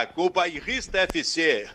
Maicá 0.00 0.06
com 0.06 0.26
o 0.26 0.30
Bairrista 0.30 0.98
FC. 0.98 1.68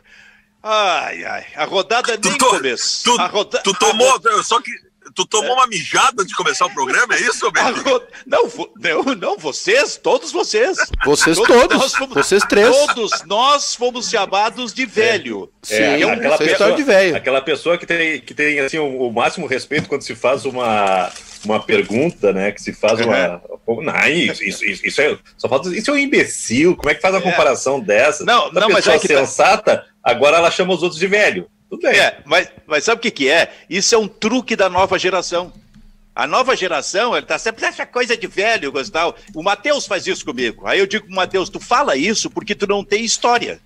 Ai, 0.64 1.24
ai, 1.24 1.46
a 1.56 1.66
rodada 1.66 2.18
nem 2.24 2.38
começou. 2.38 3.18
Tu, 3.18 3.26
roda... 3.28 3.62
tu 3.64 3.74
tomou, 3.74 4.20
só 4.44 4.60
que 4.62 4.72
Tu 5.14 5.24
tomou 5.28 5.52
é. 5.52 5.54
uma 5.54 5.68
mijada 5.68 6.26
de 6.26 6.34
começar 6.34 6.66
o 6.66 6.74
programa, 6.74 7.14
é 7.14 7.22
isso, 7.22 7.50
Beto? 7.52 8.04
Não, 8.26 8.50
não, 8.76 9.16
não, 9.16 9.38
vocês, 9.38 9.98
todos 9.98 10.32
vocês. 10.32 10.78
Vocês 11.06 11.38
todos, 11.38 11.68
todos 11.68 11.96
fomos, 11.96 12.16
vocês 12.16 12.44
três. 12.44 12.76
Todos 12.76 13.24
nós 13.26 13.76
fomos 13.76 14.10
chamados 14.10 14.74
de 14.74 14.84
velho. 14.86 15.52
É, 15.70 15.76
Sim, 15.76 16.04
é, 16.04 16.12
aquela 16.12 16.38
pessoa, 16.40 16.72
de 16.72 16.84
velho. 16.84 17.16
Aquela 17.16 17.42
pessoa 17.42 17.78
que 17.78 17.86
tem, 17.86 18.20
que 18.20 18.34
tem 18.34 18.60
assim, 18.60 18.80
o, 18.80 19.08
o, 19.08 19.14
máximo 19.14 19.46
respeito 19.46 19.88
quando 19.88 20.02
se 20.02 20.16
faz 20.16 20.44
uma, 20.44 21.12
uma 21.46 21.62
pergunta, 21.62 22.34
né? 22.34 22.52
Que 22.52 22.62
se 22.62 22.74
faz 22.74 23.00
uma. 23.00 23.42
Uhum. 23.68 23.82
Não, 23.84 24.08
isso, 24.08 24.44
isso, 24.44 24.66
isso, 24.66 24.86
isso, 24.86 25.02
é. 25.02 25.18
Só 25.38 25.48
falta. 25.48 25.70
Isso 25.70 25.92
é 25.92 25.94
um 25.94 25.98
imbecil. 25.98 26.76
Como 26.76 26.90
é 26.90 26.96
que 26.96 27.02
faz 27.02 27.14
uma 27.14 27.22
é. 27.22 27.24
comparação 27.24 27.80
dessa? 27.80 28.24
Não, 28.24 28.52
não, 28.52 28.70
mas 28.70 28.88
é 28.88 29.00
que 29.00 29.08
tá- 29.08 29.26
sensata, 29.26 29.78
tá... 29.78 29.86
agora 30.04 30.38
ela 30.38 30.52
chama 30.52 30.74
os 30.74 30.84
outros 30.84 31.00
de 31.00 31.08
velho. 31.08 31.48
Tudo 31.70 31.82
bem. 31.82 31.98
É, 32.00 32.20
mas, 32.26 32.52
mas 32.68 32.84
sabe 32.84 33.00
o 33.00 33.02
que, 33.02 33.12
que 33.12 33.30
é? 33.30 33.52
Isso 33.70 33.96
é 33.96 33.98
um 33.98 34.08
truque 34.08 34.56
da 34.56 34.70
nova 34.70 35.00
geração. 35.00 35.52
A 36.16 36.26
nova 36.26 36.56
geração, 36.56 37.16
ele 37.16 37.26
tá 37.26 37.38
sempre 37.38 37.66
essa 37.66 37.86
coisa 37.86 38.16
de 38.16 38.26
velho, 38.26 38.72
Gustavo. 38.72 39.16
O 39.34 39.44
Matheus 39.44 39.86
faz 39.86 40.08
isso 40.08 40.24
comigo. 40.24 40.66
Aí 40.66 40.80
eu 40.80 40.88
digo 40.88 41.06
pro 41.06 41.16
Matheus, 41.16 41.50
tu 41.50 41.60
fala 41.60 41.98
isso 41.98 42.30
porque 42.30 42.56
tu 42.56 42.66
não 42.66 42.86
tem 42.86 43.04
história. 43.04 43.60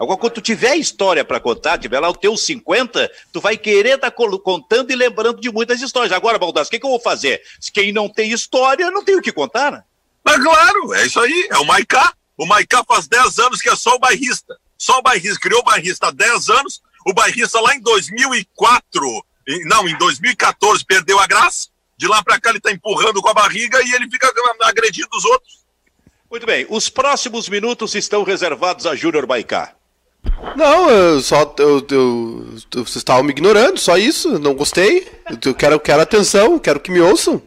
Agora, 0.00 0.18
quando 0.18 0.32
tu 0.32 0.40
tiver 0.40 0.76
história 0.76 1.22
para 1.22 1.38
contar, 1.38 1.76
tiver 1.76 2.00
lá 2.00 2.08
o 2.08 2.16
teu 2.16 2.34
50, 2.34 3.12
tu 3.30 3.38
vai 3.38 3.58
querer 3.58 3.96
estar 3.96 4.10
tá 4.10 4.16
contando 4.42 4.90
e 4.90 4.96
lembrando 4.96 5.38
de 5.38 5.52
muitas 5.52 5.82
histórias. 5.82 6.10
Agora, 6.10 6.38
Baldasso, 6.38 6.68
o 6.68 6.70
que, 6.70 6.80
que, 6.80 6.86
eu 6.86 6.90
vou 6.90 6.98
fazer? 6.98 7.42
Quem 7.70 7.92
não 7.92 8.08
tem 8.08 8.32
história, 8.32 8.90
não 8.90 9.04
tem 9.04 9.16
o 9.16 9.20
que 9.20 9.30
contar, 9.30 9.70
né? 9.70 9.84
Mas 10.24 10.42
claro, 10.42 10.94
é 10.94 11.04
isso 11.04 11.20
aí, 11.20 11.48
é 11.50 11.58
o 11.58 11.66
Maicá. 11.66 12.14
O 12.34 12.46
Maicá 12.46 12.82
faz 12.82 13.06
10 13.06 13.38
anos 13.40 13.60
que 13.60 13.68
é 13.68 13.76
só 13.76 13.96
o 13.96 13.98
bairrista. 13.98 14.56
Só 14.78 15.00
o 15.00 15.02
bairrista, 15.02 15.38
criou 15.38 15.60
o 15.60 15.64
bairrista 15.64 16.06
há 16.06 16.10
10 16.10 16.48
anos, 16.48 16.80
o 17.04 17.12
bairrista 17.12 17.60
lá 17.60 17.74
em 17.74 17.80
2004, 17.80 19.26
não, 19.66 19.86
em 19.86 19.98
2014 19.98 20.82
perdeu 20.82 21.18
a 21.18 21.26
graça. 21.26 21.68
De 21.98 22.08
lá 22.08 22.22
para 22.24 22.40
cá 22.40 22.48
ele 22.48 22.56
está 22.56 22.72
empurrando 22.72 23.20
com 23.20 23.28
a 23.28 23.34
barriga 23.34 23.78
e 23.82 23.92
ele 23.92 24.08
fica 24.10 24.32
agredindo 24.62 25.10
os 25.12 25.26
outros. 25.26 25.60
Muito 26.30 26.46
bem, 26.46 26.66
os 26.70 26.88
próximos 26.88 27.50
minutos 27.50 27.94
estão 27.94 28.22
reservados 28.22 28.86
a 28.86 28.96
Júnior 28.96 29.26
Baicá. 29.26 29.74
Não, 30.56 30.90
eu 30.90 31.20
só 31.20 31.54
eu, 31.58 31.86
eu, 31.90 32.46
eu, 32.74 32.84
vocês 32.84 32.96
estavam 32.96 33.22
me 33.22 33.30
ignorando, 33.30 33.78
só 33.78 33.96
isso. 33.96 34.38
Não 34.38 34.54
gostei. 34.54 35.08
Eu 35.44 35.54
quero, 35.54 35.80
quero 35.80 36.02
atenção, 36.02 36.58
quero 36.58 36.80
que 36.80 36.90
me 36.90 37.00
ouçam. 37.00 37.42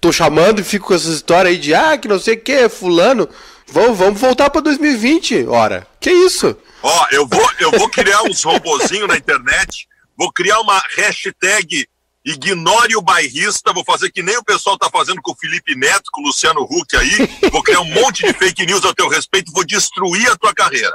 Tô 0.00 0.12
chamando 0.12 0.60
e 0.60 0.64
fico 0.64 0.86
com 0.88 0.94
essas 0.94 1.14
histórias 1.14 1.54
aí 1.54 1.60
de 1.60 1.74
ah, 1.74 1.98
que 1.98 2.08
não 2.08 2.18
sei 2.18 2.34
o 2.34 2.40
que, 2.40 2.68
fulano. 2.68 3.28
Vamos, 3.66 3.98
vamos 3.98 4.20
voltar 4.20 4.50
para 4.50 4.60
2020, 4.60 5.46
ora. 5.46 5.86
Que 6.00 6.10
isso? 6.10 6.56
Ó, 6.82 7.06
eu 7.10 7.26
vou, 7.26 7.50
eu 7.60 7.70
vou 7.72 7.88
criar 7.88 8.22
uns 8.22 8.42
robozinhos 8.42 9.08
na 9.08 9.16
internet, 9.16 9.88
vou 10.16 10.30
criar 10.32 10.60
uma 10.60 10.80
hashtag 10.96 11.86
ignore 12.24 12.96
o 12.96 13.02
bairrista, 13.02 13.72
vou 13.72 13.84
fazer 13.84 14.10
que 14.10 14.22
nem 14.22 14.36
o 14.36 14.44
pessoal 14.44 14.78
tá 14.78 14.88
fazendo 14.90 15.20
com 15.20 15.32
o 15.32 15.36
Felipe 15.36 15.74
Neto, 15.74 16.10
com 16.10 16.22
o 16.22 16.26
Luciano 16.26 16.62
Huck 16.62 16.96
aí, 16.96 17.50
vou 17.50 17.62
criar 17.62 17.80
um 17.80 17.90
monte 17.90 18.26
de 18.26 18.32
fake 18.32 18.64
news 18.64 18.84
a 18.84 18.94
teu 18.94 19.08
respeito, 19.08 19.52
vou 19.52 19.64
destruir 19.64 20.30
a 20.30 20.36
tua 20.36 20.54
carreira. 20.54 20.94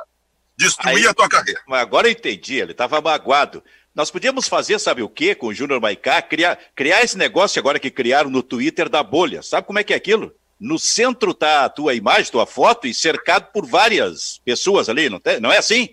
Destruir 0.58 1.06
aí, 1.06 1.08
a 1.08 1.14
tua 1.14 1.30
carreira. 1.30 1.62
Mas 1.68 1.82
agora 1.82 2.08
eu 2.08 2.12
entendi, 2.12 2.56
ele 2.56 2.74
tava 2.74 3.00
magoado. 3.00 3.64
Nós 3.96 4.12
podíamos 4.12 4.48
fazer, 4.48 4.80
sabe 4.80 5.02
o 5.02 5.10
quê, 5.10 5.36
com 5.36 5.48
o 5.48 5.54
Júnior 5.54 5.80
Maicá? 5.80 6.22
Criar, 6.22 6.58
criar 6.76 7.04
esse 7.04 7.18
negócio 7.18 7.60
agora 7.60 7.80
que 7.80 7.90
criaram 7.90 8.30
no 8.30 8.44
Twitter 8.44 8.90
da 8.90 9.02
bolha. 9.02 9.42
Sabe 9.42 9.66
como 9.66 9.80
é 9.80 9.84
que 9.84 9.94
é 9.94 9.98
aquilo? 9.98 10.34
no 10.60 10.78
centro 10.78 11.34
tá 11.34 11.66
a 11.66 11.70
tua 11.70 11.94
imagem, 11.94 12.32
tua 12.32 12.46
foto, 12.46 12.86
e 12.86 12.94
cercado 12.94 13.48
por 13.54 13.66
várias 13.66 14.42
pessoas 14.44 14.90
ali, 14.90 15.10
não, 15.10 15.20
tem, 15.20 15.40
não 15.40 15.52
é 15.52 15.58
assim? 15.58 15.90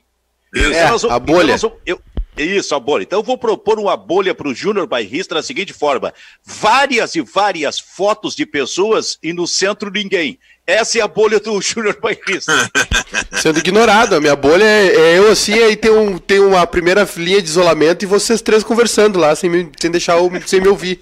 Isso, 0.52 0.72
é, 0.72 0.86
então, 0.86 1.10
a 1.10 1.18
bolha. 1.18 1.54
Então 1.54 1.76
eu, 1.86 2.00
isso, 2.44 2.74
a 2.74 2.80
bolha. 2.80 3.02
Então 3.02 3.18
eu 3.18 3.22
vou 3.22 3.38
propor 3.38 3.78
uma 3.78 3.96
bolha 3.96 4.34
para 4.34 4.48
o 4.48 4.54
Júnior 4.54 4.86
Bairrista 4.86 5.34
da 5.34 5.42
seguinte 5.42 5.72
forma: 5.72 6.12
várias 6.44 7.14
e 7.14 7.20
várias 7.20 7.78
fotos 7.78 8.34
de 8.34 8.44
pessoas 8.44 9.18
e 9.22 9.32
no 9.32 9.46
centro 9.46 9.90
ninguém. 9.90 10.38
Essa 10.66 10.98
é 10.98 11.02
a 11.02 11.08
bolha 11.08 11.38
do 11.38 11.58
Júnior 11.62 11.98
Bairrista. 12.00 12.52
Sendo 13.40 13.58
ignorado, 13.58 14.16
a 14.16 14.20
minha 14.20 14.34
bolha 14.34 14.64
é, 14.64 14.86
é, 14.86 15.18
eu 15.18 15.30
assim, 15.30 15.54
aí 15.54 15.76
tem, 15.76 15.90
um, 15.90 16.18
tem 16.18 16.40
uma 16.40 16.66
primeira 16.66 17.08
linha 17.16 17.40
de 17.40 17.48
isolamento 17.48 18.04
e 18.04 18.06
vocês 18.06 18.42
três 18.42 18.64
conversando 18.64 19.18
lá, 19.18 19.34
sem, 19.36 19.48
me, 19.48 19.70
sem 19.80 19.90
deixar 19.90 20.16
sem 20.46 20.60
me 20.60 20.68
ouvir. 20.68 21.00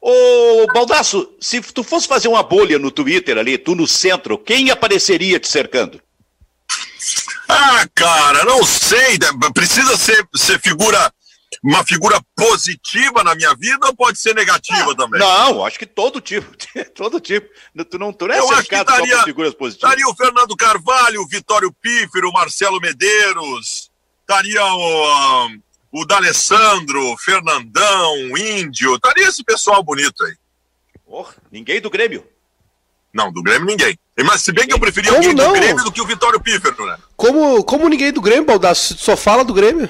Ô, 0.00 0.66
Baldaço, 0.72 1.28
se 1.40 1.60
tu 1.60 1.82
fosse 1.82 2.06
fazer 2.06 2.28
uma 2.28 2.42
bolha 2.42 2.78
no 2.78 2.90
Twitter 2.90 3.38
ali, 3.38 3.56
tu 3.56 3.74
no 3.74 3.86
centro, 3.86 4.36
quem 4.36 4.70
apareceria 4.70 5.40
te 5.40 5.48
cercando? 5.48 6.00
Ah, 7.48 7.86
cara, 7.94 8.44
não 8.44 8.64
sei. 8.64 9.18
Né? 9.18 9.28
Precisa 9.54 9.96
ser, 9.96 10.26
ser 10.34 10.60
figura, 10.60 11.12
uma 11.62 11.84
figura 11.84 12.20
positiva 12.34 13.22
na 13.22 13.34
minha 13.34 13.54
vida 13.54 13.86
ou 13.86 13.94
pode 13.94 14.18
ser 14.18 14.34
negativa 14.34 14.92
ah, 14.92 14.96
também? 14.96 15.20
Não, 15.20 15.64
acho 15.64 15.78
que 15.78 15.86
todo 15.86 16.20
tipo. 16.20 16.46
todo 16.94 17.20
tipo. 17.20 17.48
Tu 17.90 17.98
não, 17.98 18.12
tu 18.12 18.26
não 18.26 18.34
é 18.34 18.38
Eu 18.38 18.50
acho 18.52 18.68
que 18.68 18.84
daria, 18.84 19.22
figuras 19.24 19.54
positivas. 19.54 19.90
Estaria 19.92 20.08
o 20.08 20.16
Fernando 20.16 20.56
Carvalho, 20.56 21.22
o 21.22 21.28
Vitório 21.28 21.72
Pífero, 21.80 22.30
o 22.30 22.32
Marcelo 22.32 22.80
Medeiros, 22.80 23.90
estaria 24.22 24.64
o. 24.64 25.46
Um, 25.46 25.62
o 25.92 26.04
D'Alessandro, 26.04 27.16
Fernandão, 27.16 28.12
o 28.30 28.36
Índio, 28.36 28.96
estaria 28.96 29.28
esse 29.28 29.42
pessoal 29.42 29.82
bonito 29.82 30.22
aí. 30.24 30.34
Oh, 31.06 31.24
ninguém 31.50 31.80
do 31.80 31.88
Grêmio. 31.88 32.26
Não, 33.14 33.32
do 33.32 33.42
Grêmio 33.42 33.66
ninguém. 33.66 33.98
Mas 34.24 34.42
se 34.42 34.52
bem 34.52 34.66
que 34.66 34.72
eu 34.72 34.78
preferia 34.78 35.12
como 35.12 35.22
alguém 35.22 35.34
não? 35.34 35.52
do 35.52 35.60
Grêmio 35.60 35.84
do 35.84 35.92
que 35.92 36.00
o 36.00 36.06
Vitório 36.06 36.40
Pífero, 36.40 36.86
né? 36.86 36.96
Como, 37.16 37.62
como 37.64 37.88
ninguém 37.88 38.12
do 38.12 38.20
Grêmio, 38.20 38.44
Baldassi? 38.44 38.96
Só 38.98 39.16
fala 39.16 39.44
do 39.44 39.52
Grêmio? 39.52 39.88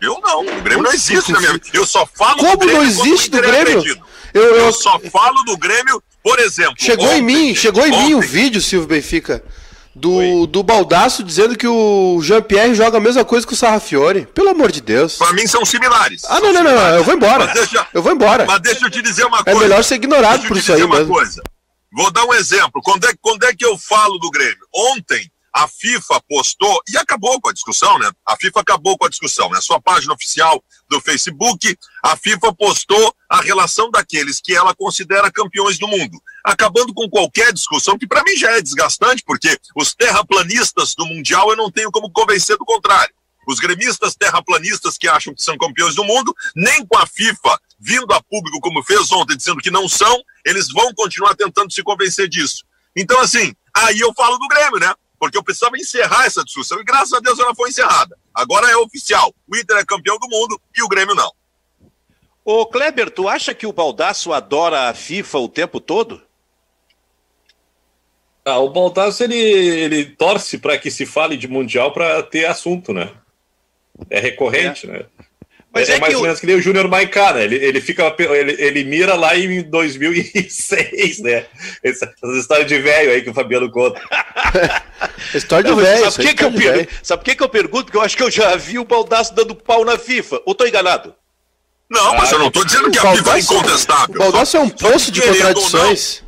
Eu 0.00 0.20
não, 0.22 0.40
o 0.40 0.62
Grêmio 0.62 0.82
não 0.82 0.92
existe 0.92 1.32
na 1.32 1.40
minha. 1.40 1.60
Eu 1.72 1.86
só 1.86 2.06
falo 2.06 2.36
como 2.36 2.52
do 2.52 2.58
Grêmio. 2.58 2.76
Como 2.76 2.98
não 2.98 3.06
existe 3.06 3.30
do 3.30 3.40
Grêmio? 3.40 4.02
Eu, 4.34 4.42
eu... 4.42 4.56
eu, 4.56 4.72
só 4.72 4.98
falo 5.10 5.42
do 5.44 5.56
Grêmio, 5.56 6.02
por 6.22 6.38
exemplo. 6.38 6.74
Chegou 6.78 7.06
ontem, 7.06 7.18
em 7.18 7.22
mim, 7.22 7.54
chegou 7.54 7.82
ontem. 7.82 7.94
em 7.94 8.06
mim 8.08 8.14
o 8.14 8.20
vídeo, 8.20 8.60
Silvio 8.60 8.88
Benfica 8.88 9.42
do, 9.94 10.46
do 10.46 10.62
Baldaço 10.62 11.22
dizendo 11.22 11.56
que 11.56 11.68
o 11.68 12.18
Jean-Pierre 12.20 12.74
joga 12.74 12.98
a 12.98 13.00
mesma 13.00 13.24
coisa 13.24 13.46
que 13.46 13.52
o 13.52 13.56
Sarrafiore. 13.56 14.26
Pelo 14.34 14.50
amor 14.50 14.72
de 14.72 14.80
Deus. 14.80 15.16
Pra 15.16 15.32
mim 15.32 15.46
são 15.46 15.64
similares. 15.64 16.24
Ah, 16.26 16.40
não, 16.40 16.52
não, 16.52 16.64
não, 16.64 16.72
eu 16.96 17.04
vou 17.04 17.14
embora. 17.14 17.46
Deixa, 17.48 17.86
eu 17.94 18.02
vou 18.02 18.12
embora. 18.12 18.44
Mas 18.44 18.60
deixa 18.60 18.84
eu 18.84 18.90
te 18.90 19.00
dizer 19.00 19.24
uma 19.24 19.38
é 19.40 19.44
coisa. 19.44 19.58
É 19.58 19.62
melhor 19.62 19.84
ser 19.84 19.94
ignorado 19.94 20.46
por 20.46 20.56
isso 20.56 20.72
aí 20.72 20.86
mesmo. 20.86 21.06
Coisa. 21.06 21.42
Vou 21.94 22.10
dar 22.10 22.24
um 22.24 22.34
exemplo. 22.34 22.82
Quando 22.82 23.06
é, 23.06 23.14
quando 23.20 23.44
é 23.44 23.54
que 23.54 23.64
eu 23.64 23.78
falo 23.78 24.18
do 24.18 24.30
Grêmio? 24.30 24.66
Ontem, 24.74 25.30
a 25.54 25.68
FIFA 25.68 26.20
postou, 26.28 26.82
e 26.92 26.96
acabou 26.98 27.40
com 27.40 27.48
a 27.48 27.52
discussão, 27.52 27.96
né? 28.00 28.10
A 28.26 28.36
FIFA 28.36 28.60
acabou 28.60 28.98
com 28.98 29.06
a 29.06 29.08
discussão. 29.08 29.48
Na 29.48 29.56
né? 29.56 29.60
sua 29.60 29.80
página 29.80 30.12
oficial 30.12 30.62
do 30.90 31.00
Facebook, 31.00 31.78
a 32.02 32.16
FIFA 32.16 32.52
postou 32.52 33.14
a 33.30 33.40
relação 33.40 33.88
daqueles 33.88 34.40
que 34.40 34.52
ela 34.52 34.74
considera 34.74 35.30
campeões 35.30 35.78
do 35.78 35.86
mundo, 35.86 36.20
acabando 36.44 36.92
com 36.92 37.08
qualquer 37.08 37.52
discussão, 37.52 37.96
que 37.96 38.08
para 38.08 38.24
mim 38.24 38.36
já 38.36 38.50
é 38.50 38.60
desgastante, 38.60 39.22
porque 39.24 39.56
os 39.76 39.94
terraplanistas 39.94 40.96
do 40.96 41.06
Mundial 41.06 41.48
eu 41.50 41.56
não 41.56 41.70
tenho 41.70 41.92
como 41.92 42.10
convencer 42.10 42.58
do 42.58 42.64
contrário. 42.64 43.14
Os 43.46 43.60
gremistas 43.60 44.16
terraplanistas 44.16 44.98
que 44.98 45.06
acham 45.06 45.32
que 45.32 45.42
são 45.42 45.56
campeões 45.56 45.94
do 45.94 46.02
mundo, 46.02 46.34
nem 46.56 46.84
com 46.84 46.98
a 46.98 47.06
FIFA 47.06 47.60
vindo 47.84 48.12
a 48.12 48.22
público 48.22 48.60
como 48.60 48.82
fez 48.82 49.12
ontem, 49.12 49.36
dizendo 49.36 49.60
que 49.60 49.70
não 49.70 49.88
são, 49.88 50.22
eles 50.44 50.68
vão 50.72 50.94
continuar 50.94 51.34
tentando 51.34 51.72
se 51.72 51.82
convencer 51.82 52.28
disso. 52.28 52.64
Então, 52.96 53.20
assim, 53.20 53.52
aí 53.76 54.00
eu 54.00 54.12
falo 54.14 54.38
do 54.38 54.48
Grêmio, 54.48 54.78
né? 54.78 54.94
porque 55.24 55.38
eu 55.38 55.42
precisava 55.42 55.76
encerrar 55.78 56.26
essa 56.26 56.44
discussão 56.44 56.78
e 56.78 56.84
graças 56.84 57.14
a 57.14 57.18
Deus 57.18 57.38
ela 57.38 57.54
foi 57.54 57.70
encerrada. 57.70 58.14
Agora 58.34 58.70
é 58.70 58.76
oficial. 58.76 59.34
O 59.50 59.56
Inter 59.56 59.78
é 59.78 59.84
campeão 59.84 60.18
do 60.18 60.28
mundo 60.28 60.60
e 60.76 60.82
o 60.82 60.88
Grêmio 60.88 61.14
não. 61.14 61.32
Ô 62.44 62.66
Kleber, 62.66 63.10
tu 63.10 63.26
acha 63.26 63.54
que 63.54 63.66
o 63.66 63.72
Baldaço 63.72 64.34
adora 64.34 64.90
a 64.90 64.94
FIFA 64.94 65.38
o 65.38 65.48
tempo 65.48 65.80
todo? 65.80 66.22
Ah, 68.44 68.58
o 68.58 68.68
Baldasso 68.68 69.24
ele, 69.24 69.34
ele 69.34 70.04
torce 70.04 70.58
para 70.58 70.76
que 70.76 70.90
se 70.90 71.06
fale 71.06 71.38
de 71.38 71.48
mundial 71.48 71.90
para 71.90 72.22
ter 72.22 72.44
assunto, 72.44 72.92
né? 72.92 73.10
É 74.10 74.20
recorrente, 74.20 74.86
é. 74.86 74.92
né? 74.92 75.06
Mas 75.74 75.88
é, 75.88 75.96
é 75.96 76.00
mais 76.00 76.14
ou 76.14 76.22
menos 76.22 76.38
que 76.38 76.46
nem 76.46 76.54
o 76.54 76.62
Júnior 76.62 76.86
Maicá, 76.86 77.32
né? 77.32 77.42
Ele, 77.42 77.56
ele, 77.56 77.80
fica, 77.80 78.14
ele, 78.16 78.54
ele 78.62 78.84
mira 78.84 79.16
lá 79.16 79.36
em 79.36 79.60
2006, 79.62 81.18
né? 81.18 81.46
Essas 81.82 82.36
histórias 82.38 82.68
de 82.68 82.78
velho 82.78 83.10
aí 83.10 83.22
que 83.22 83.30
o 83.30 83.34
Fabiano 83.34 83.68
conta. 83.68 84.00
História 85.34 85.68
de 85.68 85.80
velho. 85.80 86.10
Sabe 86.12 86.14
por 86.14 86.24
que, 86.24 86.34
que, 86.34 86.44
eu 86.44 86.86
sabe 87.02 87.24
que, 87.24 87.34
que 87.34 87.42
eu 87.42 87.48
pergunto? 87.48 87.86
Porque 87.86 87.96
eu 87.96 88.02
acho 88.02 88.16
que 88.16 88.22
eu 88.22 88.30
já 88.30 88.54
vi 88.54 88.78
o 88.78 88.84
Baldaço 88.84 89.34
dando 89.34 89.56
pau 89.56 89.84
na 89.84 89.98
FIFA. 89.98 90.40
Ou 90.46 90.54
tô 90.54 90.64
enganado? 90.64 91.12
Não, 91.90 92.12
ah, 92.12 92.18
mas 92.18 92.30
eu 92.30 92.38
não 92.38 92.52
tô 92.52 92.64
dizendo 92.64 92.90
que 92.92 92.98
a 92.98 93.16
FIFA 93.16 93.36
é 93.36 93.40
incontestável. 93.40 94.14
O 94.14 94.18
Baldaço 94.18 94.56
é 94.56 94.60
um 94.60 94.70
poço 94.70 95.10
de 95.10 95.20
contradições. 95.20 96.22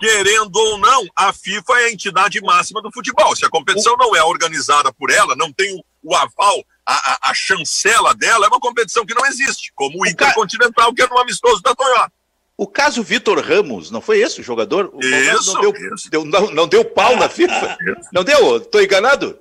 querendo 0.00 0.56
ou 0.56 0.78
não, 0.78 1.04
a 1.14 1.34
FIFA 1.34 1.80
é 1.80 1.84
a 1.84 1.92
entidade 1.92 2.40
máxima 2.40 2.80
do 2.80 2.90
futebol. 2.90 3.36
Se 3.36 3.44
a 3.44 3.50
competição 3.50 3.94
não 3.98 4.16
é 4.16 4.22
organizada 4.22 4.90
por 4.90 5.10
ela, 5.10 5.36
não 5.36 5.52
tem 5.52 5.74
o, 5.74 5.84
o 6.02 6.14
aval 6.14 6.64
a, 6.90 7.12
a, 7.12 7.30
a, 7.30 7.34
chancela 7.34 8.12
dela 8.14 8.46
é 8.46 8.48
uma 8.48 8.58
competição 8.58 9.06
que 9.06 9.14
não 9.14 9.24
existe, 9.24 9.72
como 9.74 10.02
o, 10.02 10.06
Intercontinental, 10.06 10.92
que 10.92 11.02
é 11.02 11.06
no 11.06 11.18
amistoso 11.18 11.62
da 11.62 11.72
Toyota. 11.74 12.12
O 12.56 12.66
caso 12.66 13.02
Vitor 13.02 13.38
Ramos, 13.40 13.90
não 13.90 14.00
foi 14.00 14.18
esse 14.18 14.40
o 14.40 14.44
jogador? 14.44 14.90
O 14.92 15.00
isso, 15.02 15.54
não 15.54 15.60
deu, 15.60 15.94
isso. 15.94 16.10
Deu, 16.10 16.24
não, 16.24 16.50
não, 16.50 16.66
deu 16.66 16.84
pau 16.84 17.16
na 17.16 17.28
FIFA? 17.28 17.78
Não 18.12 18.24
deu? 18.24 18.56
Estou 18.58 18.82
enganado? 18.82 19.38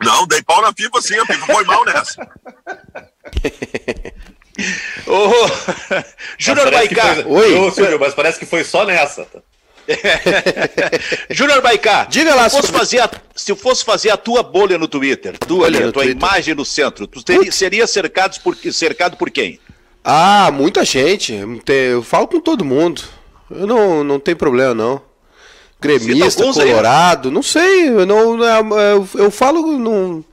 Não, 0.00 0.26
dei 0.26 0.42
pau 0.42 0.62
na 0.62 0.72
FIFA 0.72 1.02
sim, 1.02 1.18
a 1.18 1.26
FIFA 1.26 1.46
foi 1.46 1.64
mal 1.64 1.84
nessa. 1.84 2.26
Ô, 5.06 5.30
Júnior 6.38 6.70
Baicá. 6.70 7.26
Oi. 7.26 7.54
Ô, 7.54 7.70
Silvio, 7.70 7.98
mas 7.98 8.14
parece 8.14 8.38
que 8.38 8.46
foi 8.46 8.64
só 8.64 8.84
nessa. 8.84 9.26
Júnior 11.30 11.60
Baicá, 11.60 12.04
diga 12.04 12.34
lá 12.34 12.48
se 12.48 12.56
fosse, 12.56 12.72
fazer 12.72 13.00
a, 13.00 13.10
se 13.34 13.54
fosse 13.54 13.84
fazer 13.84 14.10
a 14.10 14.16
tua 14.16 14.42
bolha 14.42 14.78
no 14.78 14.88
Twitter, 14.88 15.36
tu 15.38 15.64
ali, 15.64 15.78
a 15.78 15.92
tua 15.92 16.04
Twitter. 16.04 16.16
imagem 16.16 16.54
no 16.54 16.64
centro, 16.64 17.06
tu 17.06 17.22
teria, 17.22 17.50
seria 17.52 17.86
cercado 17.86 18.40
por, 18.40 18.56
cercado 18.56 19.16
por 19.16 19.30
quem? 19.30 19.58
Ah, 20.04 20.50
muita 20.52 20.84
gente. 20.84 21.32
Eu 21.66 22.02
falo 22.02 22.26
com 22.26 22.40
todo 22.40 22.64
mundo. 22.64 23.02
Eu 23.50 23.66
não, 23.66 24.02
não 24.02 24.18
tem 24.18 24.34
problema, 24.34 24.74
não. 24.74 25.00
Gremista, 25.80 26.42
colorado, 26.44 27.28
aí. 27.28 27.34
não 27.34 27.42
sei. 27.42 27.88
Eu, 27.88 28.06
não, 28.06 28.42
eu, 28.42 29.08
eu 29.14 29.30
falo, 29.30 29.78
não, 29.78 30.24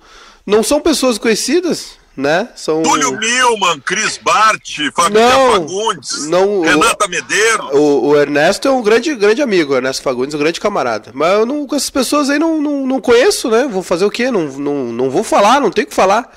não 0.45 0.63
são 0.63 0.79
pessoas 0.79 1.17
conhecidas 1.17 1.98
né? 2.15 2.49
São... 2.55 2.83
Túlio 2.83 3.17
Milman, 3.17 3.79
Cris 3.79 4.17
Bart, 4.17 4.77
Família 4.95 5.29
não, 5.29 5.51
Fagundes, 5.51 6.27
não, 6.27 6.61
Renata 6.61 7.05
o, 7.05 7.09
Medeiros. 7.09 7.69
O, 7.71 8.07
o, 8.07 8.15
Ernesto 8.17 8.67
é 8.67 8.71
um 8.71 8.81
grande, 8.81 9.15
grande 9.15 9.41
amigo, 9.41 9.73
o 9.73 9.75
Ernesto 9.75 10.03
Fagundes 10.03 10.33
é 10.33 10.37
um 10.37 10.41
grande 10.41 10.59
camarada. 10.59 11.11
Mas 11.13 11.31
eu 11.33 11.45
não, 11.45 11.65
com 11.65 11.75
essas 11.75 11.89
pessoas 11.89 12.29
aí 12.29 12.37
não, 12.37 12.61
não, 12.61 12.85
não 12.85 13.01
conheço, 13.01 13.49
né? 13.49 13.67
Vou 13.69 13.83
fazer 13.83 14.05
o 14.05 14.11
quê? 14.11 14.29
Não, 14.29 14.45
não, 14.45 14.75
não 14.85 15.09
vou 15.09 15.23
falar, 15.23 15.61
não 15.61 15.71
tenho 15.71 15.87
o 15.87 15.89
que 15.89 15.95
falar. 15.95 16.29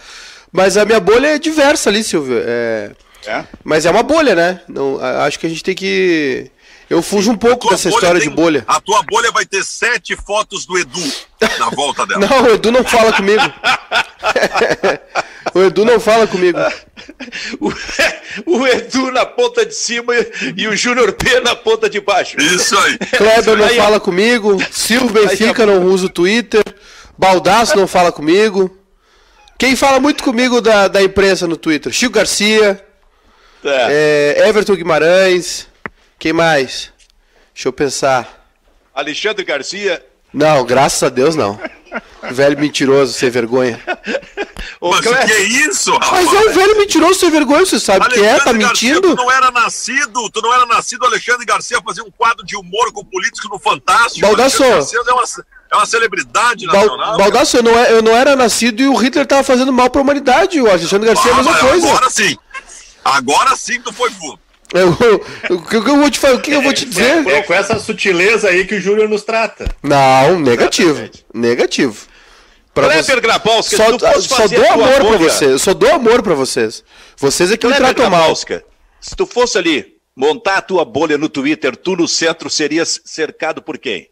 Mas 0.53 0.77
a 0.77 0.85
minha 0.85 1.01
bolha 1.01 1.29
é 1.29 1.39
diversa 1.39 1.89
ali, 1.89 2.05
Silvio. 2.05 2.39
É... 2.45 2.93
é? 3.27 3.45
Mas 3.65 3.87
é 3.87 3.91
uma 3.91 4.03
bolha, 4.03 4.35
né? 4.35 4.61
Não, 4.69 5.01
acho 5.01 5.39
que 5.39 5.47
a 5.47 5.51
gente 5.51 5.65
tem 5.65 5.75
que. 5.75 6.51
Eu 6.91 7.01
fujo 7.01 7.31
um 7.31 7.37
pouco 7.39 7.71
dessa 7.71 7.89
história 7.89 8.21
tem, 8.21 8.29
de 8.29 8.35
bolha. 8.35 8.65
A 8.69 8.79
tua 8.79 9.03
bolha 9.03 9.33
vai 9.33 9.47
ter 9.47 9.65
sete 9.65 10.15
fotos 10.15 10.67
do 10.67 10.79
Edu 10.79 11.13
na 11.59 11.71
volta 11.71 12.07
dela. 12.07 12.21
não, 12.29 12.43
o 12.43 12.49
Edu 12.51 12.71
não 12.71 12.85
fala 12.85 13.15
comigo. 13.15 13.41
O 15.55 15.63
Edu 15.63 15.85
não 15.85 16.01
fala 16.01 16.27
comigo. 16.27 16.59
O, 17.61 18.59
o 18.59 18.67
Edu 18.67 19.11
na 19.11 19.27
ponta 19.27 19.67
de 19.67 19.75
cima 19.75 20.15
e 20.57 20.69
o 20.69 20.77
Júnior 20.77 21.13
P 21.13 21.41
na 21.41 21.55
ponta 21.55 21.91
de 21.91 22.01
baixo. 22.01 22.41
Isso 22.41 22.79
aí. 22.79 22.97
Kleber 22.99 23.57
não 23.57 23.65
aí, 23.65 23.77
fala 23.77 23.99
comigo. 23.99 24.57
Silvio 24.71 25.11
Benfica 25.11 25.67
não 25.67 25.83
usa 25.85 26.07
o 26.07 26.09
Twitter. 26.09 26.63
Baldaço 27.19 27.77
não 27.77 27.87
fala 27.87 28.13
comigo. 28.13 28.79
Quem 29.59 29.75
fala 29.77 29.99
muito 30.01 30.23
comigo 30.23 30.61
da, 30.61 30.89
da 30.89 31.03
imprensa 31.03 31.47
no 31.47 31.57
Twitter? 31.57 31.93
Chico 31.93 32.15
Garcia. 32.15 32.83
É. 33.65 34.37
É, 34.39 34.49
Everton 34.49 34.77
Guimarães. 34.77 35.67
Quem 36.19 36.33
mais? 36.33 36.93
Deixa 37.53 37.69
eu 37.69 37.73
pensar. 37.73 38.49
Alexandre 38.95 39.45
Garcia. 39.45 40.05
Não, 40.33 40.65
graças 40.65 41.03
a 41.03 41.09
Deus 41.09 41.37
não. 41.37 41.61
Velho 42.31 42.59
mentiroso, 42.59 43.13
sem 43.13 43.29
vergonha. 43.29 43.81
Mas 44.91 45.07
o 45.07 45.27
que 45.27 45.33
é 45.33 45.43
isso, 45.43 45.93
rapaz? 45.93 46.25
Mas 46.25 46.35
é 46.35 46.49
um 46.49 46.53
velho 46.53 46.77
mentiroso 46.77 47.21
sem 47.21 47.31
vergonha, 47.31 47.65
você 47.65 47.79
sabe 47.79 48.05
Alexandre 48.05 48.29
que 48.29 48.41
é, 48.41 48.45
tá 48.45 48.53
mentindo? 48.53 49.01
Garcia, 49.01 49.17
tu 49.17 49.17
não 49.17 49.31
era 49.31 49.51
nascido, 49.53 50.31
tu 50.31 50.43
não 50.43 50.53
era 50.53 50.67
nascido, 50.67 51.07
Alexandre 51.07 51.47
Garcia 51.47 51.81
fazia 51.87 52.03
um 52.03 52.11
quadro 52.11 52.45
de 52.45 52.57
humor 52.57 52.93
com 52.93 53.05
políticos 53.05 53.49
no 53.49 53.61
Fantástico. 53.61 54.27
Baldasso. 54.27 54.65
É 54.65 54.75
uma, 55.13 55.23
é 55.73 55.77
uma 55.77 55.87
celebridade 55.87 56.67
nacional. 56.67 57.17
Baldasso, 57.17 57.59
eu 57.59 57.63
não, 57.63 57.79
é, 57.79 57.93
eu 57.93 58.03
não 58.03 58.17
era 58.17 58.35
nascido 58.35 58.81
e 58.81 58.89
o 58.89 58.95
Hitler 58.97 59.25
tava 59.25 59.45
fazendo 59.45 59.73
mal 59.73 59.89
pra 59.89 60.03
humanidade. 60.03 60.61
O 60.61 60.69
Alexandre 60.69 61.07
Garcia 61.07 61.31
ah, 61.31 61.31
é 61.31 61.33
a 61.33 61.37
mesma 61.37 61.59
coisa. 61.59 61.89
Agora 61.89 62.11
sim. 62.11 62.37
Agora 63.05 63.57
sim 63.57 63.81
tu 63.81 63.93
foi 63.93 64.11
fundo. 64.11 64.39
Eu, 64.75 64.89
o 65.51 65.63
que 65.63 65.77
eu 65.77 65.97
vou 65.99 66.11
te 66.11 66.19
falar, 66.19 66.35
o 66.35 66.41
que 66.41 66.51
eu 66.51 66.63
vou 66.63 66.73
te 66.73 66.87
dizer? 66.87 67.27
É, 67.27 67.39
é, 67.39 67.43
com 67.43 67.53
essa 67.53 67.79
sutileza 67.79 68.49
aí 68.49 68.65
que 68.65 68.75
o 68.75 68.81
Júnior 68.81 69.09
nos 69.09 69.23
trata. 69.23 69.69
Não, 69.83 70.41
negativo. 70.41 70.91
Exatamente. 70.91 71.27
Negativo. 71.33 72.12
Pra 72.75 72.89
Kleber 72.89 73.21
Grabowska, 73.21 73.77
só, 73.77 74.21
só 74.21 74.49
dou 74.49 74.71
amor 74.71 74.95
para 74.95 75.19
vocês. 75.19 75.63
Só 75.63 75.75
dou 75.75 75.93
amor 75.93 76.23
para 76.23 76.35
vocês. 76.35 76.85
Vocês 77.17 77.51
é 77.51 77.57
que 77.57 77.67
Kleber 77.67 77.81
me 77.81 77.95
tratam 77.95 78.11
mal. 78.11 78.35
Se 78.35 79.17
tu 79.17 79.27
fosse 79.27 79.59
ali 79.59 79.97
montar 80.17 80.59
a 80.59 80.63
tua 80.63 80.85
bolha 80.85 81.19
no 81.19 81.29
Twitter, 81.29 81.77
tu 81.77 81.97
no 81.97 82.09
centro 82.09 82.49
serias 82.49 83.01
cercado 83.05 83.61
por 83.61 83.79
quem? 83.79 84.09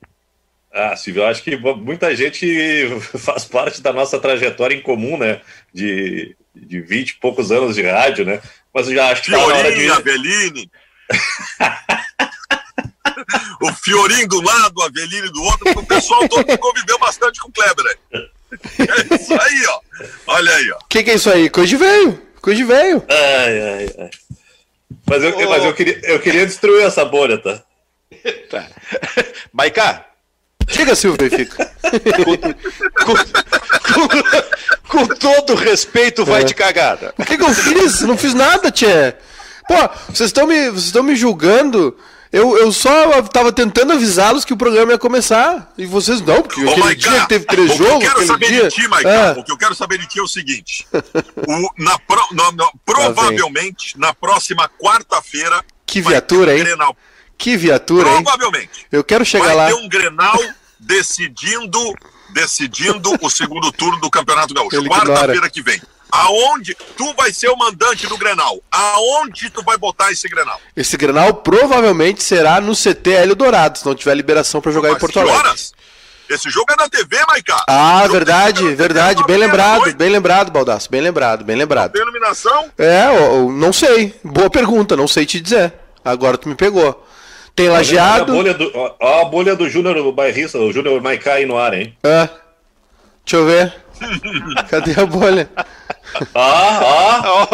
Ah, 0.72 0.96
Silvio, 0.96 1.22
eu 1.22 1.26
acho 1.26 1.42
que 1.42 1.56
muita 1.56 2.14
gente 2.14 2.88
faz 3.18 3.44
parte 3.44 3.80
da 3.80 3.92
nossa 3.92 4.18
trajetória 4.18 4.74
em 4.74 4.82
comum, 4.82 5.16
né? 5.16 5.40
De, 5.72 6.36
de 6.54 6.80
20 6.80 7.10
e 7.10 7.14
poucos 7.14 7.50
anos 7.50 7.74
de 7.74 7.82
rádio, 7.82 8.24
né? 8.24 8.40
Mas 8.72 8.88
eu 8.88 8.94
já 8.94 9.10
acho 9.10 9.22
que. 9.22 9.30
Fiorinho, 9.30 9.50
tá 9.50 9.58
hora 9.58 9.72
de... 9.72 9.90
Aveline. 9.90 10.70
o 13.62 13.72
Fiorinho 13.72 14.28
do 14.28 14.40
lado, 14.40 14.82
a 14.82 14.86
Aveline 14.86 15.28
do 15.30 15.42
outro, 15.42 15.78
o 15.78 15.86
pessoal 15.86 16.28
todo 16.28 16.58
conviveu 16.58 16.98
bastante 16.98 17.40
com 17.40 17.48
o 17.48 17.52
Kleber. 17.52 17.84
Né? 17.84 18.28
É 18.52 19.14
isso 19.14 19.32
aí, 19.32 19.66
ó. 19.68 19.80
Olha 20.26 20.54
aí, 20.54 20.70
ó. 20.72 20.76
O 20.76 20.88
que, 20.88 21.02
que 21.02 21.10
é 21.10 21.14
isso 21.14 21.30
aí? 21.30 21.48
Coisa 21.50 21.68
de 21.68 21.76
velho. 21.76 22.22
Coisa 22.40 22.56
de 22.56 22.64
velho. 22.64 23.04
Ai, 23.08 23.60
ai, 23.60 23.94
ai. 23.98 24.10
Mas, 25.06 25.22
eu, 25.22 25.36
oh. 25.36 25.48
mas 25.48 25.64
eu, 25.64 25.74
queria, 25.74 26.00
eu 26.04 26.20
queria 26.20 26.46
destruir 26.46 26.84
essa 26.84 27.04
bolha, 27.04 27.38
tá? 27.38 27.62
tá. 28.50 28.66
Maiká. 29.52 30.06
Diga, 30.66 30.94
Silvio 30.94 31.28
Benfica. 31.28 31.70
com, 33.04 33.14
com, 33.14 34.08
com, 34.08 35.06
com, 35.06 35.14
todo 35.16 35.54
respeito, 35.54 36.24
vai 36.24 36.42
é. 36.42 36.44
de 36.44 36.54
cagada. 36.54 37.12
O 37.18 37.24
que, 37.24 37.36
que 37.36 37.42
eu 37.42 37.52
fiz? 37.52 38.02
Não 38.02 38.16
fiz 38.16 38.34
nada, 38.34 38.70
Tchê. 38.70 39.14
Pô, 39.66 39.76
vocês 40.08 40.28
estão 40.28 40.46
me, 40.46 40.70
vocês 40.70 41.04
me 41.04 41.16
julgando 41.16 41.96
eu, 42.32 42.56
eu 42.56 42.70
só 42.70 43.22
tava 43.22 43.52
tentando 43.52 43.92
avisá-los 43.92 44.44
que 44.44 44.52
o 44.52 44.56
programa 44.56 44.92
ia 44.92 44.98
começar. 44.98 45.72
E 45.76 45.84
vocês 45.84 46.20
não, 46.20 46.42
porque 46.42 46.64
oh, 46.64 46.70
aquele 46.70 46.94
dia 46.94 47.26
teve 47.26 47.44
três 47.44 47.76
jogos. 47.76 47.96
O 47.96 47.98
que 47.98 48.06
eu 48.06 48.14
quero 48.14 48.26
saber 48.26 48.46
dia... 48.46 48.68
de 48.68 48.74
ti, 48.74 48.88
Maiká, 48.88 49.10
é. 49.10 49.32
o 49.32 49.44
que 49.44 49.52
eu 49.52 49.58
quero 49.58 49.74
saber 49.74 49.98
de 49.98 50.06
ti 50.06 50.20
é 50.20 50.22
o 50.22 50.28
seguinte: 50.28 50.86
o, 50.92 51.82
na 51.82 51.98
pro, 51.98 52.22
provavelmente, 52.86 53.98
na 53.98 54.14
próxima 54.14 54.70
quarta-feira. 54.80 55.64
Que 55.84 56.00
viatura, 56.00 56.56
hein? 56.56 56.62
Grenal. 56.62 56.96
Que 57.36 57.56
viatura, 57.56 58.08
hein? 58.08 58.22
Provavelmente. 58.22 58.86
Eu 58.92 59.02
quero 59.02 59.24
chegar 59.24 59.46
vai 59.46 59.56
lá. 59.56 59.64
Vai 59.64 59.74
ter 59.74 59.80
um 59.80 59.88
Grenal 59.88 60.38
decidindo, 60.78 61.94
decidindo 62.32 63.12
o 63.20 63.28
segundo 63.28 63.72
turno 63.72 64.00
do 64.00 64.08
Campeonato 64.08 64.54
Gaúcho. 64.54 64.84
Quarta-feira 64.84 65.50
que 65.50 65.62
vem. 65.62 65.80
Aonde 66.12 66.76
tu 66.96 67.14
vai 67.14 67.32
ser 67.32 67.48
o 67.48 67.56
mandante 67.56 68.06
do 68.06 68.16
Grenal? 68.16 68.60
Aonde 68.70 69.50
tu 69.50 69.62
vai 69.62 69.76
botar 69.76 70.10
esse 70.10 70.28
Grenal? 70.28 70.60
Esse 70.76 70.96
Grenal 70.96 71.34
provavelmente 71.34 72.22
será 72.22 72.60
no 72.60 72.74
CT 72.74 73.10
Hélio 73.10 73.34
Dourado, 73.34 73.78
se 73.78 73.86
não 73.86 73.94
tiver 73.94 74.14
liberação 74.14 74.60
para 74.60 74.72
jogar 74.72 74.88
Mas 74.90 74.98
em 74.98 75.00
Porto 75.00 75.20
Alegre. 75.20 75.38
Horas? 75.38 75.72
Esse 76.30 76.48
jogo 76.48 76.72
é 76.72 76.76
na 76.76 76.88
TV, 76.88 77.16
Maiká. 77.26 77.64
Ah, 77.66 78.06
verdade, 78.06 78.72
verdade. 78.76 79.24
Bem 79.24 79.36
lembrado, 79.36 79.92
bem 79.96 80.08
lembrado, 80.08 80.52
Baldaço. 80.52 80.88
Bem 80.88 81.00
lembrado, 81.00 81.44
bem 81.44 81.56
lembrado. 81.56 81.90
Tem 81.90 82.02
iluminação? 82.02 82.70
É, 82.78 83.06
eu, 83.06 83.14
eu 83.14 83.52
não 83.52 83.72
sei. 83.72 84.14
Boa 84.22 84.48
pergunta, 84.48 84.96
não 84.96 85.08
sei 85.08 85.26
te 85.26 85.40
dizer. 85.40 85.72
Agora 86.04 86.38
tu 86.38 86.48
me 86.48 86.54
pegou. 86.54 87.04
Tem 87.56 87.68
lajeado. 87.68 88.32
Olha 88.36 88.52
a 88.52 88.54
bolha 88.54 88.70
do, 88.70 88.72
ó, 89.00 89.22
a 89.22 89.24
bolha 89.24 89.56
do 89.56 89.68
Júnior 89.68 90.12
Bairrista, 90.12 90.56
o 90.58 90.72
Júnior 90.72 91.02
Maiká 91.02 91.34
aí 91.34 91.46
no 91.46 91.58
ar, 91.58 91.74
hein? 91.74 91.96
É. 92.04 92.28
Deixa 93.24 93.36
eu 93.36 93.46
ver. 93.46 93.74
Cadê 94.70 95.00
a 95.00 95.06
bolha? 95.06 95.50
Ó, 96.34 96.40
ó, 96.82 97.48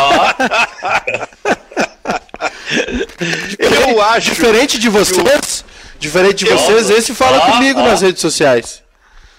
ó. 0.00 0.32
Eu 3.58 4.02
acho. 4.02 4.30
Diferente 4.30 4.78
de 4.78 4.88
vocês, 4.88 5.64
diferente 5.98 6.44
de 6.44 6.50
vocês, 6.50 6.90
esse 6.90 7.14
fala 7.14 7.40
comigo 7.52 7.80
nas 7.80 8.00
redes 8.00 8.20
sociais. 8.20 8.82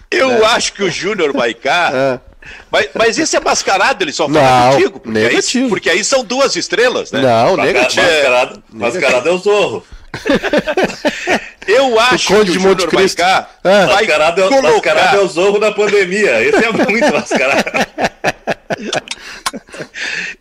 Eu 0.10 0.32
é. 0.32 0.46
acho 0.48 0.74
que 0.74 0.84
o 0.84 0.89
Júnior 0.89 1.34
Maicá. 1.34 1.91
É. 1.93 2.34
Mas, 2.70 2.89
mas 2.93 3.17
esse 3.17 3.38
é 3.38 3.39
mascarado, 3.39 4.03
ele 4.03 4.12
só 4.12 4.27
fala 4.27 4.41
não, 4.41 4.72
contigo. 4.74 5.00
Porque 5.00 5.20
negativo. 5.20 5.63
Aí, 5.63 5.70
porque 5.70 5.89
aí 5.89 6.03
são 6.03 6.24
duas 6.24 6.55
estrelas, 6.55 7.12
né? 7.12 7.22
Não, 7.22 7.55
negativo. 7.55 8.05
Mascarado, 8.05 8.63
mascarado 8.70 9.29
é 9.29 9.32
o 9.32 9.38
Zorro. 9.38 9.86
Eu 11.65 11.98
acho 12.00 12.27
que 12.27 12.34
o 12.34 12.46
Júnior 12.46 12.93
Maicá 12.93 13.48
ah. 13.63 13.86
vai 13.86 14.05
mascarado, 14.05 14.43
é, 14.43 14.48
colocar... 14.50 14.72
mascarado 14.74 15.17
é 15.17 15.20
o 15.22 15.27
Zorro 15.27 15.60
da 15.60 15.72
pandemia. 15.72 16.41
Esse 16.43 16.65
é 16.65 16.72
muito 16.72 17.13
mascarado. 17.13 17.63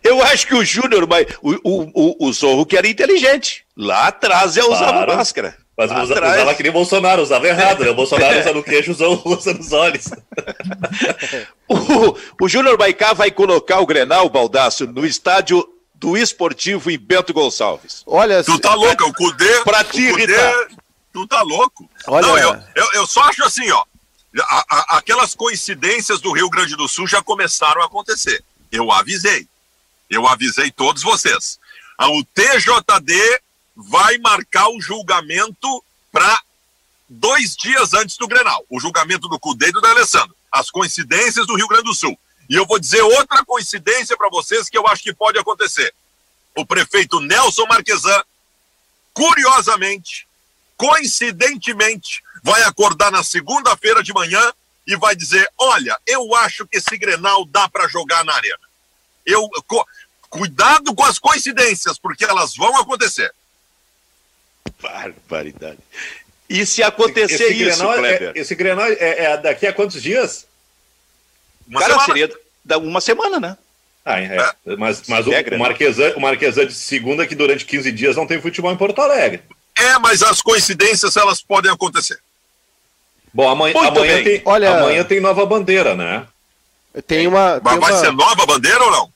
Eu 0.03 0.21
acho 0.23 0.47
que 0.47 0.55
o 0.55 0.63
Júnior, 0.63 1.07
o, 1.41 1.51
o, 1.63 1.91
o, 1.93 2.27
o 2.27 2.33
Zorro 2.33 2.65
que 2.65 2.77
era 2.77 2.87
inteligente. 2.87 3.65
Lá 3.75 4.07
atrás 4.07 4.53
já 4.53 4.63
usava 4.65 4.91
claro. 4.91 5.15
máscara. 5.15 5.57
Mas 5.75 5.91
usa, 5.91 6.13
usava 6.13 6.53
que 6.53 6.61
nem 6.61 6.69
o 6.69 6.73
Bolsonaro, 6.73 7.21
usava 7.21 7.47
errado, 7.47 7.83
né? 7.83 7.89
O 7.89 7.95
Bolsonaro 7.95 8.39
usa 8.39 8.53
no 8.53 8.61
queixo, 8.63 8.91
usa, 8.91 9.07
usa 9.07 9.53
nos 9.53 9.71
olhos. 9.71 10.05
o 11.67 12.15
o 12.39 12.47
Júnior 12.47 12.77
Baicá 12.77 13.13
vai 13.13 13.31
colocar 13.31 13.79
o 13.79 13.85
Grenal, 13.85 14.29
Baldaço, 14.29 14.85
no 14.85 15.05
estádio 15.05 15.67
do 15.95 16.15
Esportivo 16.17 16.91
em 16.91 16.99
Bento 16.99 17.33
Gonçalves. 17.33 18.03
Olha, 18.05 18.43
tu 18.43 18.59
tá 18.59 18.75
louco, 18.75 19.05
o 19.05 19.13
Cudê. 19.13 19.63
Pra 19.63 19.83
te 19.83 20.01
irritar. 20.01 20.67
Tu 21.11 21.27
tá 21.27 21.41
louco. 21.41 21.89
Olha... 22.07 22.27
Não, 22.27 22.37
eu, 22.37 22.59
eu, 22.75 22.87
eu 22.95 23.07
só 23.07 23.21
acho 23.21 23.43
assim, 23.43 23.69
ó. 23.71 23.83
A, 24.41 24.65
a, 24.69 24.97
aquelas 24.97 25.35
coincidências 25.35 26.19
do 26.19 26.31
Rio 26.31 26.49
Grande 26.49 26.75
do 26.75 26.87
Sul 26.87 27.07
já 27.07 27.21
começaram 27.21 27.81
a 27.81 27.85
acontecer. 27.85 28.43
Eu 28.71 28.91
avisei. 28.91 29.47
Eu 30.09 30.27
avisei 30.27 30.71
todos 30.71 31.03
vocês. 31.03 31.59
O 31.99 32.23
TJD 32.33 33.41
vai 33.75 34.17
marcar 34.17 34.69
o 34.69 34.81
julgamento 34.81 35.83
para 36.11 36.41
dois 37.07 37.55
dias 37.55 37.93
antes 37.93 38.17
do 38.17 38.27
Grenal. 38.27 38.65
O 38.69 38.79
julgamento 38.79 39.27
do 39.27 39.39
Cudê 39.39 39.67
e 39.67 39.71
do 39.71 39.85
Alessandro. 39.85 40.35
As 40.51 40.69
coincidências 40.71 41.45
do 41.45 41.55
Rio 41.55 41.67
Grande 41.67 41.85
do 41.85 41.93
Sul. 41.93 42.17
E 42.49 42.55
eu 42.55 42.65
vou 42.65 42.79
dizer 42.79 43.01
outra 43.01 43.45
coincidência 43.45 44.17
para 44.17 44.29
vocês 44.29 44.69
que 44.69 44.77
eu 44.77 44.87
acho 44.87 45.03
que 45.03 45.13
pode 45.13 45.37
acontecer. 45.37 45.93
O 46.55 46.65
prefeito 46.65 47.19
Nelson 47.19 47.65
Marquesan, 47.65 48.23
curiosamente, 49.13 50.27
coincidentemente, 50.77 52.23
vai 52.43 52.63
acordar 52.63 53.11
na 53.11 53.23
segunda-feira 53.23 54.03
de 54.03 54.13
manhã 54.13 54.53
e 54.85 54.95
vai 54.95 55.15
dizer: 55.15 55.47
Olha, 55.57 55.97
eu 56.05 56.35
acho 56.35 56.67
que 56.67 56.77
esse 56.77 56.97
Grenal 56.97 57.45
dá 57.45 57.69
para 57.69 57.87
jogar 57.87 58.23
na 58.25 58.33
arena. 58.33 58.59
Eu, 59.25 59.47
co, 59.67 59.85
cuidado 60.29 60.93
com 60.93 61.03
as 61.03 61.17
coincidências, 61.17 61.97
porque 61.97 62.25
elas 62.25 62.55
vão 62.55 62.75
acontecer. 62.77 63.33
Barbaridade. 64.81 65.79
E 66.49 66.65
se 66.65 66.83
acontecer 66.83 67.35
esse 67.35 67.53
isso, 67.53 67.79
Grenal, 67.79 67.93
é- 67.93 67.97
Kleber? 67.97 68.33
É, 68.35 68.39
esse 68.39 68.55
Grenal 68.55 68.85
é, 68.87 68.97
é, 68.99 69.37
daqui 69.37 69.65
a 69.65 69.73
quantos 69.73 70.01
dias? 70.01 70.45
Uma 71.67 71.79
Cara, 71.79 71.93
semana. 71.93 72.05
seria 72.07 72.43
da 72.63 72.77
uma 72.77 73.01
semana, 73.01 73.39
né? 73.39 73.57
Ah, 74.05 74.19
é. 74.19 74.37
é. 74.37 74.75
Mas, 74.75 75.03
mas 75.07 75.25
o, 75.25 75.31
o, 75.31 75.59
Marquesan, 75.59 76.13
o 76.15 76.19
Marquesan 76.19 76.65
de 76.65 76.73
segunda 76.73 77.25
que 77.25 77.35
durante 77.35 77.65
15 77.65 77.91
dias 77.91 78.15
não 78.17 78.27
tem 78.27 78.41
futebol 78.41 78.71
em 78.71 78.77
Porto 78.77 78.99
Alegre. 79.01 79.41
É, 79.83 79.99
mas 79.99 80.23
as 80.23 80.41
coincidências 80.41 81.17
elas 81.17 81.41
podem 81.41 81.71
acontecer. 81.71 82.17
Bom, 83.33 83.49
amanhã, 83.49 83.73
amanhã, 83.75 84.23
tem, 84.23 84.41
Olha... 84.45 84.77
amanhã 84.77 85.03
tem 85.03 85.19
nova 85.19 85.45
bandeira, 85.45 85.95
né? 85.95 86.25
Tem 87.07 87.25
uma. 87.25 87.59
Mas 87.63 87.79
vai 87.79 87.91
uma... 87.91 87.99
ser 87.99 88.11
nova 88.11 88.45
bandeira 88.45 88.83
ou 88.83 88.91
não? 88.91 89.13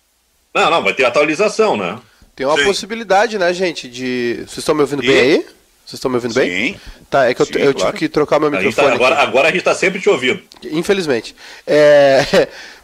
Não, 0.53 0.71
não, 0.71 0.83
vai 0.83 0.93
ter 0.93 1.05
atualização, 1.05 1.77
né? 1.77 1.99
Tem 2.35 2.45
uma 2.45 2.57
Sim. 2.57 2.65
possibilidade, 2.65 3.37
né, 3.37 3.53
gente, 3.53 3.87
de. 3.87 4.37
Vocês 4.47 4.59
estão 4.59 4.73
me 4.73 4.81
ouvindo 4.81 5.03
e... 5.03 5.07
bem 5.07 5.19
aí? 5.19 5.45
Vocês 5.85 5.93
estão 5.99 6.09
me 6.09 6.17
ouvindo 6.17 6.33
Sim. 6.33 6.39
bem? 6.39 6.81
Tá, 7.09 7.29
é 7.29 7.33
que 7.33 7.45
Sim, 7.45 7.51
eu, 7.55 7.65
eu 7.65 7.73
claro. 7.73 7.93
tive 7.93 7.99
que 7.99 8.09
trocar 8.09 8.39
meu 8.39 8.51
tá- 8.51 8.57
microfone. 8.57 8.87
Tá, 8.87 8.93
agora, 8.93 9.15
agora 9.21 9.47
a 9.47 9.51
gente 9.51 9.59
está 9.59 9.73
sempre 9.73 10.01
te 10.01 10.09
ouvindo. 10.09 10.41
Infelizmente. 10.63 11.35
É, 11.65 12.47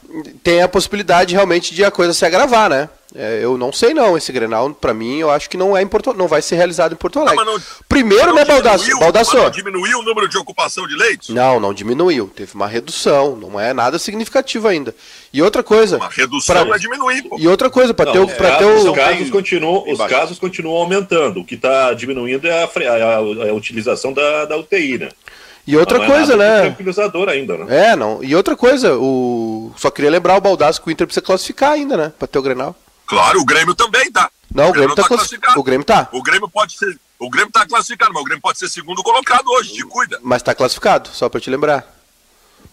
tem 0.43 0.61
a 0.61 0.67
possibilidade 0.67 1.33
realmente 1.33 1.73
de 1.73 1.83
a 1.83 1.91
coisa 1.91 2.13
se 2.13 2.25
agravar, 2.25 2.69
né? 2.69 2.89
É, 3.15 3.41
eu 3.43 3.59
não 3.59 3.71
sei 3.71 3.93
não, 3.93 4.17
esse 4.17 4.31
Grenal, 4.31 4.71
para 4.73 4.91
mim, 4.91 5.19
eu 5.19 5.29
acho 5.29 5.47
que 5.47 5.55
não 5.55 5.77
é 5.77 5.83
em 5.83 5.87
Porto, 5.87 6.13
não 6.13 6.27
vai 6.27 6.41
ser 6.41 6.55
realizado 6.55 6.93
em 6.93 6.95
Porto 6.95 7.19
Alegre. 7.19 7.45
Não, 7.45 7.53
não, 7.53 7.61
Primeiro, 7.87 8.33
né, 8.33 8.43
Baldasso? 8.43 8.97
Baldasso. 8.97 9.37
Não 9.37 9.51
diminuiu 9.51 9.99
o 9.99 10.01
número 10.01 10.27
de 10.27 10.35
ocupação 10.35 10.87
de 10.87 10.95
leitos? 10.95 11.29
Não, 11.29 11.59
não 11.59 11.73
diminuiu. 11.75 12.31
Teve 12.35 12.55
uma 12.55 12.67
redução, 12.67 13.35
não 13.35 13.59
é 13.59 13.71
nada 13.71 13.99
significativo 13.99 14.67
ainda. 14.67 14.95
E 15.31 15.43
outra 15.43 15.61
coisa. 15.61 15.97
Uma 15.97 16.09
redução 16.09 16.55
pra... 16.55 16.65
vai 16.65 16.79
diminuir, 16.79 17.21
pô. 17.23 17.37
E 17.37 17.47
outra 17.47 17.69
coisa, 17.69 17.93
para 17.93 18.11
ter 18.11 18.19
o. 18.19 18.27
Pra 18.27 18.55
ter 18.55 18.65
o... 18.65 18.91
Os, 18.91 18.95
casos 18.95 19.29
continuam, 19.29 19.83
os 19.87 19.99
casos 20.07 20.39
continuam 20.39 20.77
aumentando. 20.77 21.41
O 21.41 21.45
que 21.45 21.53
está 21.53 21.93
diminuindo 21.93 22.47
é 22.47 22.63
a, 22.63 22.65
a, 22.65 23.15
a, 23.15 23.17
a 23.17 23.53
utilização 23.53 24.11
da, 24.11 24.45
da 24.45 24.57
UTI, 24.57 24.97
né? 24.97 25.09
E 25.65 25.77
outra 25.77 25.97
não 25.97 26.05
é 26.05 26.07
coisa, 26.07 26.33
é 26.33 26.37
né? 26.37 26.61
Tranquilizador 26.61 27.29
ainda, 27.29 27.57
né? 27.57 27.91
É, 27.91 27.95
não. 27.95 28.23
E 28.23 28.35
outra 28.35 28.55
coisa, 28.55 28.97
o 28.97 29.71
só 29.77 29.89
queria 29.89 30.11
lembrar 30.11 30.35
o 30.35 30.41
Baldasso 30.41 30.81
que 30.81 30.89
o 30.89 30.91
Inter 30.91 31.07
precisa 31.07 31.25
classificar 31.25 31.71
ainda, 31.71 31.95
né? 31.95 32.13
Para 32.17 32.27
ter 32.27 32.39
o 32.39 32.41
Grenal. 32.41 32.75
Claro, 33.05 33.39
o 33.39 33.45
Grêmio 33.45 33.73
também 33.73 34.11
tá. 34.11 34.29
Não, 34.53 34.65
o, 34.65 34.69
o 34.69 34.71
Grêmio, 34.73 34.89
Grêmio 34.89 34.95
tá, 34.95 35.01
tá 35.03 35.07
classificado. 35.07 35.59
O 35.59 35.63
Grêmio 35.63 35.85
tá. 35.85 36.09
O 36.11 36.21
Grêmio 36.21 36.49
pode 36.49 36.77
ser. 36.77 36.99
O 37.19 37.29
Grêmio 37.29 37.51
tá 37.51 37.65
classificado, 37.65 38.13
mas 38.13 38.21
o 38.21 38.25
Grêmio 38.25 38.41
pode 38.41 38.59
ser 38.59 38.67
segundo 38.67 39.01
colocado 39.01 39.47
hoje, 39.47 39.73
te 39.73 39.83
cuida. 39.83 40.19
Mas 40.21 40.43
tá 40.43 40.53
classificado, 40.53 41.09
só 41.13 41.29
para 41.29 41.39
te 41.39 41.49
lembrar. 41.49 41.87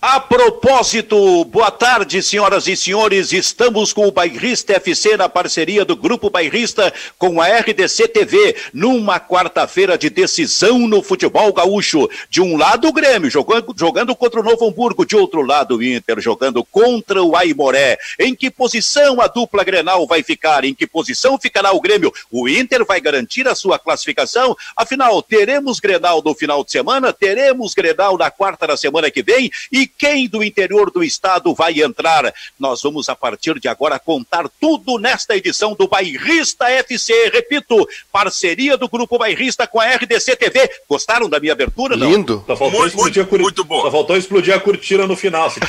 A 0.02 0.19
propósito, 0.19 1.45
boa 1.45 1.71
tarde, 1.71 2.23
senhoras 2.23 2.66
e 2.66 2.75
senhores. 2.75 3.35
Estamos 3.35 3.92
com 3.92 4.09
o 4.09 4.11
Bairrista 4.11 4.73
FC 4.73 5.14
na 5.14 5.28
parceria 5.28 5.85
do 5.85 5.95
Grupo 5.95 6.30
Bairrista 6.30 6.90
com 7.19 7.38
a 7.38 7.47
RDC 7.47 8.09
TV, 8.09 8.57
numa 8.73 9.21
quarta-feira 9.21 9.99
de 9.99 10.09
decisão 10.09 10.78
no 10.88 11.02
futebol 11.02 11.52
gaúcho. 11.52 12.09
De 12.30 12.40
um 12.40 12.57
lado, 12.57 12.88
o 12.88 12.95
Grêmio 12.95 13.28
jogando, 13.28 13.75
jogando 13.76 14.16
contra 14.16 14.40
o 14.40 14.42
Novo 14.42 14.66
Hamburgo, 14.66 15.04
de 15.04 15.16
outro 15.16 15.42
lado, 15.42 15.76
o 15.76 15.83
Inter 15.83 16.19
jogando 16.19 16.64
contra 16.64 17.23
o 17.23 17.37
Aimoré. 17.37 17.99
Em 18.19 18.35
que 18.35 18.50
posição 18.50 19.21
a 19.21 19.26
dupla 19.26 19.62
Grenal 19.62 20.07
vai 20.07 20.23
ficar? 20.23 20.64
Em 20.64 20.73
que 20.73 20.87
posição 20.87 21.38
ficará 21.38 21.73
o 21.73 21.80
Grêmio? 21.80 22.11
O 22.30 22.49
Inter 22.49 22.87
vai 22.87 23.02
garantir 23.02 23.47
a 23.47 23.54
sua 23.54 23.78
classificação? 23.78 24.57
Afinal, 24.75 25.23
teremos 25.23 25.78
Grenal 25.78 26.23
no 26.25 26.35
final 26.35 26.64
de 26.64 26.73
semana? 26.73 27.12
Teremos 27.12 27.75
Grenal 27.75 28.16
na 28.16 28.30
quarta 28.30 28.66
da 28.66 28.78
semana 28.78 29.11
que 29.11 29.23
vem? 29.23 29.50
E 29.71 29.89
quem 29.99 30.28
do 30.28 30.42
interior 30.42 30.90
do 30.90 31.02
estado 31.02 31.54
vai 31.54 31.80
entrar. 31.80 32.32
Nós 32.59 32.82
vamos, 32.82 33.09
a 33.09 33.16
partir 33.16 33.59
de 33.59 33.68
agora, 33.68 33.99
contar 33.99 34.49
tudo 34.61 34.99
nesta 34.99 35.37
edição 35.37 35.75
do 35.75 35.88
Bairrista 35.88 36.70
FC. 36.70 37.30
Repito, 37.32 37.88
parceria 38.11 38.76
do 38.76 38.88
Grupo 38.88 39.18
Bairrista 39.18 39.66
com 39.66 39.80
a 39.80 39.87
RDC 39.87 40.37
TV. 40.37 40.70
Gostaram 40.88 41.28
da 41.28 41.40
minha 41.40 41.52
abertura? 41.52 41.97
Não? 41.97 42.11
Lindo. 42.11 42.44
Só 42.47 42.56
faltou, 42.56 42.80
muito, 42.80 42.92
explodir, 42.92 43.23
muito, 43.23 43.35
a 43.35 43.38
muito 43.42 43.64
boa. 43.64 43.82
Só 43.82 43.90
faltou 43.90 44.16
explodir 44.16 44.54
a 44.54 44.61
cortina 44.61 45.06
no 45.06 45.16
final. 45.16 45.47
Assim. 45.47 45.61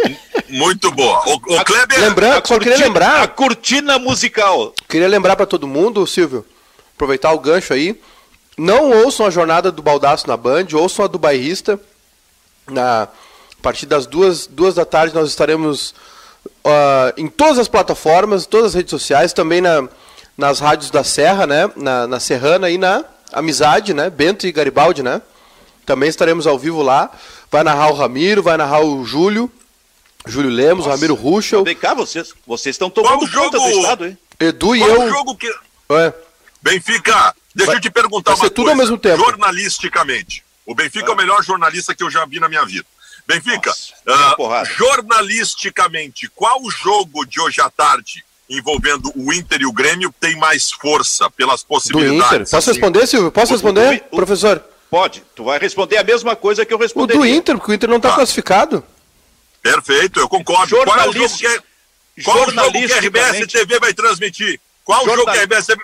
muito 0.48 0.90
boa. 0.90 1.22
O, 1.28 1.34
o 1.34 1.64
Kleber... 1.64 2.00
Lembrando, 2.00 2.46
só 2.46 2.58
queria 2.58 2.78
lembrar... 2.78 3.22
A 3.22 3.28
cortina 3.28 3.98
musical. 3.98 4.74
Queria 4.88 5.08
lembrar 5.08 5.36
para 5.36 5.46
todo 5.46 5.66
mundo, 5.66 6.06
Silvio, 6.06 6.44
aproveitar 6.94 7.32
o 7.32 7.38
gancho 7.38 7.72
aí, 7.72 7.98
não 8.56 8.90
ouçam 9.04 9.26
a 9.26 9.30
jornada 9.30 9.70
do 9.70 9.82
Baldaço 9.82 10.26
na 10.26 10.36
Band, 10.36 10.66
ouçam 10.72 11.04
a 11.04 11.08
do 11.08 11.18
Bairrista 11.18 11.78
na 12.68 13.08
partir 13.66 13.86
das 13.86 14.06
duas, 14.06 14.46
duas 14.46 14.76
da 14.76 14.84
tarde 14.84 15.12
nós 15.12 15.28
estaremos 15.28 15.92
uh, 16.64 17.12
em 17.16 17.26
todas 17.26 17.58
as 17.58 17.66
plataformas, 17.66 18.46
todas 18.46 18.66
as 18.66 18.74
redes 18.74 18.90
sociais, 18.90 19.32
também 19.32 19.60
na, 19.60 19.88
nas 20.38 20.60
rádios 20.60 20.88
da 20.88 21.02
Serra, 21.02 21.48
né? 21.48 21.68
Na, 21.74 22.06
na 22.06 22.20
Serrana 22.20 22.70
e 22.70 22.78
na 22.78 23.04
Amizade, 23.32 23.92
né? 23.92 24.08
Bento 24.08 24.46
e 24.46 24.52
Garibaldi, 24.52 25.02
né? 25.02 25.20
Também 25.84 26.08
estaremos 26.08 26.46
ao 26.46 26.56
vivo 26.56 26.80
lá. 26.80 27.10
Vai 27.50 27.64
narrar 27.64 27.88
o 27.90 27.94
Ramiro, 27.94 28.40
vai 28.40 28.56
narrar 28.56 28.84
o 28.84 29.04
Júlio, 29.04 29.50
Júlio 30.24 30.50
Lemos, 30.50 30.86
Nossa. 30.86 30.96
Ramiro 30.96 31.14
Ruschel. 31.16 31.64
Vem 31.64 31.74
cá, 31.74 31.92
vocês, 31.92 32.32
vocês 32.46 32.74
estão 32.74 32.88
tomando 32.88 33.26
jogo, 33.26 33.50
conta 33.50 33.58
do 33.58 33.68
estado, 33.68 34.06
hein? 34.06 34.16
Edu 34.38 34.76
e 34.76 34.78
Qual 34.78 34.90
eu. 34.90 35.08
jogo 35.08 35.34
que... 35.34 35.52
É. 35.90 36.14
Benfica, 36.62 37.34
deixa 37.52 37.72
vai, 37.72 37.76
eu 37.78 37.80
te 37.80 37.90
perguntar 37.90 38.30
uma 38.30 38.38
coisa. 38.38 38.54
tudo 38.54 38.70
ao 38.70 38.76
mesmo 38.76 38.96
tempo. 38.96 39.16
Jornalisticamente. 39.16 40.44
O 40.64 40.72
Benfica 40.72 41.06
é. 41.06 41.10
é 41.10 41.12
o 41.12 41.16
melhor 41.16 41.42
jornalista 41.42 41.96
que 41.96 42.04
eu 42.04 42.10
já 42.10 42.24
vi 42.24 42.38
na 42.38 42.48
minha 42.48 42.64
vida. 42.64 42.86
Benfica, 43.26 43.74
Nossa, 44.06 44.62
uh, 44.62 44.64
jornalisticamente, 44.76 46.28
qual 46.28 46.60
jogo 46.70 47.24
de 47.26 47.40
hoje 47.40 47.60
à 47.60 47.68
tarde 47.68 48.24
envolvendo 48.48 49.10
o 49.16 49.32
Inter 49.32 49.62
e 49.62 49.66
o 49.66 49.72
Grêmio 49.72 50.14
tem 50.20 50.36
mais 50.36 50.70
força 50.70 51.28
pelas 51.30 51.64
possibilidades? 51.64 52.28
Do 52.28 52.34
Inter. 52.36 52.50
Posso 52.50 52.70
responder, 52.70 53.06
Silvio? 53.06 53.32
Posso 53.32 53.52
responder, 53.52 54.04
o, 54.10 54.14
o, 54.14 54.16
professor? 54.16 54.62
Pode. 54.88 55.24
Tu 55.34 55.42
vai 55.42 55.58
responder 55.58 55.96
a 55.96 56.04
mesma 56.04 56.36
coisa 56.36 56.64
que 56.64 56.72
eu 56.72 56.78
respondi. 56.78 57.14
O 57.14 57.18
do 57.18 57.26
Inter, 57.26 57.56
porque 57.56 57.72
o 57.72 57.74
Inter 57.74 57.88
não 57.88 57.96
está 57.96 58.10
tá. 58.10 58.14
classificado. 58.14 58.84
Perfeito, 59.60 60.20
eu 60.20 60.28
concordo. 60.28 60.76
Qual 60.84 60.98
é 61.00 61.08
o 61.08 61.12
jogo 61.12 61.36
que, 61.36 61.46
é, 61.46 61.58
qual 62.22 62.46
o 62.46 62.50
jogo 62.52 62.72
que 62.72 62.92
a 62.92 62.98
RBS 62.98 63.46
TV 63.48 63.80
vai 63.80 63.92
transmitir? 63.92 64.60
Qual 64.84 65.02
o 65.02 65.08
jogo 65.08 65.24
que 65.24 65.38
a 65.38 65.42
RBS 65.42 65.66
TV 65.66 65.82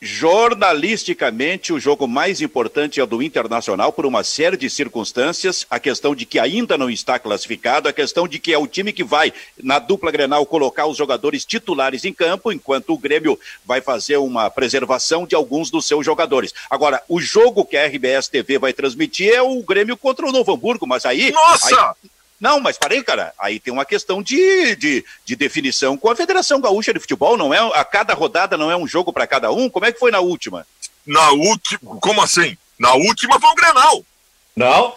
Jornalisticamente, 0.00 1.72
o 1.72 1.80
jogo 1.80 2.06
mais 2.06 2.40
importante 2.40 3.00
é 3.00 3.02
o 3.02 3.06
do 3.06 3.20
Internacional 3.20 3.92
por 3.92 4.06
uma 4.06 4.22
série 4.22 4.56
de 4.56 4.70
circunstâncias. 4.70 5.66
A 5.68 5.80
questão 5.80 6.14
de 6.14 6.24
que 6.24 6.38
ainda 6.38 6.78
não 6.78 6.88
está 6.88 7.18
classificado, 7.18 7.88
a 7.88 7.92
questão 7.92 8.28
de 8.28 8.38
que 8.38 8.52
é 8.52 8.58
o 8.58 8.68
time 8.68 8.92
que 8.92 9.02
vai, 9.02 9.32
na 9.60 9.80
dupla 9.80 10.12
Grenal, 10.12 10.46
colocar 10.46 10.86
os 10.86 10.96
jogadores 10.96 11.44
titulares 11.44 12.04
em 12.04 12.12
campo, 12.12 12.52
enquanto 12.52 12.92
o 12.92 12.98
Grêmio 12.98 13.36
vai 13.66 13.80
fazer 13.80 14.18
uma 14.18 14.48
preservação 14.48 15.26
de 15.26 15.34
alguns 15.34 15.68
dos 15.68 15.86
seus 15.88 16.06
jogadores. 16.06 16.54
Agora, 16.70 17.02
o 17.08 17.20
jogo 17.20 17.64
que 17.64 17.76
a 17.76 17.84
RBS 17.86 18.28
TV 18.28 18.56
vai 18.56 18.72
transmitir 18.72 19.34
é 19.34 19.42
o 19.42 19.60
Grêmio 19.64 19.96
contra 19.96 20.28
o 20.28 20.32
Novo 20.32 20.52
Hamburgo, 20.52 20.86
mas 20.86 21.04
aí. 21.04 21.32
Nossa! 21.32 21.76
Aí... 21.76 22.10
Não, 22.40 22.60
mas 22.60 22.78
parei, 22.78 23.02
cara. 23.02 23.32
Aí 23.38 23.58
tem 23.58 23.72
uma 23.72 23.84
questão 23.84 24.22
de, 24.22 24.76
de, 24.76 25.04
de, 25.24 25.36
definição 25.36 25.96
com 25.96 26.10
a 26.10 26.16
Federação 26.16 26.60
Gaúcha 26.60 26.94
de 26.94 27.00
Futebol. 27.00 27.36
Não 27.36 27.52
é 27.52 27.58
a 27.78 27.84
cada 27.84 28.14
rodada 28.14 28.56
não 28.56 28.70
é 28.70 28.76
um 28.76 28.86
jogo 28.86 29.12
para 29.12 29.26
cada 29.26 29.50
um. 29.50 29.68
Como 29.68 29.84
é 29.84 29.92
que 29.92 29.98
foi 29.98 30.10
na 30.10 30.20
última? 30.20 30.66
Na 31.04 31.30
última, 31.30 31.96
como 31.96 32.22
assim? 32.22 32.56
Na 32.78 32.94
última 32.94 33.40
foi 33.40 33.50
o 33.50 33.54
Grenal. 33.54 34.04
Não. 34.54 34.94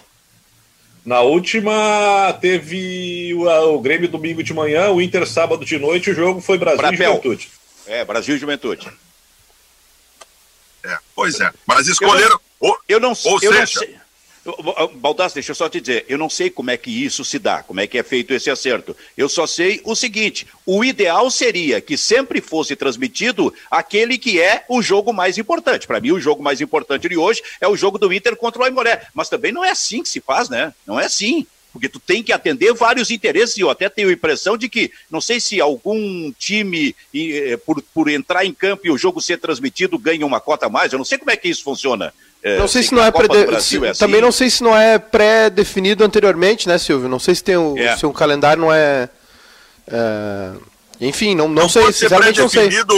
Na 1.03 1.21
última 1.21 2.37
teve 2.39 3.33
o, 3.33 3.47
o, 3.73 3.79
Grêmio 3.79 4.07
domingo 4.07 4.43
de 4.43 4.53
manhã, 4.53 4.91
o 4.91 5.01
Inter 5.01 5.25
sábado 5.27 5.65
de 5.65 5.79
noite. 5.79 6.11
O 6.11 6.15
jogo 6.15 6.41
foi 6.41 6.59
Brasil 6.59 6.77
Brapel. 6.77 6.99
e 6.99 7.05
Juventude. 7.07 7.51
É, 7.87 8.05
Brasil 8.05 8.35
e 8.35 8.39
Juventude. 8.39 8.87
É, 10.83 10.97
pois 11.15 11.39
é. 11.39 11.51
Mas 11.65 11.87
escolheram. 11.87 12.39
Eu 12.61 12.67
não, 12.67 12.77
eu 12.87 12.99
não, 12.99 13.13
ou 13.25 13.39
eu 13.41 13.51
seja, 13.51 13.59
não 13.59 13.67
sei. 13.67 14.00
Baldasso, 14.95 15.35
deixa 15.35 15.51
eu 15.51 15.55
só 15.55 15.69
te 15.69 15.79
dizer, 15.79 16.03
eu 16.09 16.17
não 16.17 16.29
sei 16.29 16.49
como 16.49 16.71
é 16.71 16.77
que 16.77 16.89
isso 16.89 17.23
se 17.23 17.37
dá, 17.37 17.61
como 17.61 17.79
é 17.79 17.85
que 17.85 17.97
é 17.97 18.03
feito 18.03 18.33
esse 18.33 18.49
acerto. 18.49 18.97
Eu 19.15 19.29
só 19.29 19.45
sei 19.45 19.79
o 19.83 19.95
seguinte: 19.95 20.47
o 20.65 20.83
ideal 20.83 21.29
seria 21.29 21.79
que 21.79 21.95
sempre 21.95 22.41
fosse 22.41 22.75
transmitido 22.75 23.53
aquele 23.69 24.17
que 24.17 24.41
é 24.41 24.65
o 24.67 24.81
jogo 24.81 25.13
mais 25.13 25.37
importante. 25.37 25.85
Para 25.85 25.99
mim, 25.99 26.11
o 26.11 26.19
jogo 26.19 26.41
mais 26.41 26.59
importante 26.59 27.07
de 27.07 27.17
hoje 27.17 27.43
é 27.59 27.67
o 27.67 27.77
jogo 27.77 27.99
do 27.99 28.11
Inter 28.11 28.35
contra 28.35 28.61
o 28.61 28.65
Aimoré. 28.65 29.07
Mas 29.13 29.29
também 29.29 29.51
não 29.51 29.63
é 29.63 29.69
assim 29.69 30.01
que 30.01 30.09
se 30.09 30.19
faz, 30.19 30.49
né? 30.49 30.73
Não 30.87 30.99
é 30.99 31.05
assim. 31.05 31.45
porque 31.71 31.87
tu 31.87 31.99
tem 31.99 32.21
que 32.21 32.33
atender 32.33 32.73
vários 32.73 33.11
interesses, 33.11 33.55
e 33.57 33.61
eu 33.61 33.69
até 33.69 33.87
tenho 33.87 34.09
a 34.09 34.13
impressão 34.13 34.57
de 34.57 34.67
que, 34.67 34.91
não 35.09 35.21
sei 35.21 35.39
se 35.39 35.61
algum 35.61 36.31
time, 36.33 36.93
eh, 37.15 37.57
por, 37.65 37.81
por 37.93 38.09
entrar 38.09 38.43
em 38.43 38.53
campo 38.53 38.85
e 38.85 38.91
o 38.91 38.97
jogo 38.97 39.21
ser 39.21 39.37
transmitido, 39.37 39.97
ganha 39.97 40.25
uma 40.25 40.41
cota 40.41 40.65
a 40.65 40.69
mais, 40.69 40.91
eu 40.91 40.97
não 40.97 41.05
sei 41.05 41.17
como 41.17 41.31
é 41.31 41.37
que 41.37 41.47
isso 41.47 41.63
funciona. 41.63 42.13
É, 42.43 42.57
não 42.57 42.67
sei 42.67 42.81
se 42.81 42.93
não 42.93 43.03
é, 43.03 43.11
pré 43.11 43.27
se, 43.59 43.83
é 43.83 43.89
assim. 43.89 43.99
Também 43.99 44.19
não 44.19 44.31
sei 44.31 44.49
se 44.49 44.63
não 44.63 44.75
é 44.75 44.97
pré-definido 44.97 46.03
anteriormente, 46.03 46.67
né, 46.67 46.77
Silvio? 46.77 47.07
Não 47.07 47.19
sei 47.19 47.35
se 47.35 47.43
tem 47.43 47.55
o, 47.55 47.77
é. 47.77 47.95
se 47.95 48.05
o 48.05 48.11
calendário 48.11 48.61
não 48.61 48.73
é. 48.73 49.09
é... 49.87 50.51
Enfim, 50.99 51.35
não, 51.35 51.47
não, 51.47 51.63
não 51.63 51.69
sei, 51.69 51.91
sinceramente 51.91 52.39
não 52.39 52.49
sei. 52.49 52.69
definido, 52.69 52.95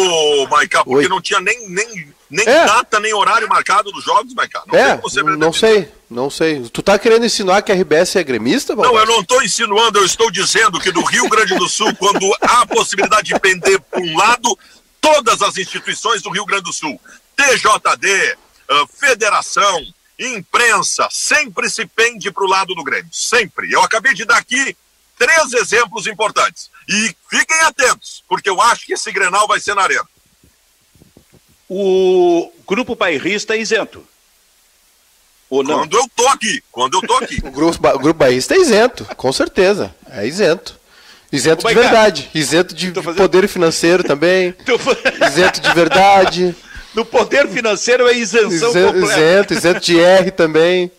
Maiká, 0.50 0.83
porque 0.83 1.05
Oi. 1.05 1.07
não 1.07 1.21
tinha 1.21 1.39
nem, 1.39 1.69
nem, 1.69 2.13
nem 2.29 2.47
é. 2.47 2.65
data, 2.65 3.00
nem 3.00 3.13
horário 3.13 3.47
marcado 3.47 3.91
dos 3.91 4.03
jogos, 4.03 4.33
Maiká. 4.33 4.62
Não, 4.67 4.77
é, 4.77 5.01
não 5.38 5.53
sei, 5.53 5.89
não 6.09 6.29
sei. 6.29 6.62
Tu 6.71 6.81
tá 6.81 7.00
querendo 7.00 7.25
insinuar 7.25 7.62
que 7.63 7.71
a 7.71 7.75
RBS 7.75 8.17
é 8.17 8.23
gremista, 8.23 8.75
Não, 8.75 8.97
eu 8.97 9.05
não 9.05 9.21
estou 9.21 9.41
insinuando, 9.41 10.00
eu 10.00 10.05
estou 10.05 10.29
dizendo 10.31 10.79
que 10.79 10.91
do 10.91 11.01
Rio 11.01 11.29
Grande 11.29 11.55
do 11.55 11.67
Sul, 11.67 11.93
quando 11.95 12.29
há 12.41 12.62
a 12.62 12.65
possibilidade 12.65 13.33
de 13.33 13.39
pender 13.39 13.79
para 13.79 14.01
um 14.01 14.17
lado, 14.17 14.57
todas 15.00 15.41
as 15.41 15.57
instituições 15.57 16.21
do 16.21 16.29
Rio 16.29 16.45
Grande 16.45 16.63
do 16.63 16.73
Sul, 16.73 17.00
TJD, 17.38 18.38
uh, 18.73 18.87
federação, 18.87 19.85
imprensa, 20.19 21.07
sempre 21.11 21.69
se 21.69 21.85
pende 21.85 22.31
para 22.31 22.43
o 22.43 22.47
lado 22.47 22.73
do 22.75 22.83
Grêmio. 22.83 23.09
Sempre. 23.11 23.71
Eu 23.71 23.81
acabei 23.81 24.13
de 24.13 24.25
dar 24.25 24.37
aqui 24.37 24.75
três 25.17 25.53
exemplos 25.53 26.07
importantes. 26.07 26.69
E 26.87 27.15
fiquem 27.29 27.59
atentos, 27.61 28.23
porque 28.27 28.49
eu 28.49 28.61
acho 28.61 28.85
que 28.85 28.93
esse 28.93 29.11
Grenal 29.11 29.47
vai 29.47 29.59
ser 29.59 29.73
na 29.73 29.83
arena. 29.83 30.07
O 31.69 32.51
grupo 32.67 32.95
bairrista 32.95 33.55
é 33.55 33.59
isento. 33.59 34.05
Ou 35.49 35.63
não? 35.63 35.79
Quando 35.79 35.97
eu 35.97 36.09
tô 36.15 36.27
aqui, 36.27 36.63
quando 36.71 36.97
eu 36.97 37.01
tô 37.01 37.13
aqui. 37.17 37.37
o, 37.45 37.51
grupo, 37.51 37.87
o 37.87 37.99
grupo 37.99 38.19
bairrista 38.19 38.55
é 38.55 38.59
isento, 38.59 39.05
com 39.15 39.31
certeza. 39.31 39.95
É 40.09 40.25
isento. 40.27 40.79
Isento 41.31 41.67
de 41.67 41.73
verdade. 41.73 42.29
Isento 42.33 42.75
de 42.75 42.91
poder 42.91 43.47
financeiro 43.47 44.03
também. 44.03 44.53
isento 45.27 45.61
de 45.61 45.73
verdade. 45.73 46.55
No 46.93 47.03
poder 47.03 47.47
financeiro 47.47 48.07
é 48.07 48.13
isenção 48.13 48.69
isento, 48.69 48.93
completa. 48.93 49.19
Isento, 49.19 49.53
isento 49.53 49.79
de 49.79 50.00
R 50.00 50.31
também. 50.31 50.91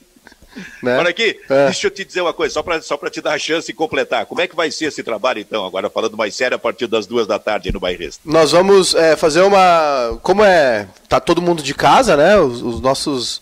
Né? 0.83 0.99
Olha 0.99 1.11
aqui, 1.11 1.37
é. 1.49 1.65
deixa 1.65 1.87
eu 1.87 1.91
te 1.91 2.05
dizer 2.05 2.21
uma 2.21 2.33
coisa, 2.33 2.55
só 2.55 2.63
para 2.63 2.81
só 2.81 2.97
te 2.97 3.21
dar 3.21 3.33
a 3.33 3.39
chance 3.39 3.67
de 3.67 3.73
completar. 3.73 4.27
Como 4.27 4.41
é 4.41 4.47
que 4.47 4.55
vai 4.55 4.71
ser 4.71 4.87
esse 4.87 5.03
trabalho, 5.03 5.41
então, 5.41 5.65
agora 5.67 5.91
falando 5.91 6.17
mais 6.17 6.35
sério, 6.35 6.55
a 6.55 6.59
partir 6.59 6.87
das 6.87 7.07
duas 7.07 7.27
da 7.27 7.39
tarde 7.39 7.73
no 7.73 7.81
Bairrista? 7.81 8.21
Nós 8.25 8.53
vamos 8.53 8.95
é, 8.95 9.17
fazer 9.17 9.43
uma. 9.43 10.19
Como 10.23 10.45
é. 10.45 10.87
Tá 11.09 11.19
todo 11.19 11.43
mundo 11.43 11.63
de 11.63 11.75
casa, 11.75 12.17
né? 12.17 12.39
Os, 12.39 12.63
os 12.63 12.81
nossos 12.81 13.39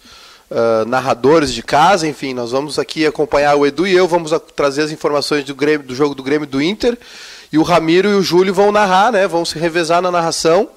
uh, 0.50 0.87
narradores 0.87 1.52
de 1.52 1.62
casa, 1.62 2.06
enfim, 2.06 2.32
nós 2.32 2.50
vamos 2.50 2.78
aqui 2.78 3.04
acompanhar 3.04 3.56
o 3.56 3.66
Edu 3.66 3.87
e 3.87 3.94
eu, 3.94 4.09
vamos 4.09 4.32
trazer 4.56 4.82
as 4.82 4.90
informações 4.90 5.44
do, 5.44 5.54
Grêmio, 5.54 5.87
do 5.87 5.94
jogo 5.94 6.14
do 6.14 6.23
Grêmio 6.23 6.47
do 6.47 6.62
Inter. 6.62 6.97
E 7.52 7.59
o 7.59 7.62
Ramiro 7.62 8.09
e 8.09 8.14
o 8.14 8.23
Júlio 8.23 8.54
vão 8.54 8.73
narrar, 8.73 9.12
né? 9.12 9.26
Vão 9.26 9.44
se 9.44 9.59
revezar 9.59 10.00
na 10.00 10.11
narração. 10.11 10.71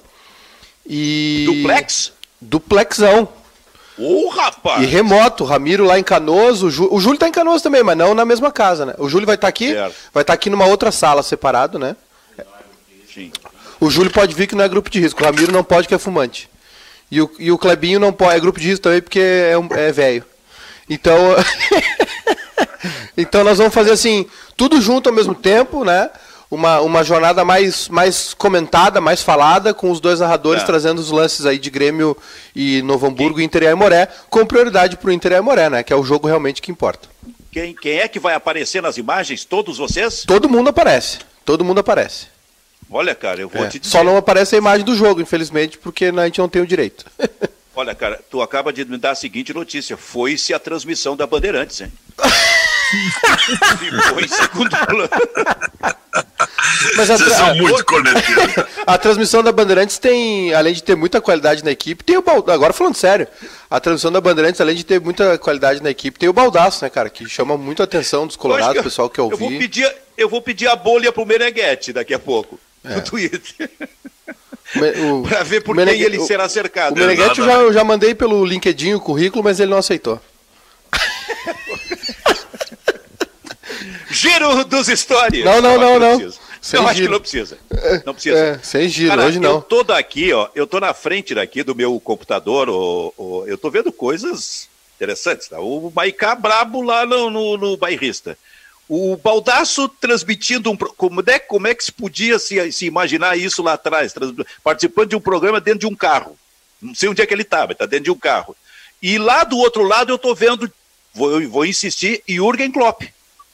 E... 0.88 1.44
Duplex? 1.46 2.12
Duplexão. 2.40 3.28
Ô, 3.98 4.26
oh, 4.26 4.28
rapaz! 4.28 4.82
E 4.82 4.86
remoto, 4.86 5.44
Ramiro 5.44 5.84
lá 5.84 5.98
em 5.98 6.02
Canoas, 6.02 6.62
o, 6.62 6.70
Jú... 6.70 6.88
o 6.90 7.00
Júlio 7.00 7.18
tá 7.18 7.28
em 7.28 7.32
Canoas 7.32 7.62
também, 7.62 7.82
mas 7.82 7.96
não 7.96 8.14
na 8.14 8.24
mesma 8.24 8.52
casa, 8.52 8.84
né? 8.84 8.94
O 8.98 9.08
Júlio 9.08 9.26
vai 9.26 9.36
estar 9.36 9.46
tá 9.46 9.48
aqui, 9.48 9.72
certo. 9.72 9.94
vai 10.12 10.22
estar 10.22 10.32
tá 10.32 10.34
aqui 10.34 10.50
numa 10.50 10.66
outra 10.66 10.92
sala 10.92 11.22
separado, 11.22 11.78
né? 11.78 11.96
Sim. 13.12 13.32
O 13.80 13.90
Júlio 13.90 14.12
pode 14.12 14.34
vir 14.34 14.46
que 14.46 14.54
não 14.54 14.64
é 14.64 14.68
grupo 14.68 14.90
de 14.90 15.00
risco, 15.00 15.22
o 15.22 15.24
Ramiro 15.24 15.50
não 15.50 15.64
pode 15.64 15.88
que 15.88 15.94
é 15.94 15.98
fumante. 15.98 16.48
E 17.10 17.22
o, 17.22 17.30
e 17.38 17.50
o 17.50 17.58
Clebinho 17.58 17.98
não 17.98 18.12
pode, 18.12 18.36
é 18.36 18.40
grupo 18.40 18.60
de 18.60 18.68
risco 18.68 18.82
também 18.82 19.00
porque 19.00 19.20
é, 19.20 19.56
um, 19.56 19.68
é 19.70 19.92
velho. 19.92 20.24
Então, 20.88 21.16
então 23.16 23.44
nós 23.44 23.58
vamos 23.58 23.72
fazer 23.72 23.92
assim, 23.92 24.26
tudo 24.56 24.80
junto 24.80 25.08
ao 25.08 25.14
mesmo 25.14 25.34
tempo, 25.34 25.84
né? 25.84 26.10
Uma, 26.50 26.80
uma 26.80 27.02
jornada 27.02 27.44
mais, 27.44 27.88
mais 27.88 28.34
comentada, 28.34 29.00
mais 29.00 29.22
falada, 29.22 29.74
com 29.74 29.90
os 29.90 30.00
dois 30.00 30.20
narradores 30.20 30.62
é. 30.62 30.66
trazendo 30.66 30.98
os 30.98 31.10
lances 31.10 31.44
aí 31.46 31.58
de 31.58 31.70
Grêmio 31.70 32.16
e 32.54 32.82
Novo 32.82 33.06
Hamburgo, 33.06 33.36
quem? 33.36 33.44
Inter 33.44 33.64
e 33.64 33.66
Aimoré, 33.66 34.08
com 34.30 34.46
prioridade 34.46 34.96
para 34.96 35.08
o 35.08 35.12
Inter 35.12 35.32
e 35.32 35.34
Aimoré, 35.36 35.68
né? 35.68 35.82
Que 35.82 35.92
é 35.92 35.96
o 35.96 36.04
jogo 36.04 36.28
realmente 36.28 36.62
que 36.62 36.70
importa. 36.70 37.08
Quem, 37.50 37.74
quem 37.74 37.98
é 37.98 38.08
que 38.08 38.18
vai 38.18 38.34
aparecer 38.34 38.82
nas 38.82 38.96
imagens? 38.98 39.44
Todos 39.44 39.78
vocês? 39.78 40.24
Todo 40.26 40.48
mundo 40.48 40.68
aparece. 40.68 41.18
Todo 41.44 41.64
mundo 41.64 41.80
aparece. 41.80 42.26
Olha, 42.90 43.14
cara, 43.14 43.40
eu 43.40 43.48
vou 43.48 43.64
é. 43.64 43.68
te 43.68 43.78
dizer. 43.78 43.90
Só 43.90 44.04
não 44.04 44.16
aparece 44.16 44.54
a 44.54 44.58
imagem 44.58 44.84
do 44.84 44.94
jogo, 44.94 45.20
infelizmente, 45.20 45.78
porque 45.78 46.06
a 46.06 46.24
gente 46.24 46.38
não 46.38 46.48
tem 46.48 46.62
o 46.62 46.66
direito. 46.66 47.04
Olha, 47.74 47.94
cara, 47.94 48.20
tu 48.30 48.40
acaba 48.40 48.72
de 48.72 48.84
me 48.84 48.96
dar 48.96 49.10
a 49.10 49.14
seguinte 49.14 49.52
notícia: 49.52 49.96
foi-se 49.96 50.54
a 50.54 50.58
transmissão 50.58 51.16
da 51.16 51.26
Bandeirantes, 51.26 51.80
hein? 51.80 51.92
Ficou 53.78 54.20
em 54.20 54.28
segundo 54.28 54.70
plano. 54.70 55.08
Mas 56.96 57.10
a, 57.10 57.16
tra... 57.16 57.54
muito 57.54 57.84
a 58.86 58.98
transmissão 58.98 59.42
da 59.42 59.52
Bandeirantes 59.52 59.98
tem, 59.98 60.54
além 60.54 60.74
de 60.74 60.82
ter 60.82 60.94
muita 60.94 61.20
qualidade 61.20 61.64
na 61.64 61.70
equipe, 61.70 62.04
tem 62.04 62.16
o 62.16 62.24
agora 62.50 62.72
falando 62.72 62.94
sério, 62.94 63.26
a 63.70 63.80
transmissão 63.80 64.12
da 64.12 64.20
Bandeirantes, 64.20 64.60
além 64.60 64.76
de 64.76 64.84
ter 64.84 65.00
muita 65.00 65.38
qualidade 65.38 65.82
na 65.82 65.90
equipe, 65.90 66.18
tem 66.18 66.28
o 66.28 66.32
baldaço, 66.32 66.84
né, 66.84 66.90
cara, 66.90 67.10
que 67.10 67.28
chama 67.28 67.56
muito 67.56 67.82
a 67.82 67.84
atenção 67.84 68.26
dos 68.26 68.36
colorados, 68.36 68.82
pessoal 68.82 69.10
que 69.10 69.20
eu, 69.20 69.30
eu 69.30 69.36
vou 69.36 69.48
pedir, 69.48 69.94
eu 70.16 70.28
vou 70.28 70.40
pedir 70.40 70.68
a 70.68 70.76
bolha 70.76 71.12
pro 71.12 71.26
Meneghete 71.26 71.92
daqui 71.92 72.14
a 72.14 72.18
pouco, 72.18 72.58
é. 72.84 72.94
no 72.94 73.02
Twitter. 73.02 73.70
para 75.28 75.42
ver 75.44 75.62
por 75.62 75.76
quem 75.76 76.00
ele 76.00 76.20
será 76.20 76.48
cercado. 76.48 76.96
O 76.96 76.98
Meneghetti 76.98 77.40
eu 77.40 77.46
já, 77.46 77.52
eu 77.54 77.72
já 77.72 77.84
mandei 77.84 78.14
pelo 78.14 78.44
LinkedIn 78.44 78.94
o 78.94 79.00
currículo, 79.00 79.44
mas 79.44 79.60
ele 79.60 79.70
não 79.70 79.78
aceitou. 79.78 80.20
Giro 84.16 84.64
dos 84.64 84.88
histórias. 84.88 85.44
Não, 85.44 85.60
não, 85.60 85.78
não, 85.78 85.98
não. 85.98 86.18
não. 86.18 86.32
Sem 86.60 86.80
acho 86.80 87.02
que 87.02 87.08
não 87.08 87.20
precisa. 87.20 87.58
Não 88.04 88.12
precisa. 88.12 88.36
É, 88.36 88.58
sem 88.60 88.88
giro, 88.88 89.10
Cara, 89.10 89.26
hoje 89.26 89.38
não. 89.38 89.56
Eu 89.56 89.62
tô 89.62 89.84
daqui, 89.84 90.32
ó. 90.32 90.48
Eu 90.54 90.66
tô 90.66 90.80
na 90.80 90.92
frente 90.92 91.34
daqui 91.34 91.62
do 91.62 91.76
meu 91.76 92.00
computador, 92.00 92.68
ó, 92.68 93.12
ó 93.16 93.44
eu 93.46 93.56
tô 93.56 93.70
vendo 93.70 93.92
coisas 93.92 94.68
interessantes. 94.96 95.46
Tá? 95.48 95.60
O 95.60 95.92
Maicá 95.94 96.34
brabo 96.34 96.82
lá 96.82 97.06
no, 97.06 97.30
no, 97.30 97.56
no 97.56 97.76
bairrista. 97.76 98.36
O 98.88 99.16
Baldaço 99.16 99.88
transmitindo 99.88 100.70
um. 100.70 100.76
Como 100.76 101.22
é, 101.26 101.38
como 101.38 101.66
é 101.68 101.74
que 101.74 101.84
se 101.84 101.92
podia 101.92 102.38
se, 102.38 102.72
se 102.72 102.86
imaginar 102.86 103.36
isso 103.36 103.62
lá 103.62 103.74
atrás? 103.74 104.12
Participando 104.64 105.10
de 105.10 105.16
um 105.16 105.20
programa 105.20 105.60
dentro 105.60 105.80
de 105.80 105.86
um 105.86 105.94
carro. 105.94 106.36
Não 106.80 106.94
sei 106.94 107.08
onde 107.08 107.22
é 107.22 107.26
que 107.26 107.34
ele 107.34 107.42
estava, 107.42 107.72
está 107.72 107.86
dentro 107.86 108.04
de 108.04 108.10
um 108.10 108.18
carro. 108.18 108.56
E 109.00 109.18
lá 109.18 109.44
do 109.44 109.58
outro 109.58 109.82
lado 109.82 110.10
eu 110.10 110.16
estou 110.16 110.34
vendo, 110.34 110.70
vou, 111.14 111.48
vou 111.48 111.66
insistir, 111.66 112.22
Jürgen 112.26 112.72
Klopp. 112.72 113.02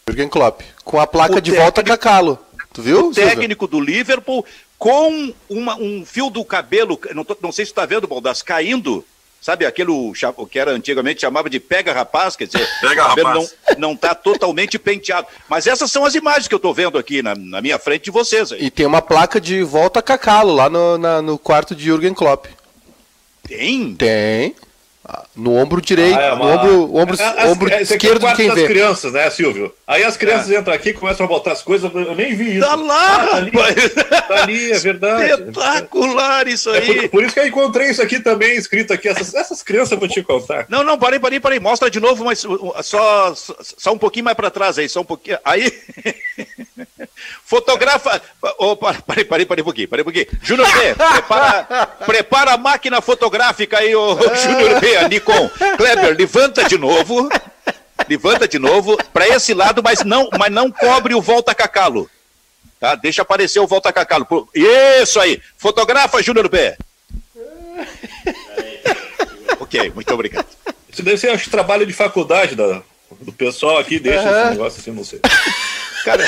Jürgen 0.08 0.28
Klopp, 0.28 0.62
com 0.84 1.00
a 1.00 1.06
placa 1.06 1.36
o 1.36 1.40
de 1.40 1.50
técnico, 1.50 1.62
volta 1.62 1.82
Cacalo. 1.82 2.38
Tu 2.72 2.82
viu? 2.82 3.08
O 3.08 3.14
técnico 3.14 3.66
do 3.66 3.80
Liverpool 3.80 4.44
com 4.78 5.32
uma, 5.48 5.76
um 5.76 6.04
fio 6.04 6.28
do 6.28 6.44
cabelo, 6.44 6.98
não, 7.14 7.24
tô, 7.24 7.36
não 7.40 7.52
sei 7.52 7.64
se 7.64 7.70
está 7.70 7.86
vendo, 7.86 8.08
Baldasso, 8.08 8.44
caindo 8.44 9.04
sabe 9.42 9.66
aquele 9.66 9.90
que 10.48 10.58
era 10.58 10.70
antigamente 10.70 11.22
chamava 11.22 11.50
de 11.50 11.58
pega 11.58 11.92
rapaz, 11.92 12.36
quer 12.36 12.46
dizer, 12.46 12.66
pega 12.80 13.04
o 13.04 13.08
cabelo 13.08 13.28
rapaz. 13.28 13.56
não 13.76 13.92
não 13.92 13.92
está 13.94 14.14
totalmente 14.14 14.78
penteado. 14.78 15.26
Mas 15.48 15.66
essas 15.66 15.90
são 15.90 16.04
as 16.04 16.14
imagens 16.14 16.46
que 16.46 16.54
eu 16.54 16.58
estou 16.58 16.72
vendo 16.72 16.96
aqui 16.96 17.20
na, 17.22 17.34
na, 17.34 17.60
minha 17.60 17.78
frente 17.78 18.04
de 18.04 18.10
vocês. 18.12 18.52
Aí. 18.52 18.66
E 18.66 18.70
tem 18.70 18.86
uma 18.86 19.02
placa 19.02 19.40
de 19.40 19.62
volta 19.64 20.00
cacalo 20.00 20.54
lá 20.54 20.70
no, 20.70 20.96
na, 20.96 21.20
no 21.20 21.36
quarto 21.36 21.74
de 21.74 21.84
Jürgen 21.84 22.14
Klopp. 22.14 22.46
Tem? 23.42 23.96
Tem. 23.96 24.54
No 25.34 25.54
ombro 25.56 25.80
direito, 25.80 26.18
ah, 26.18 26.22
é 26.22 26.32
uma... 26.32 26.44
no 26.44 26.52
ombro, 26.52 26.96
ombro, 26.96 27.14
as, 27.14 27.44
ombro 27.46 27.72
é, 27.72 27.80
esquerdo 27.80 28.26
de 28.26 28.34
quem 28.34 28.48
das 28.48 28.56
vê. 28.56 28.66
crianças, 28.66 29.12
né, 29.14 29.30
Silvio? 29.30 29.74
Aí 29.86 30.04
as 30.04 30.14
crianças 30.14 30.50
é. 30.50 30.58
entram 30.58 30.74
aqui 30.74 30.90
e 30.90 30.92
começam 30.92 31.24
a 31.24 31.28
botar 31.28 31.52
as 31.52 31.62
coisas, 31.62 31.90
eu 31.94 32.14
nem 32.14 32.34
vi 32.34 32.58
isso. 32.58 32.66
Tá 32.66 32.74
lá, 32.74 33.14
ah, 33.14 33.26
tá, 33.28 33.36
ali, 33.36 33.50
tá 33.50 34.42
ali, 34.42 34.72
é 34.72 34.78
verdade. 34.78 35.30
Espetacular 35.30 36.46
isso 36.48 36.68
é 36.70 36.78
aí. 36.78 37.02
Por, 37.02 37.08
por, 37.08 37.24
isso 37.24 37.32
que 37.32 37.40
eu 37.40 37.46
encontrei 37.46 37.88
isso 37.88 38.02
aqui 38.02 38.20
também, 38.20 38.56
escrito 38.56 38.92
aqui, 38.92 39.08
essas, 39.08 39.34
essas 39.34 39.62
crianças 39.62 39.92
eu 39.92 39.98
vou 39.98 40.08
te 40.08 40.22
contar. 40.22 40.66
Não, 40.68 40.84
não, 40.84 40.98
parei, 40.98 41.18
parei, 41.18 41.40
parei, 41.40 41.58
mostra 41.58 41.90
de 41.90 41.98
novo, 41.98 42.24
mas 42.24 42.44
só, 42.82 43.34
só 43.34 43.92
um 43.92 43.98
pouquinho 43.98 44.26
mais 44.26 44.36
para 44.36 44.50
trás 44.50 44.78
aí, 44.78 44.88
só 44.88 45.00
um 45.00 45.04
pouquinho, 45.04 45.38
aí... 45.44 45.72
Fotografa. 47.44 48.20
Oh, 48.58 48.76
parei, 48.76 49.24
parei, 49.24 49.44
parei 49.44 49.62
um 49.62 49.64
pouquinho, 49.64 49.88
parei 49.88 50.02
um 50.02 50.04
pouquinho. 50.04 50.26
Júnior 50.42 50.66
B, 50.72 50.94
prepara, 50.94 51.86
prepara 52.06 52.52
a 52.52 52.56
máquina 52.56 53.00
fotográfica 53.00 53.78
aí, 53.78 53.94
ô 53.94 54.16
Júnior 54.34 54.80
B, 54.80 54.96
a 54.96 55.08
Nikon. 55.22 55.50
Kleber, 55.76 56.16
levanta 56.16 56.68
de 56.68 56.76
novo. 56.76 57.28
Levanta 58.08 58.48
de 58.48 58.58
novo 58.58 58.98
para 59.12 59.28
esse 59.28 59.54
lado, 59.54 59.82
mas 59.82 60.02
não, 60.04 60.28
mas 60.38 60.50
não 60.52 60.70
cobre 60.70 61.14
o 61.14 61.22
volta 61.22 61.54
cacalo. 61.54 62.10
Tá? 62.80 62.96
Deixa 62.96 63.22
aparecer 63.22 63.60
o 63.60 63.66
volta 63.66 63.92
cacalo. 63.92 64.26
Isso 64.54 65.20
aí. 65.20 65.40
Fotografa, 65.56 66.22
Júnior 66.22 66.48
B. 66.48 66.76
ok, 69.60 69.92
muito 69.94 70.12
obrigado. 70.12 70.46
Isso 70.92 71.02
deve 71.02 71.16
ser 71.16 71.30
acho, 71.30 71.48
trabalho 71.48 71.86
de 71.86 71.92
faculdade 71.92 72.54
da, 72.54 72.82
do 73.20 73.32
pessoal 73.32 73.78
aqui, 73.78 73.98
deixa 73.98 74.22
uhum. 74.22 74.40
esse 74.40 74.50
negócio 74.50 74.80
assim, 74.80 74.90
não 74.90 75.04
sei. 75.04 75.20
Cara, 76.04 76.24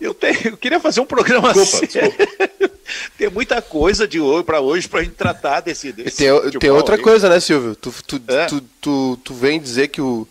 eu, 0.00 0.14
tenho, 0.14 0.38
eu 0.44 0.56
queria 0.56 0.80
fazer 0.80 1.00
um 1.00 1.06
programa 1.06 1.52
desculpa, 1.52 1.86
assim. 1.86 1.98
Desculpa. 1.98 2.70
tem 3.18 3.30
muita 3.30 3.60
coisa 3.62 4.06
de 4.06 4.20
hoje 4.20 4.44
para 4.44 4.60
hoje 4.60 4.88
para 4.88 5.00
a 5.00 5.02
gente 5.02 5.14
tratar 5.14 5.60
desse. 5.60 5.92
desse 5.92 6.16
tem, 6.16 6.58
tem 6.58 6.70
outra 6.70 6.96
aí. 6.96 7.02
coisa, 7.02 7.28
né, 7.28 7.40
Silvio? 7.40 7.74
Tu, 7.74 7.92
tu, 8.06 8.22
é. 8.28 8.46
tu, 8.46 8.60
tu, 8.80 9.18
tu, 9.24 9.34
vem 9.34 9.60
dizer 9.60 9.88
que 9.88 10.00
o, 10.00 10.26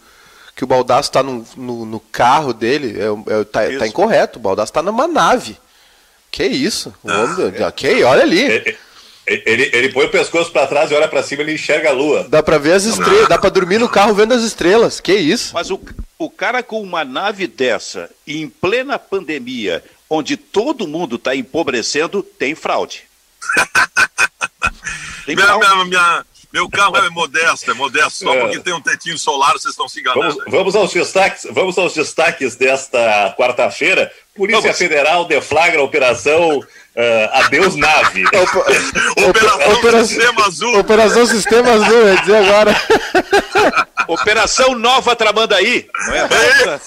que 0.56 0.63
o 0.63 0.67
Baldasso 0.67 1.12
tá 1.12 1.21
no, 1.21 1.45
no, 1.58 1.86
no 1.86 1.99
carro 1.99 2.54
dele, 2.54 2.97
é, 2.99 3.39
é, 3.39 3.43
tá, 3.43 3.62
tá, 3.80 3.88
incorreto. 3.88 4.39
O 4.39 4.41
Baldasso 4.41 4.71
tá 4.71 4.82
numa 4.82 5.08
nave. 5.08 5.58
Que 6.32 6.45
isso? 6.45 6.93
O 7.04 7.10
ah, 7.10 7.23
homem, 7.23 7.54
é. 7.56 7.67
Ok, 7.67 8.04
olha 8.04 8.23
ali. 8.23 8.43
É, 8.43 8.69
é, 8.69 8.78
ele, 9.27 9.69
ele 9.73 9.89
põe 9.89 10.05
o 10.05 10.09
pescoço 10.09 10.51
para 10.51 10.67
trás 10.67 10.91
e 10.91 10.93
olha 10.93 11.07
para 11.07 11.23
cima 11.23 11.41
e 11.41 11.45
ele 11.45 11.53
enxerga 11.53 11.89
a 11.89 11.93
lua. 11.93 12.25
Dá 12.29 12.43
para 12.43 12.57
ver 12.57 12.73
as 12.73 12.83
estrelas, 12.83 13.27
dá 13.27 13.38
para 13.38 13.49
dormir 13.49 13.79
no 13.79 13.89
carro 13.89 14.13
vendo 14.13 14.33
as 14.33 14.43
estrelas. 14.43 14.99
Que 14.99 15.13
isso? 15.13 15.53
Mas 15.53 15.71
o, 15.71 15.79
o 16.17 16.29
cara 16.29 16.61
com 16.61 16.81
uma 16.81 17.03
nave 17.03 17.47
dessa, 17.47 18.09
em 18.27 18.47
plena 18.47 18.99
pandemia, 18.99 19.83
onde 20.09 20.38
todo 20.38 20.88
mundo 20.88 21.15
está 21.15 21.35
empobrecendo, 21.35 22.21
tem 22.21 22.53
fraude. 22.53 23.03
tem 25.25 25.35
fraude. 25.35 25.65
Minha, 25.65 25.75
minha, 25.75 25.85
minha, 25.85 26.25
meu 26.55 26.69
carro 26.69 26.95
é 26.95 27.09
modesto, 27.09 27.69
é 27.69 27.73
modesto, 27.73 28.23
só 28.23 28.33
é. 28.33 28.39
porque 28.39 28.59
tem 28.61 28.73
um 28.73 28.79
tetinho 28.79 29.19
solar, 29.19 29.51
vocês 29.51 29.73
estão 29.73 29.89
se 29.89 29.99
enganando. 29.99 30.38
Vamos, 30.38 30.51
vamos 30.51 30.75
aos 30.77 30.93
destaques, 30.93 31.45
vamos 31.51 31.77
aos 31.77 31.93
destaques 31.93 32.55
desta 32.55 33.35
quarta-feira. 33.38 34.09
Polícia 34.33 34.61
vamos. 34.61 34.77
Federal 34.77 35.25
deflagra 35.25 35.81
a 35.81 35.83
operação 35.83 36.63
uh, 36.95 37.43
Adeus 37.45 37.75
Nave. 37.75 38.25
operação, 39.27 39.73
operação 39.73 40.05
Sistema 40.05 40.45
Azul. 40.45 40.79
Operação 40.79 41.25
Sistema 41.25 41.71
Azul, 41.71 42.08
ia 42.08 42.17
dizer 42.17 42.36
agora. 42.38 42.75
Operação 44.08 44.75
Nova 44.75 45.15
Tramandaí. 45.15 45.88
Não 46.08 46.13
é? 46.15 46.19
é 46.19 46.79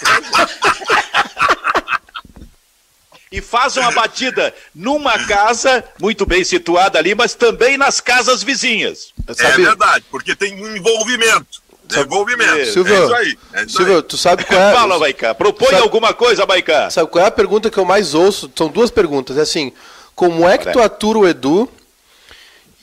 e 3.31 3.43
faz 3.43 3.77
uma 3.77 3.91
batida 3.93 4.55
numa 4.75 5.27
casa 5.27 5.85
muito 6.01 6.25
bem 6.25 6.43
situada 6.45 6.99
ali, 6.99 7.15
mas 7.15 7.35
também 7.35 7.77
nas 7.77 8.01
casas 8.01 8.43
vizinhas. 8.43 9.13
É 9.39 9.51
verdade, 9.53 10.05
porque 10.11 10.35
tem 10.35 10.55
um 10.55 10.77
envolvimento. 10.77 11.63
Envolvimento. 11.97 12.67
Silvio, 12.67 12.95
é 12.95 13.05
isso 13.05 13.15
aí. 13.15 13.39
É 13.55 13.63
isso 13.65 13.77
Silvio, 13.77 13.97
aí. 13.97 14.03
tu 14.03 14.19
sabe 14.19 14.45
qual 14.45 14.61
é. 14.61 14.75
Fala, 14.75 14.99
Maicá. 14.99 15.35
Propõe 15.35 15.71
sabe, 15.71 15.83
alguma 15.83 16.13
coisa, 16.13 16.45
Maicá. 16.45 16.91
Sabe 16.91 17.11
qual 17.11 17.25
é 17.25 17.29
a 17.29 17.31
pergunta 17.31 17.71
que 17.71 17.79
eu 17.79 17.85
mais 17.85 18.15
ouço? 18.15 18.51
São 18.55 18.69
duas 18.69 18.91
perguntas. 18.91 19.39
É 19.39 19.43
assim: 19.43 19.73
como 20.19 20.49
é 20.49 20.59
que 20.59 20.73
tu 20.73 20.81
atura 20.81 21.21
o 21.21 21.29
Edu 21.29 21.71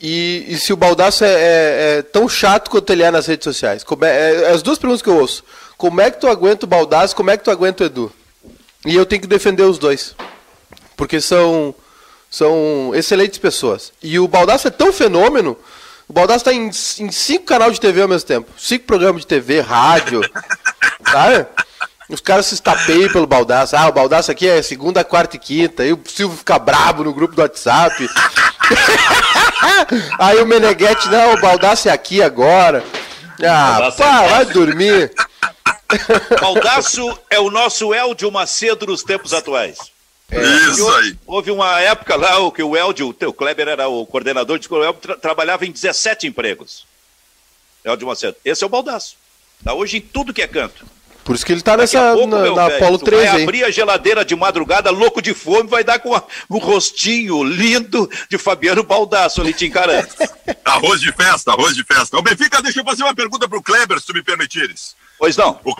e, 0.00 0.46
e 0.48 0.58
se 0.58 0.72
o 0.72 0.76
Baldaço 0.76 1.22
é, 1.22 1.28
é, 1.28 1.98
é, 1.98 2.02
tão 2.02 2.26
chato 2.26 2.70
quanto 2.70 2.90
ele 2.90 3.02
é 3.02 3.10
nas 3.10 3.26
redes 3.26 3.44
sociais? 3.44 3.84
É, 4.00 4.44
é, 4.44 4.50
as 4.52 4.62
duas 4.62 4.78
perguntas 4.78 5.02
que 5.02 5.08
eu 5.10 5.18
ouço. 5.18 5.44
Como 5.76 6.00
é 6.00 6.10
que 6.10 6.18
tu 6.18 6.28
aguenta 6.28 6.64
o 6.64 6.68
Baldaço? 6.68 7.14
Como 7.14 7.30
é 7.30 7.36
que 7.36 7.44
tu 7.44 7.50
aguenta 7.50 7.84
o 7.84 7.86
Edu? 7.86 8.10
E 8.86 8.96
eu 8.96 9.04
tenho 9.04 9.20
que 9.20 9.28
defender 9.28 9.64
os 9.64 9.76
dois 9.76 10.14
porque 10.96 11.20
são, 11.20 11.74
são 12.30 12.92
excelentes 12.94 13.38
pessoas. 13.38 13.92
E 14.02 14.18
o 14.18 14.26
Baldaço 14.26 14.68
é 14.68 14.70
tão 14.70 14.90
fenômeno. 14.90 15.58
O 16.08 16.14
Baldaço 16.14 16.38
está 16.38 16.54
em, 16.54 16.68
em 16.68 17.12
cinco 17.12 17.44
canais 17.44 17.74
de 17.74 17.82
TV 17.82 18.00
ao 18.00 18.08
mesmo 18.08 18.26
tempo. 18.26 18.50
Cinco 18.58 18.86
programas 18.86 19.20
de 19.20 19.26
TV, 19.26 19.60
rádio. 19.60 20.22
sabe? 21.04 21.46
Os 22.08 22.20
caras 22.20 22.46
se 22.46 22.54
estapeiam 22.54 23.10
pelo 23.10 23.26
Baldaço. 23.26 23.76
Ah, 23.76 23.88
o 23.88 23.92
Baldaço 23.92 24.30
aqui 24.30 24.46
é 24.46 24.62
segunda, 24.62 25.02
quarta 25.02 25.36
e 25.36 25.38
quinta. 25.38 25.82
Aí 25.82 25.92
o 25.92 26.00
Silvio 26.06 26.38
fica 26.38 26.58
brabo 26.58 27.02
no 27.02 27.12
grupo 27.12 27.34
do 27.34 27.42
WhatsApp. 27.42 28.08
Aí 30.18 30.40
o 30.40 30.46
Meneghete, 30.46 31.08
não, 31.08 31.34
o 31.34 31.40
Baldaço 31.40 31.88
é 31.88 31.92
aqui 31.92 32.22
agora. 32.22 32.84
Ah, 33.42 33.92
pá, 33.96 34.26
vai 34.28 34.44
dormir. 34.46 35.12
Baldaço 36.40 37.18
é 37.28 37.40
o 37.40 37.50
nosso 37.50 37.92
Eldio 37.92 38.30
Macedo 38.30 38.86
nos 38.86 39.02
tempos 39.02 39.32
atuais. 39.32 39.78
É, 40.30 40.42
Isso 40.42 40.88
aí. 40.96 41.16
Houve 41.26 41.50
uma 41.50 41.80
época 41.80 42.16
lá 42.16 42.38
o 42.38 42.50
que 42.50 42.62
o 42.62 42.76
Eldio, 42.76 43.14
o 43.26 43.32
Kleber 43.32 43.68
era 43.68 43.88
o 43.88 44.04
coordenador 44.06 44.58
de 44.58 44.64
escola, 44.64 44.92
tra 44.94 45.16
trabalhava 45.16 45.64
em 45.64 45.70
17 45.70 46.26
empregos. 46.26 46.84
Eldio 47.84 48.06
Macedo. 48.06 48.36
Esse 48.44 48.64
é 48.64 48.66
o 48.66 48.70
baldaço. 48.70 49.16
Tá 49.64 49.72
hoje 49.72 49.98
em 49.98 50.00
tudo 50.00 50.34
que 50.34 50.42
é 50.42 50.48
canto. 50.48 50.84
Por 51.26 51.34
isso 51.34 51.44
que 51.44 51.50
ele 51.50 51.60
tá 51.60 51.76
nessa 51.76 52.12
pouco, 52.12 52.28
na, 52.28 52.38
na 52.52 52.68
velho, 52.68 52.84
Apolo 52.84 52.98
13. 53.00 53.26
Vai 53.26 53.42
abrir 53.42 53.64
a 53.64 53.70
geladeira 53.72 54.24
de 54.24 54.36
madrugada, 54.36 54.92
louco 54.92 55.20
de 55.20 55.34
fome, 55.34 55.68
vai 55.68 55.82
dar 55.82 55.98
com 55.98 56.10
o 56.10 56.22
um 56.48 56.58
rostinho 56.58 57.42
lindo 57.42 58.08
de 58.30 58.38
Fabiano 58.38 58.84
Baldasso 58.84 59.40
ali 59.40 59.52
te 59.52 59.66
encarando. 59.66 60.08
arroz 60.64 61.00
de 61.00 61.10
festa, 61.10 61.50
arroz 61.50 61.74
de 61.74 61.82
festa. 61.82 62.16
O 62.16 62.22
Benfica, 62.22 62.62
deixa 62.62 62.78
eu 62.78 62.84
fazer 62.84 63.02
uma 63.02 63.14
pergunta 63.14 63.48
pro 63.48 63.60
Kleber, 63.60 63.98
se 63.98 64.06
tu 64.06 64.12
me 64.12 64.22
permitires. 64.22 64.94
Pois 65.18 65.36
não. 65.36 65.58
O, 65.64 65.74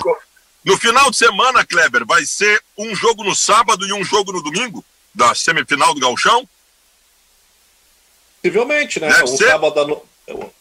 no 0.65 0.77
final 0.79 1.13
de 1.13 1.17
semana, 1.17 1.65
Kleber, 1.65 2.05
vai 2.05 2.27
ser 2.27 2.61
um 2.77 2.93
jogo 2.97 3.23
no 3.23 3.33
sábado 3.37 3.87
e 3.87 3.93
um 3.93 4.03
jogo 4.03 4.33
no 4.33 4.43
domingo 4.43 4.85
da 5.15 5.33
semifinal 5.33 5.95
do 5.95 6.01
Galchão? 6.01 6.47
Possivelmente, 8.43 8.99
né? 8.99 9.23
um 9.23 9.29
sábado, 9.29 9.87
no... 9.87 10.03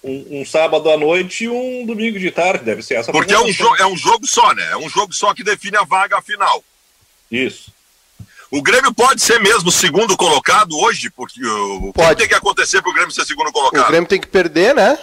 um, 0.03 0.41
um, 0.41 0.45
sábado 0.45 0.89
à 0.89 0.97
noite 0.97 1.45
e 1.45 1.49
um 1.49 1.85
domingo 1.85 2.19
de 2.19 2.29
tarde, 2.31 2.63
deve 2.63 2.83
ser 2.83 2.95
essa. 2.95 3.11
Porque 3.11 3.33
é 3.33 3.39
um, 3.39 3.75
é 3.79 3.85
um 3.87 3.97
jogo 3.97 4.27
só, 4.27 4.53
né? 4.53 4.71
É 4.71 4.77
um 4.77 4.89
jogo 4.89 5.13
só 5.13 5.33
que 5.33 5.43
define 5.43 5.77
a 5.77 5.83
vaga 5.83 6.21
final. 6.21 6.63
Isso. 7.31 7.73
O 8.51 8.61
Grêmio 8.61 8.93
pode 8.93 9.21
ser 9.21 9.39
mesmo 9.39 9.71
segundo 9.71 10.15
colocado 10.15 10.77
hoje, 10.77 11.09
porque 11.09 11.43
o 11.43 11.91
pode. 11.93 12.09
que 12.09 12.15
tem 12.15 12.27
que 12.27 12.35
acontecer 12.35 12.81
para 12.81 12.91
o 12.91 12.93
Grêmio 12.93 13.11
ser 13.11 13.25
segundo 13.25 13.51
colocado? 13.51 13.83
O 13.83 13.87
Grêmio 13.87 14.07
tem 14.07 14.21
que 14.21 14.27
perder, 14.27 14.75
né? 14.75 14.97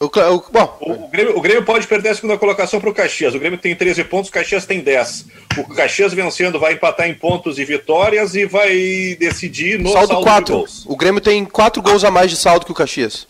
O, 0.00 0.06
o, 0.06 0.44
bom, 0.52 0.78
o, 0.80 0.92
o, 0.92 1.08
Grêmio, 1.08 1.36
o, 1.36 1.40
Grêmio, 1.40 1.64
pode 1.64 1.86
perder 1.86 2.10
a 2.10 2.14
segunda 2.14 2.38
colocação 2.38 2.80
para 2.80 2.88
o 2.88 2.94
Caxias. 2.94 3.34
O 3.34 3.38
Grêmio 3.38 3.58
tem 3.58 3.74
13 3.74 4.04
pontos, 4.04 4.30
o 4.30 4.32
Caxias 4.32 4.64
tem 4.64 4.80
10. 4.80 5.26
O 5.56 5.74
Caxias 5.74 6.12
vencendo 6.12 6.58
vai 6.58 6.74
empatar 6.74 7.08
em 7.08 7.14
pontos 7.14 7.58
e 7.58 7.64
vitórias 7.64 8.36
e 8.36 8.46
vai 8.46 9.16
decidir 9.18 9.78
no 9.78 9.90
saldo, 9.90 10.12
saldo 10.12 10.24
4. 10.24 10.64
O 10.86 10.96
Grêmio 10.96 11.20
tem 11.20 11.44
4 11.44 11.82
gols 11.82 12.04
a 12.04 12.12
mais 12.12 12.30
de 12.30 12.36
saldo 12.36 12.64
que 12.64 12.70
o 12.70 12.74
Caxias. 12.74 13.26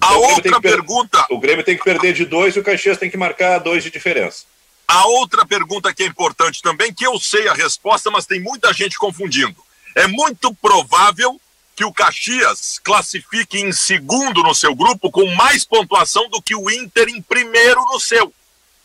A 0.00 0.08
então, 0.08 0.20
outra 0.22 0.60
pergunta. 0.60 1.26
O 1.30 1.38
Grêmio 1.38 1.64
tem 1.64 1.76
que 1.76 1.84
perder 1.84 2.12
de 2.12 2.24
2 2.24 2.56
e 2.56 2.60
o 2.60 2.64
Caxias 2.64 2.98
tem 2.98 3.10
que 3.10 3.16
marcar 3.16 3.58
2 3.58 3.84
de 3.84 3.90
diferença. 3.90 4.44
A 4.86 5.06
outra 5.06 5.44
pergunta 5.44 5.92
que 5.92 6.02
é 6.02 6.06
importante 6.06 6.62
também, 6.62 6.94
que 6.94 7.06
eu 7.06 7.18
sei 7.18 7.48
a 7.48 7.54
resposta, 7.54 8.10
mas 8.10 8.26
tem 8.26 8.40
muita 8.40 8.72
gente 8.72 8.96
confundindo. 8.96 9.56
É 9.94 10.06
muito 10.06 10.54
provável 10.54 11.40
que 11.74 11.84
o 11.84 11.92
Caxias 11.92 12.80
classifique 12.82 13.58
em 13.58 13.72
segundo 13.72 14.42
no 14.42 14.54
seu 14.54 14.74
grupo 14.74 15.10
com 15.10 15.26
mais 15.34 15.64
pontuação 15.64 16.28
do 16.30 16.40
que 16.40 16.54
o 16.54 16.70
Inter 16.70 17.08
em 17.08 17.20
primeiro 17.20 17.80
no 17.86 18.00
seu, 18.00 18.32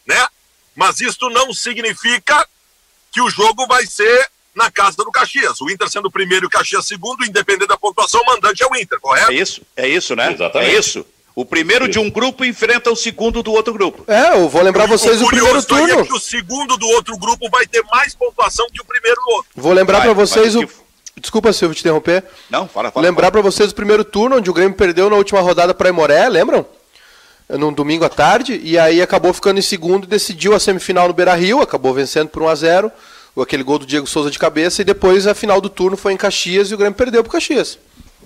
né? 0.05 0.27
Mas 0.75 0.99
isto 0.99 1.29
não 1.29 1.53
significa 1.53 2.47
que 3.11 3.21
o 3.21 3.29
jogo 3.29 3.67
vai 3.67 3.85
ser 3.85 4.29
na 4.55 4.69
casa 4.69 4.97
do 4.97 5.11
Caxias. 5.11 5.61
O 5.61 5.69
Inter 5.69 5.89
sendo 5.89 6.07
o 6.07 6.11
primeiro 6.11 6.45
e 6.45 6.47
o 6.47 6.49
Caxias 6.49 6.85
segundo, 6.85 7.25
independente 7.25 7.67
da 7.67 7.77
pontuação, 7.77 8.21
o 8.21 8.25
mandante 8.25 8.63
é 8.63 8.67
o 8.67 8.75
Inter, 8.75 8.99
correto? 8.99 9.31
É 9.31 9.35
isso, 9.35 9.61
é 9.75 9.87
isso, 9.87 10.15
né? 10.15 10.33
Exatamente. 10.33 10.75
É 10.75 10.77
isso. 10.77 11.05
O 11.33 11.45
primeiro 11.45 11.87
de 11.87 11.97
um 11.97 12.09
grupo 12.09 12.43
enfrenta 12.43 12.91
o 12.91 12.95
segundo 12.95 13.41
do 13.41 13.53
outro 13.53 13.73
grupo. 13.73 14.03
É, 14.05 14.37
eu 14.37 14.49
vou 14.49 14.61
lembrar 14.61 14.85
vocês 14.85 15.21
o, 15.21 15.25
o 15.25 15.27
primeiro 15.27 15.57
é 15.57 15.61
turno. 15.61 15.99
É 16.01 16.05
que 16.05 16.13
o 16.13 16.19
segundo 16.19 16.75
do 16.75 16.87
outro 16.89 17.17
grupo 17.17 17.49
vai 17.49 17.65
ter 17.65 17.81
mais 17.85 18.13
pontuação 18.13 18.67
que 18.71 18.81
o 18.81 18.85
primeiro 18.85 19.19
do 19.21 19.31
outro. 19.31 19.51
Vou 19.55 19.71
lembrar 19.71 20.01
para 20.01 20.13
vocês 20.13 20.55
o, 20.55 20.67
Desculpa, 21.19 21.53
Silvio, 21.53 21.75
te 21.75 21.81
interromper. 21.81 22.23
Não, 22.49 22.67
fala, 22.67 22.91
fala. 22.91 23.05
Lembrar 23.05 23.31
para 23.31 23.41
vocês 23.41 23.71
o 23.71 23.75
primeiro 23.75 24.03
turno, 24.03 24.37
onde 24.37 24.49
o 24.49 24.53
Grêmio 24.53 24.75
perdeu 24.75 25.09
na 25.09 25.15
última 25.15 25.39
rodada 25.39 25.73
para 25.73 25.89
Imoré, 25.89 26.27
lembram? 26.27 26.65
Num 27.49 27.71
domingo 27.71 28.05
à 28.05 28.09
tarde, 28.09 28.59
e 28.63 28.79
aí 28.79 29.01
acabou 29.01 29.33
ficando 29.33 29.59
em 29.59 29.61
segundo 29.61 30.05
e 30.05 30.07
decidiu 30.07 30.55
a 30.55 30.59
semifinal 30.59 31.07
no 31.07 31.13
Beira 31.13 31.33
Rio, 31.35 31.61
acabou 31.61 31.93
vencendo 31.93 32.29
por 32.29 32.41
1 32.43 32.47
a 32.47 32.55
0 32.55 32.91
aquele 33.39 33.63
gol 33.63 33.79
do 33.79 33.85
Diego 33.85 34.07
Souza 34.07 34.31
de 34.31 34.39
cabeça, 34.39 34.81
e 34.81 34.85
depois 34.85 35.27
a 35.27 35.35
final 35.35 35.61
do 35.61 35.69
turno 35.69 35.95
foi 35.95 36.13
em 36.13 36.17
Caxias 36.17 36.71
e 36.71 36.73
o 36.73 36.77
Grêmio 36.77 36.97
perdeu 36.97 37.23
pro 37.23 37.31
Caxias. 37.31 37.77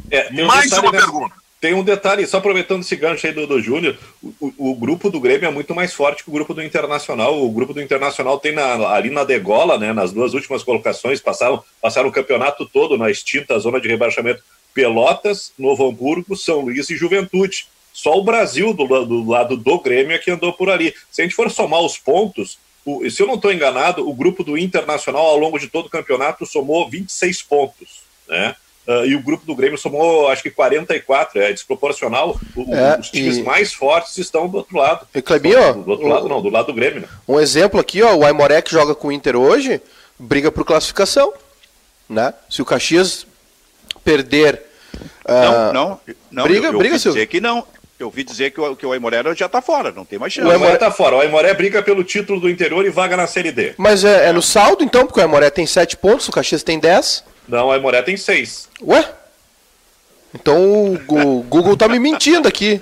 É, 0.10 0.32
Mais 0.32 0.72
uma 0.72 0.92
pergunta. 0.92 1.36
Tem 1.60 1.74
um 1.74 1.84
detalhe, 1.84 2.28
só 2.28 2.38
aproveitando 2.38 2.82
esse 2.82 2.96
gancho 2.96 3.26
aí 3.26 3.34
do, 3.34 3.48
do 3.48 3.60
Júnior, 3.60 3.98
o, 4.22 4.54
o, 4.58 4.76
grupo 4.76 5.10
do 5.10 5.20
Grêmio 5.20 5.48
é 5.48 5.52
muito 5.52 5.74
mais 5.74 5.94
forte 5.94 6.24
que 6.24 6.30
o 6.30 6.34
grupo 6.34 6.54
do 6.54 6.62
Internacional. 6.62 7.44
O 7.44 7.50
grupo 7.50 7.74
do 7.74 7.82
Internacional 7.82 8.38
tem 8.38 8.52
na, 8.52 8.90
ali 8.90 9.10
na 9.10 9.24
degola, 9.24 9.78
né, 9.78 9.92
nas 9.92 10.12
duas 10.12 10.34
últimas 10.34 10.62
colocações, 10.64 11.22
passaram, 11.22 11.64
passaram 11.82 12.10
o 12.10 12.12
campeonato 12.12 12.68
todo 12.68 12.98
na 12.98 13.10
extinta 13.10 13.58
zona 13.58 13.82
de 13.82 13.88
rebaixamento 13.88 14.44
Pelotas, 14.76 15.54
Novo 15.58 15.88
Hamburgo, 15.88 16.36
São 16.36 16.60
Luís 16.60 16.90
e 16.90 16.98
Juventude. 16.98 17.66
Só 17.94 18.16
o 18.16 18.24
Brasil 18.24 18.74
do, 18.74 18.86
do 19.06 19.28
lado 19.28 19.56
do 19.56 19.80
Grêmio 19.80 20.14
é 20.14 20.20
que 20.20 20.30
andou 20.30 20.52
por 20.52 20.70
ali. 20.70 20.94
Se 21.10 21.22
a 21.22 21.26
gente 21.26 21.36
for 21.36 21.50
somar 21.50 21.80
os 21.80 21.98
pontos, 21.98 22.60
o, 22.86 23.10
se 23.10 23.22
eu 23.22 23.28
não 23.28 23.36
estou 23.36 23.52
enganado, 23.52 24.08
o 24.08 24.14
grupo 24.14 24.44
do 24.44 24.58
Internacional 24.58 25.26
ao 25.26 25.38
longo 25.38 25.58
de 25.58 25.68
todo 25.68 25.88
o 25.88 25.90
campeonato 25.90 26.46
somou 26.46 26.90
26 26.90 27.42
pontos, 27.44 28.04
né? 28.28 28.56
Uh, 28.88 29.04
e 29.04 29.16
o 29.16 29.24
grupo 29.24 29.44
do 29.48 29.56
Grêmio 29.56 29.80
somou, 29.80 30.28
acho 30.28 30.44
que 30.44 30.52
44, 30.52 31.42
é 31.42 31.52
desproporcional. 31.52 32.40
O, 32.56 32.72
é, 32.72 33.00
os 33.00 33.10
times 33.10 33.38
e... 33.38 33.42
mais 33.42 33.74
fortes 33.74 34.16
estão 34.20 34.48
do 34.48 34.58
outro 34.58 34.78
lado. 34.78 35.08
E 35.14 35.24
Clebinho, 35.24 35.74
do 35.84 35.90
outro 35.90 36.08
lado, 36.08 36.30
não, 36.30 36.40
do 36.40 36.50
lado 36.50 36.68
do 36.68 36.74
Grêmio. 36.74 37.02
Né? 37.02 37.08
Um 37.28 37.40
exemplo 37.40 37.80
aqui, 37.80 38.04
ó, 38.04 38.14
o 38.14 38.24
Aimoré 38.24 38.62
que 38.62 38.72
joga 38.72 38.94
com 38.94 39.08
o 39.08 39.12
Inter 39.12 39.36
hoje, 39.36 39.82
briga 40.20 40.52
por 40.52 40.64
classificação. 40.64 41.34
Né? 42.08 42.32
Se 42.48 42.62
o 42.62 42.66
Caxias 42.66 43.26
perder. 44.04 44.62
Uh, 45.28 45.74
não, 45.74 45.74
não, 45.74 46.00
não. 46.30 46.44
Briga, 46.44 46.68
eu, 46.68 46.74
eu 46.74 46.78
briga, 46.78 47.00
dizer 47.00 47.26
que 47.26 47.42
não. 47.42 47.66
Eu 47.98 48.08
ouvi 48.08 48.24
dizer 48.24 48.52
que 48.52 48.60
o, 48.60 48.76
que 48.76 48.86
o 48.86 48.92
Aimoré 48.92 49.24
já 49.36 49.46
está 49.46 49.62
fora, 49.62 49.92
não 49.92 50.04
tem 50.04 50.20
mais 50.20 50.34
chance. 50.34 50.48
O 50.48 50.52
Aimoré 50.52 50.74
está 50.74 50.92
fora. 50.92 51.16
O 51.16 51.22
Aimoré 51.22 51.54
briga 51.54 51.82
pelo 51.82 52.04
título 52.04 52.42
do 52.42 52.50
interior 52.50 52.86
e 52.86 52.90
vaga 52.90 53.16
na 53.16 53.26
Série 53.26 53.52
D. 53.52 53.74
Mas 53.78 54.04
é, 54.04 54.28
é 54.28 54.32
no 54.34 54.42
saldo, 54.42 54.84
então, 54.84 55.06
porque 55.06 55.20
o 55.20 55.24
Aimoré 55.24 55.50
tem 55.50 55.66
7 55.66 55.96
pontos, 55.96 56.28
o 56.28 56.32
Caxias 56.32 56.62
tem 56.62 56.78
10. 56.78 57.24
Não, 57.48 57.68
o 57.68 57.72
Aimoré 57.72 58.02
tem 58.02 58.18
seis. 58.18 58.68
Ué? 58.82 59.08
Então 60.34 60.58
o, 60.58 60.94
o 61.40 61.44
Google 61.44 61.78
tá 61.78 61.88
me 61.88 61.98
mentindo 61.98 62.48
aqui. 62.48 62.80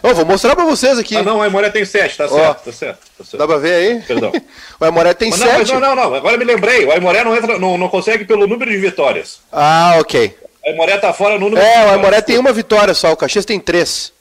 Oh, 0.00 0.14
vou 0.14 0.24
mostrar 0.24 0.54
pra 0.54 0.64
vocês 0.64 0.98
aqui. 0.98 1.16
Ah, 1.16 1.22
não, 1.22 1.38
o 1.38 1.42
Aimoré 1.42 1.68
tem 1.68 1.84
7, 1.84 2.16
tá, 2.16 2.28
certo, 2.28 2.64
tá 2.64 2.72
certo, 2.72 2.98
tá 3.18 3.24
certo. 3.24 3.38
Dá 3.38 3.46
pra 3.46 3.58
ver 3.58 3.74
aí? 3.74 4.02
Perdão. 4.02 4.30
o 4.78 4.84
Aimoré 4.84 5.12
tem 5.12 5.32
7. 5.32 5.72
Não, 5.72 5.80
não, 5.80 5.96
não, 5.96 6.10
não, 6.10 6.14
agora 6.14 6.36
me 6.36 6.44
lembrei. 6.44 6.84
O 6.84 6.92
Aimoré 6.92 7.24
não, 7.24 7.34
entra, 7.34 7.58
não, 7.58 7.76
não 7.76 7.88
consegue 7.88 8.24
pelo 8.24 8.46
número 8.46 8.70
de 8.70 8.76
vitórias. 8.76 9.40
Ah, 9.50 9.96
ok. 9.98 10.36
O 10.64 10.70
Aimoré 10.70 10.96
tá 10.98 11.12
fora 11.12 11.34
no 11.34 11.40
número 11.40 11.60
É, 11.60 11.86
o 11.86 11.90
Aimoré 11.90 12.20
tem 12.20 12.38
uma 12.38 12.52
vitória 12.52 12.94
só, 12.94 13.10
o 13.10 13.16
Caxias 13.16 13.44
tem 13.44 13.58
três. 13.58 14.12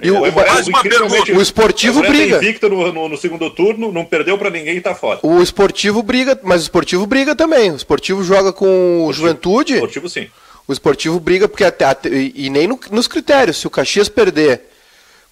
E 0.00 0.10
o, 0.10 0.14
o, 0.14 0.24
o, 0.24 1.38
o 1.38 1.42
esportivo 1.42 1.98
o 1.98 2.02
briga. 2.02 2.36
Invicto 2.36 2.68
no, 2.68 2.92
no, 2.92 3.08
no, 3.08 3.16
segundo 3.16 3.50
turno, 3.50 3.90
não 3.90 4.04
perdeu 4.04 4.38
para 4.38 4.48
ninguém 4.48 4.76
e 4.76 4.80
tá 4.80 4.94
fora. 4.94 5.18
O 5.22 5.42
esportivo 5.42 6.02
briga, 6.02 6.38
mas 6.42 6.60
o 6.60 6.64
esportivo 6.64 7.04
briga 7.06 7.34
também. 7.34 7.72
O 7.72 7.76
esportivo 7.76 8.22
joga 8.22 8.52
com 8.52 9.06
o 9.06 9.12
Juventude. 9.12 9.74
O 9.74 9.76
esportivo 9.76 10.08
sim. 10.08 10.28
O 10.68 10.72
esportivo 10.72 11.18
briga 11.18 11.48
porque 11.48 11.64
até, 11.64 11.84
até 11.84 12.08
e 12.10 12.48
nem 12.48 12.68
no, 12.68 12.78
nos 12.92 13.08
critérios. 13.08 13.56
Se 13.56 13.66
o 13.66 13.70
Caxias 13.70 14.08
perder 14.08 14.62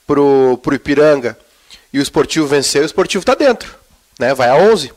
pro, 0.06 0.58
pro 0.62 0.74
Ipiranga 0.74 1.38
e 1.92 1.98
o 1.98 2.02
esportivo 2.02 2.46
vencer, 2.46 2.82
o 2.82 2.86
esportivo 2.86 3.24
tá 3.24 3.34
dentro. 3.34 3.72
Né? 4.18 4.34
Vai 4.34 4.48
a 4.48 4.56
11. 4.56 4.92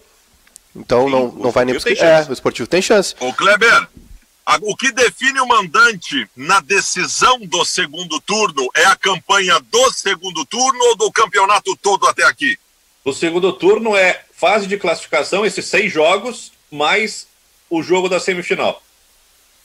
Então 0.76 1.06
sim, 1.06 1.12
não, 1.12 1.28
não 1.32 1.52
vai 1.52 1.66
nem 1.66 1.78
pro... 1.78 1.92
É, 1.92 2.26
o 2.28 2.34
esportivo 2.34 2.68
tem 2.68 2.82
chance. 2.82 3.16
Ô 3.20 3.34
Kleber, 3.34 3.88
o 4.62 4.76
que 4.76 4.92
define 4.92 5.40
o 5.40 5.48
mandante 5.48 6.28
na 6.36 6.60
decisão 6.60 7.40
do 7.42 7.64
segundo 7.64 8.20
turno 8.22 8.68
é 8.76 8.86
a 8.86 8.96
campanha 8.96 9.60
do 9.60 9.92
segundo 9.92 10.46
turno 10.46 10.80
ou 10.86 10.96
do 10.96 11.12
campeonato 11.12 11.76
todo 11.78 12.08
até 12.08 12.24
aqui? 12.24 12.58
O 13.06 13.14
segundo 13.14 13.54
turno 13.54 13.96
é 13.96 14.24
fase 14.34 14.68
de 14.68 14.78
classificação, 14.78 15.46
esses 15.46 15.66
seis 15.66 15.92
jogos, 15.94 16.52
mais 16.72 17.28
o 17.70 17.84
jogo 17.84 18.10
da 18.10 18.20
semifinal. 18.20 18.82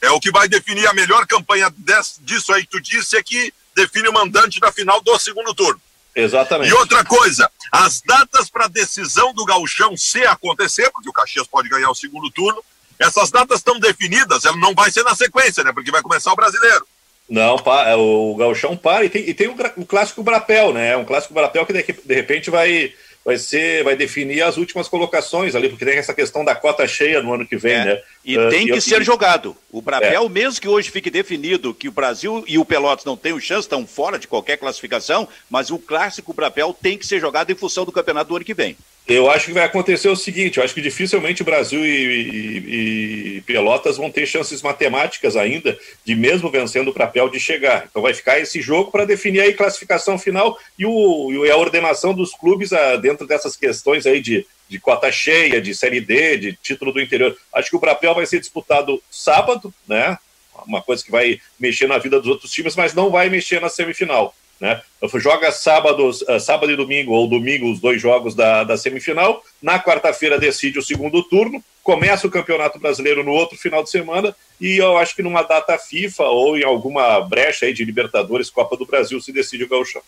É 0.03 0.11
o 0.11 0.21
que 0.21 0.31
vai 0.31 0.49
definir 0.49 0.87
a 0.87 0.93
melhor 0.93 1.27
campanha 1.27 1.73
desse, 1.79 2.21
disso 2.21 2.53
aí 2.53 2.63
que 2.63 2.71
tu 2.71 2.81
disse, 2.81 3.17
é 3.17 3.23
que 3.23 3.53
define 3.75 4.09
o 4.09 4.13
mandante 4.13 4.61
da 4.61 4.71
final 4.71 5.01
do 5.01 5.19
segundo 5.19 5.55
turno. 5.55 5.81
Exatamente. 6.15 6.71
E 6.71 6.75
outra 6.75 7.05
coisa, 7.05 7.51
as 7.73 8.01
datas 8.03 8.49
para 8.49 8.69
decisão 8.69 9.33
do 9.33 9.45
gauchão 9.45 9.97
se 9.97 10.25
acontecer, 10.27 10.91
porque 10.91 11.09
o 11.09 11.13
Caxias 11.13 11.47
pode 11.47 11.69
ganhar 11.69 11.91
o 11.91 11.95
segundo 11.95 12.31
turno, 12.31 12.63
essas 12.99 13.31
datas 13.31 13.59
estão 13.59 13.79
definidas, 13.79 14.45
ela 14.45 14.57
não 14.57 14.75
vai 14.75 14.91
ser 14.91 15.03
na 15.03 15.15
sequência, 15.15 15.65
né? 15.65 15.73
Porque 15.73 15.91
vai 15.91 16.03
começar 16.03 16.33
o 16.33 16.37
brasileiro. 16.37 16.87
Não, 17.29 17.57
é, 17.87 17.97
o 17.97 18.35
Gauchão 18.37 18.77
para 18.77 19.05
e 19.05 19.09
tem, 19.09 19.29
e 19.29 19.33
tem 19.33 19.49
o, 19.49 19.57
o, 19.77 19.87
clássico 19.87 20.23
Brapel, 20.23 20.73
né? 20.73 20.97
Um 20.97 21.05
clássico 21.05 21.33
Brapel 21.33 21.65
que 21.65 21.73
de, 21.73 21.83
de 21.83 22.15
repente 22.15 22.51
vai, 22.51 22.93
vai 23.25 23.39
ser, 23.39 23.83
vai 23.83 23.97
definir 23.97 24.43
as 24.43 24.57
últimas 24.59 24.89
colocações 24.89 25.55
ali, 25.55 25.69
porque 25.69 25.87
tem 25.87 25.97
essa 25.97 26.13
questão 26.13 26.45
da 26.45 26.55
cota 26.55 26.87
cheia 26.87 27.23
no 27.23 27.33
ano 27.33 27.47
que 27.47 27.57
vem, 27.57 27.77
é, 27.77 27.85
né? 27.85 28.03
E 28.25 28.39
uh, 28.39 28.49
tem 28.49 28.67
que 28.67 28.81
ser 28.81 29.03
jogado. 29.03 29.57
O 29.71 29.83
Brapel, 29.83 30.25
é. 30.25 30.29
mesmo 30.29 30.61
que 30.61 30.69
hoje 30.69 30.91
fique 30.91 31.11
definido 31.11 31.75
que 31.75 31.89
o 31.89 31.93
Brasil 31.93 32.43
e 32.47 32.57
o 32.59 32.65
Pelotas 32.65 33.05
não 33.05 33.17
têm 33.17 33.39
chance, 33.39 33.67
estão 33.67 33.87
fora 33.87 34.19
de 34.19 34.27
qualquer 34.27 34.57
classificação, 34.57 35.29
mas 35.51 35.71
o 35.71 35.79
clássico 35.79 36.33
Brapel 36.33 36.73
tem 36.73 36.97
que 36.97 37.07
ser 37.07 37.21
jogado 37.21 37.51
em 37.51 37.57
função 37.57 37.85
do 37.85 37.93
campeonato 37.93 38.29
do 38.29 38.37
ano 38.37 38.45
que 38.45 38.55
vem. 38.55 38.77
Eu 39.07 39.31
acho 39.31 39.47
que 39.47 39.53
vai 39.53 39.65
acontecer 39.65 40.09
o 40.09 40.17
seguinte: 40.17 40.57
eu 40.57 40.65
acho 40.65 40.73
que 40.73 40.81
dificilmente 40.81 41.43
o 41.43 41.45
Brasil 41.45 41.85
e, 41.85 41.91
e, 41.91 43.37
e, 43.37 43.41
Pelotas 43.43 43.99
vão 43.99 44.11
ter 44.11 44.25
chances 44.25 44.63
matemáticas 44.63 45.37
ainda 45.37 45.79
de, 46.03 46.15
mesmo 46.15 46.51
vencendo 46.51 46.89
o 46.89 46.95
papel, 46.95 47.29
de 47.29 47.39
chegar. 47.39 47.87
Então 47.91 48.01
vai 48.01 48.15
ficar 48.15 48.39
esse 48.39 48.63
jogo 48.63 48.91
para 48.91 49.05
definir 49.05 49.41
aí 49.41 49.53
classificação 49.53 50.19
final 50.19 50.59
e, 50.79 50.87
o, 50.87 51.45
e 51.45 51.51
a 51.51 51.57
ordenação 51.57 52.15
dos 52.15 52.33
clubes 52.33 52.73
a, 52.73 52.97
dentro 52.97 53.27
dessas 53.27 53.55
questões 53.57 54.07
aí 54.07 54.23
de, 54.23 54.47
de 54.69 54.79
cota 54.79 55.11
cheia, 55.13 55.61
de 55.61 55.75
Série 55.75 56.01
D, 56.01 56.37
de 56.39 56.53
título 56.55 56.93
do 56.93 57.01
interior. 57.01 57.37
Acho 57.53 57.71
que 57.71 57.77
o 57.77 57.81
Brapel 57.81 58.15
vai 58.15 58.27
ser 58.27 58.41
disputado 58.41 59.03
sábado, 59.11 59.73
né? 59.87 60.19
Uma 60.67 60.83
coisa 60.83 61.05
que 61.05 61.11
vai 61.11 61.41
mexer 61.59 61.87
na 61.87 61.99
vida 61.99 62.19
dos 62.19 62.29
outros 62.29 62.51
times, 62.51 62.77
mas 62.77 62.95
não 62.95 63.11
vai 63.11 63.29
mexer 63.29 63.61
na 63.61 63.69
semifinal. 63.69 64.35
Né? 64.61 64.81
Então, 64.97 65.21
joga 65.21 65.51
sábado, 65.51 66.09
uh, 66.09 66.41
sábado 66.41 66.73
e 66.73 66.77
domingo, 66.77 67.13
ou 67.13 67.29
domingo, 67.29 67.71
os 67.71 67.81
dois 67.81 68.01
jogos 68.01 68.35
da, 68.35 68.65
da 68.65 68.77
semifinal. 68.77 69.43
Na 69.61 69.83
quarta-feira 69.83 70.39
decide 70.39 70.79
o 70.79 70.83
segundo 70.83 71.23
turno. 71.25 71.63
Começa 71.83 72.27
o 72.27 72.31
Campeonato 72.31 72.79
Brasileiro 72.79 73.23
no 73.23 73.33
outro 73.33 73.59
final 73.59 73.83
de 73.83 73.91
semana. 73.91 74.35
E 74.61 74.79
eu 74.79 74.97
acho 74.97 75.15
que 75.15 75.23
numa 75.23 75.43
data 75.43 75.77
FIFA 75.77 76.25
ou 76.25 76.57
em 76.57 76.65
alguma 76.65 77.21
brecha 77.21 77.67
aí 77.67 77.75
de 77.75 77.85
Libertadores, 77.85 78.49
Copa 78.49 78.77
do 78.77 78.87
Brasil, 78.87 79.21
se 79.21 79.33
decide 79.33 79.65
o 79.65 79.69
Gauchão. 79.69 80.03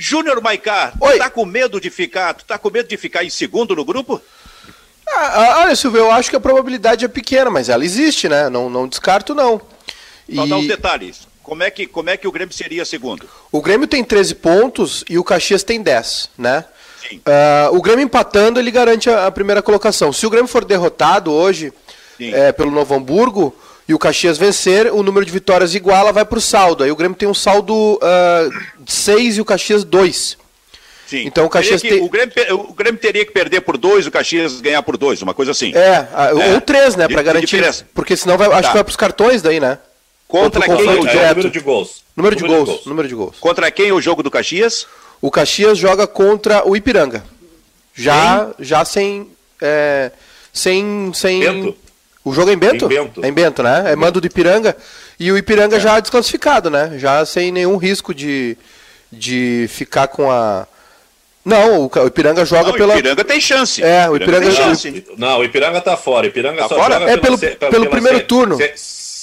Júnior 0.00 0.40
Maicá, 0.40 0.94
tu 0.98 1.18
tá 1.18 1.28
com 1.28 1.44
medo 1.44 1.78
de 1.78 1.90
ficar, 1.90 2.32
tu 2.32 2.42
tá 2.46 2.56
com 2.56 2.70
medo 2.70 2.88
de 2.88 2.96
ficar 2.96 3.22
em 3.22 3.28
segundo 3.28 3.76
no 3.76 3.84
grupo? 3.84 4.18
Ah, 5.06 5.32
ah 5.34 5.60
olha, 5.64 5.76
Silvio, 5.76 6.00
eu 6.00 6.10
acho 6.10 6.30
que 6.30 6.36
a 6.36 6.40
probabilidade 6.40 7.04
é 7.04 7.08
pequena, 7.08 7.50
mas 7.50 7.68
ela 7.68 7.84
existe, 7.84 8.26
né? 8.26 8.48
Não, 8.48 8.70
não 8.70 8.88
descarto, 8.88 9.34
não. 9.34 9.60
Só 10.34 10.46
e... 10.46 10.48
dar 10.48 10.56
os 10.56 10.66
detalhes. 10.66 11.28
Como 11.42 11.62
é, 11.62 11.70
que, 11.70 11.86
como 11.86 12.08
é 12.08 12.16
que 12.16 12.26
o 12.26 12.32
Grêmio 12.32 12.54
seria 12.54 12.84
segundo? 12.86 13.28
O 13.52 13.60
Grêmio 13.60 13.86
tem 13.86 14.02
13 14.02 14.36
pontos 14.36 15.04
e 15.08 15.18
o 15.18 15.24
Caxias 15.24 15.62
tem 15.62 15.82
10, 15.82 16.30
né? 16.38 16.64
Uh, 17.12 17.76
o 17.76 17.82
Grêmio 17.82 18.04
empatando, 18.04 18.58
ele 18.58 18.70
garante 18.70 19.10
a, 19.10 19.26
a, 19.26 19.30
primeira 19.30 19.60
colocação. 19.60 20.12
Se 20.12 20.24
o 20.24 20.30
Grêmio 20.30 20.48
for 20.48 20.64
derrotado 20.64 21.30
hoje 21.30 21.72
é, 22.18 22.52
pelo 22.52 22.70
Novo 22.70 22.94
Hamburgo 22.94 23.54
e 23.90 23.94
o 23.94 23.98
Caxias 23.98 24.38
vencer, 24.38 24.86
o 24.86 25.02
número 25.02 25.26
de 25.26 25.32
vitórias 25.32 25.74
iguala, 25.74 26.12
vai 26.12 26.24
para 26.24 26.38
o 26.38 26.40
saldo. 26.40 26.84
Aí 26.84 26.92
o 26.92 26.94
Grêmio 26.94 27.18
tem 27.18 27.28
um 27.28 27.34
saldo 27.34 27.74
uh, 27.74 28.84
de 28.84 28.92
6 28.92 29.38
e 29.38 29.40
o 29.40 29.44
Caxias 29.44 29.82
2. 29.82 30.38
Sim. 31.08 31.24
Então 31.26 31.44
o 31.44 31.50
Caxias 31.50 31.82
que, 31.82 31.88
tem... 31.88 32.00
o, 32.00 32.08
Grêmio, 32.08 32.32
o 32.68 32.72
Grêmio 32.72 33.00
teria 33.00 33.26
que 33.26 33.32
perder 33.32 33.62
por 33.62 33.76
dois, 33.76 34.06
o 34.06 34.12
Caxias 34.12 34.60
ganhar 34.60 34.80
por 34.84 34.96
dois, 34.96 35.20
uma 35.22 35.34
coisa 35.34 35.50
assim. 35.50 35.72
É, 35.74 36.06
é. 36.06 36.54
ou 36.54 36.60
três, 36.60 36.94
né, 36.94 37.08
para 37.08 37.20
garantir. 37.20 37.64
Porque 37.92 38.16
senão 38.16 38.38
vai, 38.38 38.46
acho 38.46 38.62
tá. 38.62 38.68
que 38.68 38.74
vai 38.74 38.84
para 38.84 38.90
os 38.90 38.96
cartões 38.96 39.42
daí, 39.42 39.58
né? 39.58 39.76
Contra 40.28 40.64
quem 40.64 40.72
o 40.72 40.84
jogo? 40.84 41.08
É, 41.08 41.28
número 41.30 41.50
de 41.50 41.58
gols. 41.58 42.04
Número, 42.14 42.36
de, 42.36 42.42
número 42.42 42.58
gols, 42.58 42.68
de 42.68 42.74
gols. 42.74 42.86
Número 42.86 43.08
de 43.08 43.14
gols. 43.16 43.36
Contra 43.40 43.68
quem 43.72 43.90
o 43.90 44.00
jogo 44.00 44.22
do 44.22 44.30
Caxias? 44.30 44.86
O 45.20 45.32
Caxias 45.32 45.76
joga 45.76 46.06
contra 46.06 46.64
o 46.64 46.76
Ipiranga. 46.76 47.24
Já, 47.92 48.52
já 48.60 48.84
sem, 48.84 49.26
é, 49.60 50.12
sem, 50.52 51.10
sem. 51.12 51.74
O 52.24 52.32
jogo 52.34 52.50
é 52.50 52.52
em 52.52 52.58
Bento? 52.58 52.84
Em 52.84 52.88
Bento. 52.88 53.24
É 53.24 53.28
em 53.28 53.32
Bento, 53.32 53.62
né? 53.62 53.92
É 53.92 53.96
mando 53.96 54.20
do 54.20 54.26
Ipiranga. 54.26 54.76
E 55.18 55.32
o 55.32 55.38
Ipiranga 55.38 55.76
é. 55.76 55.80
já 55.80 55.98
desclassificado, 55.98 56.68
né? 56.68 56.94
Já 56.96 57.24
sem 57.24 57.50
nenhum 57.50 57.76
risco 57.76 58.14
de, 58.14 58.56
de 59.10 59.66
ficar 59.68 60.08
com 60.08 60.30
a. 60.30 60.66
Não, 61.42 61.86
o 61.86 62.06
Ipiranga 62.06 62.44
joga 62.44 62.68
não, 62.68 62.74
pela. 62.74 62.94
O 62.94 62.98
Ipiranga 62.98 63.24
tem 63.24 63.40
chance. 63.40 63.82
É, 63.82 64.08
o 64.08 64.16
Ipiranga, 64.16 64.46
Ipiranga 64.46 64.56
tem 64.56 64.74
chance. 64.74 65.04
Não, 65.16 65.38
o 65.38 65.44
Ipiranga 65.44 65.80
tá 65.80 65.96
fora. 65.96 66.26
O 66.26 66.28
Ipiranga 66.28 66.62
tá 66.62 66.68
só 66.68 66.74
fora? 66.76 66.98
joga 66.98 67.10
é 67.10 67.16
pelo, 67.16 67.38
pela, 67.38 67.56
pelo 67.56 67.70
pela 67.70 67.86
primeiro 67.86 68.20
turno. 68.24 68.58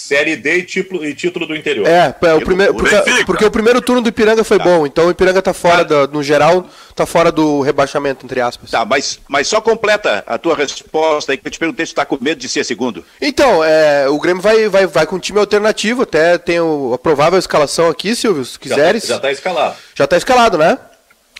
Série 0.08 0.38
D 0.38 0.60
e 0.60 0.64
título, 0.64 1.06
e 1.06 1.14
título 1.14 1.46
do 1.46 1.54
interior. 1.54 1.86
É, 1.86 2.16
é 2.22 2.34
o 2.34 2.42
primeiro, 2.42 2.74
porque, 2.74 2.96
porque, 3.26 3.44
o 3.44 3.52
primeiro 3.52 3.82
turno 3.82 4.02
do 4.02 4.08
Ipiranga 4.08 4.42
foi 4.42 4.58
tá. 4.58 4.64
bom, 4.64 4.88
então 4.88 5.08
o 5.08 5.12
Ipiranga 5.12 5.42
tá 5.42 5.54
fora, 5.54 5.84
tá. 5.84 6.06
do, 6.06 6.14
no 6.14 6.24
geral, 6.24 6.66
tá 6.96 7.06
fora 7.06 7.30
do 7.30 7.60
rebaixamento, 7.60 8.26
entre 8.26 8.40
aspas. 8.40 8.72
Tá, 8.72 8.86
mas, 8.86 9.20
mas 9.28 9.50
só 9.50 9.60
completa 9.60 10.24
a 10.26 10.38
tua 10.38 10.56
resposta 10.56 11.34
aí, 11.34 11.38
que 11.38 11.46
eu 11.46 11.52
te 11.52 11.60
perguntei 11.60 11.86
se 11.86 11.94
tá 11.94 12.06
com 12.06 12.18
medo 12.22 12.40
de 12.40 12.48
ser 12.48 12.64
segundo. 12.64 13.04
Então, 13.22 13.62
é, 13.62 14.08
o 14.08 14.18
Grêmio 14.18 14.42
vai, 14.42 14.70
vai, 14.70 14.88
vai 14.88 15.06
com 15.06 15.18
um 15.18 15.20
time 15.20 15.40
alternativo, 15.40 16.04
até 16.04 16.38
tem 16.38 16.62
o, 16.62 16.94
a 16.94 16.98
provável 16.98 17.38
escalação 17.38 17.90
aqui, 17.90 18.16
Silvio, 18.16 18.46
se 18.46 18.58
quiseres. 18.58 19.04
Já, 19.04 19.16
já 19.16 19.20
tá 19.20 19.32
escalado. 19.32 19.76
Já 19.94 20.08
tá 20.08 20.16
escalado, 20.16 20.58
né? 20.58 20.78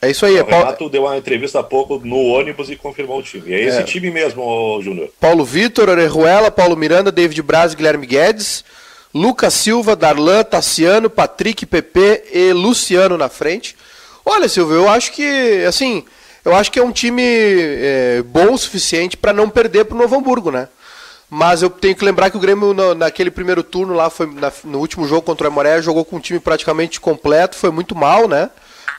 É 0.02 0.12
isso 0.12 0.26
aí. 0.26 0.36
O 0.36 0.40
é 0.40 0.44
Renato 0.44 0.90
deu 0.90 1.04
uma 1.04 1.18
entrevista 1.18 1.60
há 1.60 1.64
pouco 1.64 2.00
no 2.04 2.18
ônibus 2.18 2.70
e 2.70 2.76
confirmou 2.76 3.20
o 3.20 3.24
time. 3.24 3.54
É 3.54 3.62
esse 3.64 3.80
é. 3.80 3.84
time 3.84 4.12
mesmo, 4.12 4.80
Júnior. 4.82 5.10
Paulo 5.20 5.44
Vitor, 5.44 5.90
Orejuela, 5.90 6.52
Paulo 6.52 6.76
Miranda, 6.76 7.12
David 7.12 7.42
Braz 7.42 7.74
Guilherme 7.74 8.06
Guedes. 8.06 8.64
Lucas 9.14 9.54
Silva, 9.54 9.96
Darlan, 9.96 10.44
Tassiano, 10.44 11.10
Patrick, 11.10 11.66
Pepe 11.66 12.24
e 12.32 12.54
Luciano 12.54 13.18
na 13.18 13.30
frente. 13.30 13.76
Olha, 14.24 14.48
Silvio, 14.48 14.76
eu 14.76 14.90
acho 14.90 15.12
que, 15.12 15.64
assim, 15.66 16.04
eu 16.46 16.56
acho 16.56 16.72
que 16.72 16.80
é 16.80 16.84
um 16.84 16.92
time 16.92 17.24
é, 17.24 18.22
bom 18.26 18.54
o 18.54 18.58
suficiente 18.58 19.18
para 19.18 19.34
não 19.34 19.50
perder 19.50 19.86
para 19.86 19.96
o 19.96 19.98
Novo 19.98 20.16
Hamburgo, 20.16 20.52
né? 20.52 20.68
Mas 21.30 21.62
eu 21.62 21.70
tenho 21.70 21.96
que 21.96 22.06
lembrar 22.06 22.30
que 22.30 22.38
o 22.38 22.40
Grêmio, 22.40 22.74
no, 22.74 22.94
naquele 22.94 23.32
primeiro 23.32 23.64
turno 23.64 23.94
lá, 23.94 24.10
foi 24.10 24.28
na, 24.28 24.52
no 24.64 24.80
último 24.80 25.08
jogo 25.08 25.24
contra 25.24 25.48
o 25.48 25.50
Aimoré, 25.50 25.82
jogou 25.82 26.06
com 26.06 26.18
um 26.18 26.22
time 26.22 26.40
praticamente 26.40 27.02
completo, 27.02 27.58
foi 27.58 27.72
muito 27.72 27.96
mal, 27.96 28.28
né? 28.28 28.50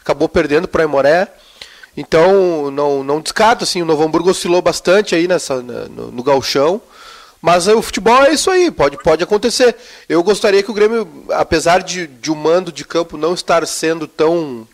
Acabou 0.08 0.26
perdendo 0.26 0.66
para 0.66 0.78
o 0.78 0.82
Aimoré. 0.82 1.28
Então, 1.94 2.70
não, 2.70 3.04
não 3.04 3.20
descarto, 3.20 3.64
assim, 3.64 3.82
o 3.82 3.84
Novo 3.84 4.02
Hamburgo 4.02 4.30
oscilou 4.30 4.62
bastante 4.62 5.14
aí 5.14 5.28
nessa, 5.28 5.60
no, 5.60 6.10
no 6.10 6.22
galchão. 6.22 6.80
Mas 7.42 7.68
o 7.68 7.82
futebol 7.82 8.24
é 8.24 8.32
isso 8.32 8.50
aí, 8.50 8.70
pode, 8.70 8.96
pode 9.02 9.22
acontecer. 9.22 9.76
Eu 10.08 10.22
gostaria 10.22 10.62
que 10.62 10.70
o 10.70 10.74
Grêmio, 10.74 11.06
apesar 11.30 11.82
de, 11.82 12.06
de 12.06 12.30
o 12.32 12.34
mando 12.34 12.72
de 12.72 12.86
campo 12.86 13.18
não 13.18 13.34
estar 13.34 13.66
sendo 13.66 14.08
tão 14.08 14.66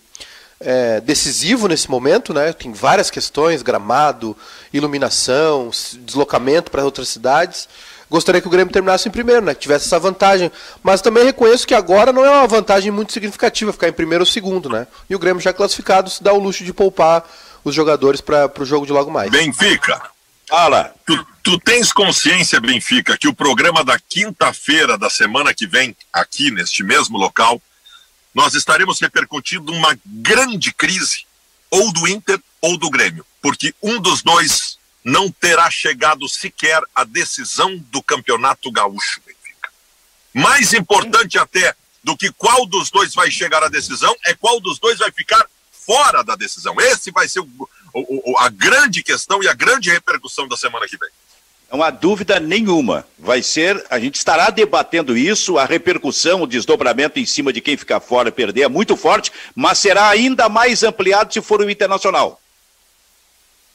é, 0.61 1.01
decisivo 1.01 1.67
nesse 1.67 1.91
momento, 1.91 2.33
né? 2.33 2.53
Tem 2.53 2.73
várias 2.73 3.11
questões, 3.11 3.61
gramado, 3.61 4.37
iluminação, 4.73 5.71
deslocamento 5.99 6.71
para 6.71 6.85
outras 6.85 7.09
cidades. 7.09 7.69
Gostaria 8.15 8.41
que 8.41 8.47
o 8.47 8.51
Grêmio 8.51 8.73
terminasse 8.73 9.09
em 9.09 9.11
primeiro, 9.11 9.45
né? 9.45 9.55
Que 9.55 9.63
tivesse 9.63 9.87
essa 9.87 9.99
vantagem. 9.99 10.49
Mas 10.85 11.03
também 11.03 11.25
reconheço 11.25 11.67
que 11.67 11.75
agora 11.75 12.13
não 12.13 12.25
é 12.25 12.31
uma 12.31 12.47
vantagem 12.47 12.93
muito 12.93 13.13
significativa 13.13 13.73
ficar 13.73 13.89
em 13.89 13.93
primeiro 13.93 14.23
ou 14.23 14.27
segundo, 14.27 14.69
né? 14.69 14.87
E 15.11 15.17
o 15.17 15.19
Grêmio 15.19 15.43
já 15.43 15.53
classificado 15.53 16.09
se 16.09 16.23
dá 16.23 16.33
o 16.33 16.39
luxo 16.39 16.63
de 16.63 16.73
poupar 16.73 17.29
os 17.65 17.75
jogadores 17.75 18.21
para 18.21 18.49
o 18.57 18.65
jogo 18.65 18.87
de 18.87 18.93
logo 18.93 19.11
mais. 19.11 19.33
Benfica. 19.33 20.01
Fala. 20.49 20.95
Tu, 21.05 21.27
tu 21.43 21.59
tens 21.59 21.93
consciência, 21.93 22.61
Benfica, 22.61 23.19
que 23.19 23.27
o 23.27 23.35
programa 23.35 23.83
da 23.83 23.99
quinta-feira 23.99 24.97
da 24.97 25.11
semana 25.11 25.53
que 25.53 25.67
vem, 25.67 25.97
aqui 26.13 26.53
neste 26.53 26.85
mesmo 26.85 27.19
local, 27.19 27.61
nós 28.33 28.55
estaremos 28.55 29.01
repercutindo 29.01 29.73
uma 29.73 29.99
grande 30.07 30.73
crise, 30.73 31.27
ou 31.69 31.93
do 31.93 32.07
Inter 32.07 32.39
ou 32.61 32.79
do 32.79 32.89
Grêmio, 32.89 33.27
porque 33.43 33.75
um 33.83 34.01
dos 34.01 34.23
dois 34.23 34.74
não 35.05 35.31
terá 35.31 35.71
chegado 35.71 36.27
sequer 36.29 36.81
à 36.95 37.05
decisão 37.05 37.77
do 37.91 38.03
campeonato 38.03 38.73
gaúcho. 38.73 39.21
Mais 40.33 40.73
importante 40.73 41.39
até 41.39 41.75
do 42.03 42.17
que 42.17 42.33
qual 42.33 42.67
dos 42.67 42.91
dois 42.91 43.15
vai 43.15 43.31
chegar 43.31 43.63
à 43.63 43.69
decisão 43.69 44.15
é 44.25 44.35
qual 44.35 44.59
dos 44.61 44.79
dois 44.79 44.99
vai 44.99 45.13
ficar 45.13 45.47
fora 45.71 46.25
da 46.25 46.35
decisão. 46.35 46.81
Esse 46.81 47.11
vai 47.11 47.29
ser 47.29 47.41
o, 47.41 47.49
o, 47.93 48.39
a 48.39 48.49
grande 48.49 49.03
questão 49.03 49.43
e 49.43 49.49
a 49.49 49.55
grande 49.55 49.91
repercussão 49.91 50.49
da 50.49 50.57
semana 50.57 50.87
que 50.87 50.97
vem. 50.97 51.11
Não 51.71 51.83
há 51.83 51.91
dúvida 51.91 52.39
nenhuma. 52.39 53.07
Vai 53.19 53.43
ser, 53.43 53.85
a 53.91 53.99
gente 53.99 54.17
estará 54.17 54.51
debatendo 54.51 55.17
isso, 55.17 55.59
a 55.59 55.65
repercussão, 55.65 56.43
o 56.43 56.47
desdobramento 56.47 57.19
em 57.19 57.27
cima 57.27 57.53
de 57.53 57.61
quem 57.61 57.77
ficar 57.77 58.01
fora 58.01 58.29
e 58.29 58.33
perder 58.33 58.63
é 58.63 58.69
muito 58.69 58.97
forte, 58.97 59.33
mas 59.55 59.79
será 59.79 60.09
ainda 60.09 60.49
mais 60.49 60.83
ampliado 60.83 61.33
se 61.33 61.43
for 61.43 61.61
o 61.61 61.71
Internacional. 61.71 62.41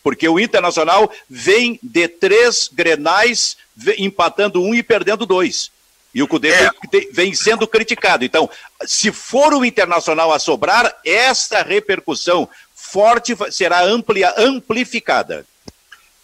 Porque 0.04 0.28
o 0.28 0.40
Internacional 0.40 1.12
vem 1.30 1.80
de 1.84 2.08
três 2.08 2.70
grenais, 2.72 3.58
empatando 3.98 4.64
um 4.64 4.74
e 4.74 4.82
perdendo 4.82 5.26
dois. 5.26 5.72
E 6.14 6.24
o 6.24 6.28
Cudê 6.28 6.50
é. 6.50 6.72
vem 7.12 7.34
sendo 7.34 7.68
criticado. 7.68 8.26
Então, 8.26 8.50
se 8.86 9.12
for 9.12 9.54
o 9.54 9.64
Internacional 9.64 10.34
a 10.34 10.40
sobrar, 10.40 10.96
essa 11.06 11.62
repercussão 11.62 12.50
forte 12.74 13.36
será 13.52 13.84
amplia, 13.84 14.34
amplificada. 14.38 15.46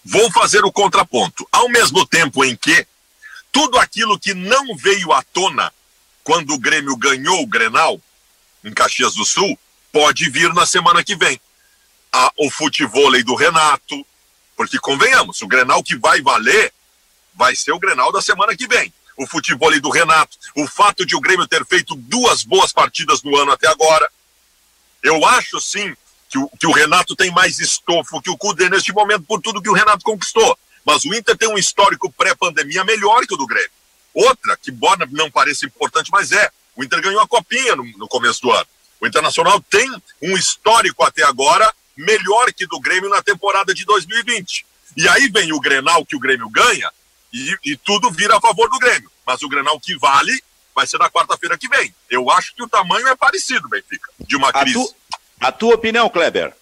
Vou 0.04 0.32
fazer 0.32 0.64
o 0.64 0.72
contraponto. 0.72 1.48
Ao 1.52 1.70
mesmo 1.70 2.06
tempo 2.06 2.44
em 2.44 2.56
que 2.56 2.88
tudo 3.52 3.78
aquilo 3.78 4.20
que 4.20 4.34
não 4.34 4.76
veio 4.76 5.12
à 5.12 5.22
tona 5.22 5.72
quando 6.24 6.54
o 6.54 6.60
Grêmio 6.60 6.96
ganhou 6.98 7.42
o 7.42 7.48
Grenal 7.48 8.02
em 8.64 8.74
Caxias 8.74 9.14
do 9.14 9.24
Sul 9.24 9.58
pode 9.92 10.30
vir 10.30 10.54
na 10.54 10.66
semana 10.66 11.04
que 11.04 11.16
vem. 11.16 11.40
A, 12.18 12.32
o 12.38 12.50
futevôlei 12.50 13.24
do 13.24 13.36
Renato, 13.36 14.08
porque 14.56 14.80
convenhamos, 14.80 15.42
o 15.42 15.48
Grenal 15.48 15.84
que 15.84 15.98
vai 15.98 16.22
valer 16.22 16.72
vai 17.34 17.54
ser 17.58 17.74
o 17.74 17.80
Grenal 17.80 18.10
da 18.10 18.22
semana 18.22 18.56
que 18.56 18.66
vem. 18.66 18.94
O 19.18 19.28
futebol 19.28 19.78
do 19.82 19.90
Renato, 19.90 20.38
o 20.56 20.66
fato 20.66 21.06
de 21.06 21.14
o 21.14 21.20
Grêmio 21.20 21.46
ter 21.46 21.66
feito 21.66 21.94
duas 21.94 22.44
boas 22.44 22.72
partidas 22.72 23.22
no 23.22 23.36
ano 23.36 23.52
até 23.52 23.68
agora. 23.68 24.10
Eu 25.04 25.26
acho 25.26 25.60
sim 25.60 25.94
que 26.30 26.38
o, 26.38 26.50
que 26.58 26.66
o 26.66 26.72
Renato 26.72 27.18
tem 27.18 27.32
mais 27.32 27.60
estofo 27.60 28.22
que 28.22 28.30
o 28.30 28.38
Cudê 28.38 28.70
neste 28.70 28.94
momento 28.94 29.24
por 29.24 29.42
tudo 29.42 29.62
que 29.62 29.70
o 29.70 29.74
Renato 29.74 30.06
conquistou. 30.06 30.58
Mas 30.86 31.04
o 31.04 31.14
Inter 31.14 31.38
tem 31.38 31.50
um 31.50 31.58
histórico 31.58 32.10
pré-pandemia 32.14 32.86
melhor 32.86 33.28
que 33.28 33.34
o 33.34 33.38
do 33.38 33.46
Grêmio. 33.46 33.72
Outra, 34.14 34.56
que 34.56 34.72
embora 34.72 35.06
não 35.12 35.30
pareça 35.30 35.66
importante, 35.66 36.10
mas 36.12 36.32
é, 36.32 36.50
o 36.78 36.84
Inter 36.84 37.02
ganhou 37.02 37.20
a 37.20 37.28
copinha 37.28 37.76
no, 37.76 37.84
no 37.98 38.08
começo 38.08 38.42
do 38.42 38.52
ano. 38.54 38.68
O 39.02 39.06
Internacional 39.06 39.60
tem 39.70 39.92
um 40.22 40.38
histórico 40.38 41.04
até 41.04 41.22
agora 41.24 41.74
melhor 41.98 42.52
que 42.54 42.66
do 42.66 42.80
Grêmio 42.80 43.10
na 43.10 43.22
temporada 43.22 43.74
de 43.74 43.86
2020. 43.86 44.66
E 44.98 45.08
aí 45.10 45.30
vem 45.30 45.52
o 45.54 45.60
Grenal 45.60 46.06
que 46.06 46.16
o 46.16 46.20
Grêmio 46.20 46.50
ganha 46.50 46.90
e, 47.34 47.58
e 47.66 47.78
tudo 47.78 48.12
vira 48.12 48.38
a 48.38 48.42
favor 48.42 48.70
do 48.70 48.80
Grêmio. 48.80 49.12
Mas 49.26 49.42
o 49.42 49.50
Grenal 49.50 49.80
que 49.80 49.98
vale 49.98 50.42
vai 50.74 50.86
ser 50.86 50.98
na 50.98 51.10
quarta-feira 51.10 51.58
que 51.58 51.68
vem. 51.70 51.94
Eu 52.10 52.30
acho 52.30 52.54
que 52.54 52.64
o 52.64 52.68
tamanho 52.68 53.08
é 53.08 53.16
parecido, 53.16 53.70
Benfica, 53.70 54.12
de 54.20 54.36
uma 54.36 54.52
crise. 54.52 54.78
A, 54.78 54.84
tu, 54.84 54.96
a 55.40 55.52
tua 55.52 55.76
opinião, 55.76 56.10
Kleber? 56.10 56.54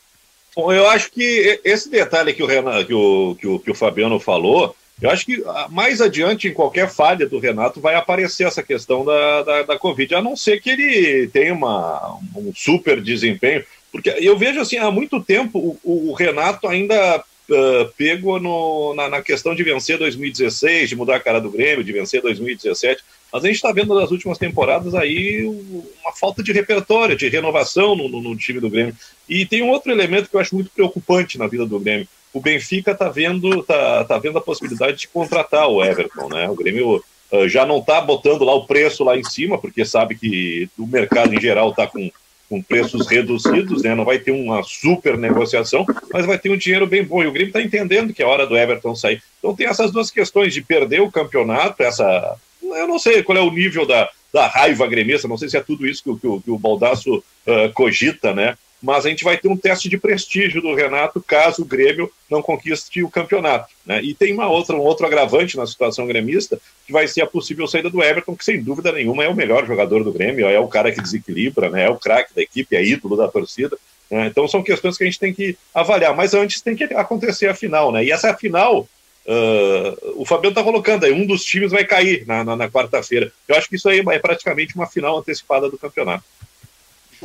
Bom, 0.55 0.71
eu 0.71 0.87
acho 0.87 1.11
que 1.11 1.59
esse 1.63 1.89
detalhe 1.89 2.33
que 2.33 2.43
o, 2.43 2.45
Renato, 2.45 2.85
que 2.85 2.93
o, 2.93 3.35
que 3.39 3.47
o, 3.47 3.59
que 3.59 3.71
o 3.71 3.75
Fabiano 3.75 4.19
falou, 4.19 4.75
eu 5.01 5.09
acho 5.09 5.25
que 5.25 5.43
ah, 5.47 5.67
mais 5.69 5.99
adiante, 5.99 6.47
em 6.47 6.53
qualquer 6.53 6.89
falha 6.89 7.27
do 7.27 7.39
Renato, 7.39 7.81
vai 7.81 7.95
aparecer 7.95 8.45
essa 8.45 8.61
questão 8.61 9.03
da, 9.03 9.41
da, 9.41 9.63
da 9.63 9.79
Covid, 9.79 10.13
a 10.13 10.21
não 10.21 10.35
ser 10.35 10.61
que 10.61 10.69
ele 10.69 11.27
tenha 11.27 11.53
uma, 11.53 12.19
um 12.35 12.53
super 12.55 13.01
desempenho. 13.01 13.65
Porque 13.93 14.09
eu 14.09 14.35
vejo 14.35 14.59
assim, 14.59 14.77
há 14.77 14.89
muito 14.89 15.21
tempo 15.21 15.77
o, 15.83 16.09
o 16.09 16.13
Renato 16.13 16.67
ainda 16.67 17.17
uh, 17.19 17.93
pego 17.95 18.39
no, 18.39 18.95
na, 18.95 19.07
na, 19.07 19.21
questão 19.21 19.53
de 19.53 19.63
vencer 19.63 19.99
2016, 19.99 20.89
de 20.89 20.95
mudar 20.95 21.17
a 21.17 21.19
cara 21.19 21.39
do 21.39 21.51
Grêmio, 21.51 21.83
de 21.83 21.93
vencer 21.93 22.19
2017. 22.19 23.03
Mas 23.31 23.43
a 23.43 23.47
gente 23.47 23.57
está 23.57 23.71
vendo 23.71 23.93
nas 23.93 24.09
últimas 24.09 24.39
temporadas 24.39 24.95
aí 24.95 25.45
uma 25.45 26.11
falta 26.11 26.41
de 26.41 26.51
repertório, 26.51 27.15
de 27.15 27.29
renovação 27.29 27.95
no, 27.95 28.09
no, 28.09 28.19
no, 28.19 28.35
time 28.35 28.59
do 28.59 28.69
Grêmio. 28.69 28.95
E 29.29 29.45
tem 29.45 29.61
um 29.61 29.69
outro 29.69 29.91
elemento 29.91 30.27
que 30.27 30.35
eu 30.35 30.39
acho 30.39 30.55
muito 30.55 30.71
preocupante 30.71 31.37
na 31.37 31.45
vida 31.45 31.63
do 31.63 31.79
Grêmio. 31.79 32.07
O 32.33 32.41
Benfica 32.41 32.93
está 32.93 33.09
vendo, 33.09 33.61
tá, 33.61 34.05
tá 34.05 34.17
vendo 34.17 34.39
a 34.39 34.41
possibilidade 34.41 34.97
de 34.97 35.07
contratar 35.07 35.67
o 35.67 35.83
Everton, 35.83 36.29
né? 36.29 36.49
O 36.49 36.55
Grêmio 36.55 37.03
uh, 37.31 37.47
já 37.47 37.63
não 37.63 37.77
está 37.77 38.01
botando 38.01 38.43
lá 38.43 38.55
o 38.55 38.65
preço 38.65 39.03
lá 39.03 39.15
em 39.15 39.23
cima, 39.23 39.59
porque 39.59 39.85
sabe 39.85 40.15
que 40.15 40.67
o 40.79 40.87
mercado 40.87 41.31
em 41.35 41.39
geral 41.39 41.69
está 41.69 41.85
com 41.85 42.11
com 42.53 42.61
preços 42.61 43.07
reduzidos, 43.07 43.81
né? 43.81 43.95
não 43.95 44.05
vai 44.05 44.19
ter 44.19 44.29
uma 44.29 44.61
super 44.61 45.17
negociação, 45.17 45.83
mas 46.11 46.23
vai 46.23 46.37
ter 46.37 46.51
um 46.51 46.57
dinheiro 46.57 46.85
bem 46.85 47.03
bom. 47.03 47.23
E 47.23 47.25
o 47.25 47.31
Grêmio 47.31 47.49
está 47.49 47.59
entendendo 47.59 48.13
que 48.13 48.21
é 48.21 48.25
hora 48.27 48.45
do 48.45 48.55
Everton 48.55 48.93
sair. 48.93 49.23
Então 49.39 49.55
tem 49.55 49.65
essas 49.65 49.91
duas 49.91 50.11
questões 50.11 50.53
de 50.53 50.61
perder 50.61 51.01
o 51.01 51.11
campeonato, 51.11 51.81
essa. 51.81 52.37
Eu 52.61 52.87
não 52.87 52.99
sei 52.99 53.23
qual 53.23 53.39
é 53.39 53.41
o 53.41 53.49
nível 53.49 53.87
da, 53.87 54.07
da 54.31 54.45
raiva 54.45 54.85
gremista, 54.85 55.27
não 55.27 55.37
sei 55.37 55.49
se 55.49 55.57
é 55.57 55.61
tudo 55.61 55.87
isso 55.87 56.03
que, 56.03 56.13
que, 56.13 56.43
que 56.43 56.51
o 56.51 56.59
Baldaço 56.59 57.15
uh, 57.15 57.73
cogita, 57.73 58.35
né? 58.35 58.55
Mas 58.83 59.05
a 59.05 59.09
gente 59.09 59.23
vai 59.23 59.37
ter 59.37 59.47
um 59.47 59.55
teste 59.55 59.87
de 59.87 59.97
prestígio 59.97 60.61
do 60.61 60.75
Renato 60.75 61.23
caso 61.25 61.61
o 61.61 61.65
Grêmio 61.65 62.11
não 62.29 62.41
conquiste 62.41 63.01
o 63.01 63.09
campeonato. 63.09 63.69
Né? 63.85 64.03
E 64.03 64.13
tem 64.13 64.33
uma 64.33 64.49
outra, 64.49 64.75
um 64.75 64.81
outro 64.81 65.05
agravante 65.05 65.55
na 65.55 65.65
situação 65.65 66.05
gremista, 66.05 66.59
que 66.85 66.91
vai 66.91 67.07
ser 67.07 67.21
a 67.21 67.25
possível 67.25 67.65
saída 67.65 67.89
do 67.89 68.03
Everton, 68.03 68.35
que 68.35 68.43
sem 68.43 68.61
dúvida 68.61 68.91
nenhuma 68.91 69.23
é 69.23 69.29
o 69.29 69.35
melhor 69.35 69.65
jogador 69.65 70.03
do 70.03 70.11
Grêmio, 70.11 70.45
é 70.45 70.59
o 70.59 70.67
cara 70.67 70.91
que 70.91 71.01
desequilibra, 71.01 71.69
né? 71.69 71.85
é 71.85 71.89
o 71.89 71.95
craque 71.95 72.35
da 72.35 72.41
equipe, 72.41 72.75
é 72.75 72.83
ídolo 72.83 73.15
da 73.15 73.29
torcida. 73.29 73.77
Né? 74.11 74.27
Então 74.27 74.49
são 74.49 74.61
questões 74.61 74.97
que 74.97 75.03
a 75.05 75.07
gente 75.07 75.19
tem 75.19 75.33
que 75.33 75.57
avaliar, 75.73 76.13
mas 76.13 76.33
antes 76.33 76.59
tem 76.59 76.75
que 76.75 76.83
acontecer 76.83 77.47
a 77.47 77.55
final. 77.55 77.89
Né? 77.89 78.03
E 78.03 78.11
essa 78.11 78.33
final, 78.33 78.85
Uh, 79.25 80.19
o 80.21 80.25
Fabiano 80.25 80.49
está 80.49 80.61
colocando 80.61 81.05
aí, 81.05 81.13
um 81.13 81.25
dos 81.25 81.45
times 81.45 81.71
vai 81.71 81.85
cair 81.85 82.27
na, 82.27 82.43
na, 82.43 82.57
na 82.57 82.69
quarta-feira. 82.69 83.31
Eu 83.47 83.55
acho 83.55 83.69
que 83.69 83.77
isso 83.77 83.87
aí 83.87 84.03
é 84.05 84.19
praticamente 84.19 84.75
uma 84.75 84.85
final 84.85 85.17
antecipada 85.17 85.69
do 85.69 85.77
campeonato. 85.77 86.25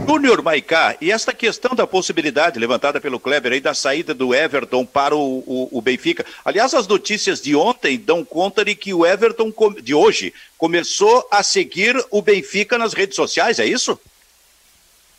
Júnior 0.07 0.43
Maicá, 0.43 0.97
e 1.01 1.11
esta 1.11 1.33
questão 1.33 1.75
da 1.75 1.87
possibilidade 1.87 2.59
levantada 2.59 3.01
pelo 3.01 3.19
Kleber 3.21 3.53
aí 3.53 3.61
da 3.61 3.75
saída 3.75 4.15
do 4.15 4.35
Everton 4.35 4.85
para 4.87 5.15
o, 5.15 5.39
o, 5.47 5.69
o, 5.73 5.83
Benfica. 5.83 6.25
Aliás, 6.45 6.73
as 6.73 6.87
notícias 6.87 7.41
de 7.41 7.55
ontem 7.55 7.99
dão 7.99 8.25
conta 8.25 8.65
de 8.65 8.75
que 8.75 8.95
o 8.95 9.05
Everton, 9.05 9.53
de 9.83 9.95
hoje, 9.95 10.33
começou 10.57 11.27
a 11.31 11.43
seguir 11.43 11.97
o 12.11 12.23
Benfica 12.23 12.79
nas 12.79 12.95
redes 12.95 13.17
sociais, 13.17 13.59
é 13.59 13.67
isso? 13.67 13.99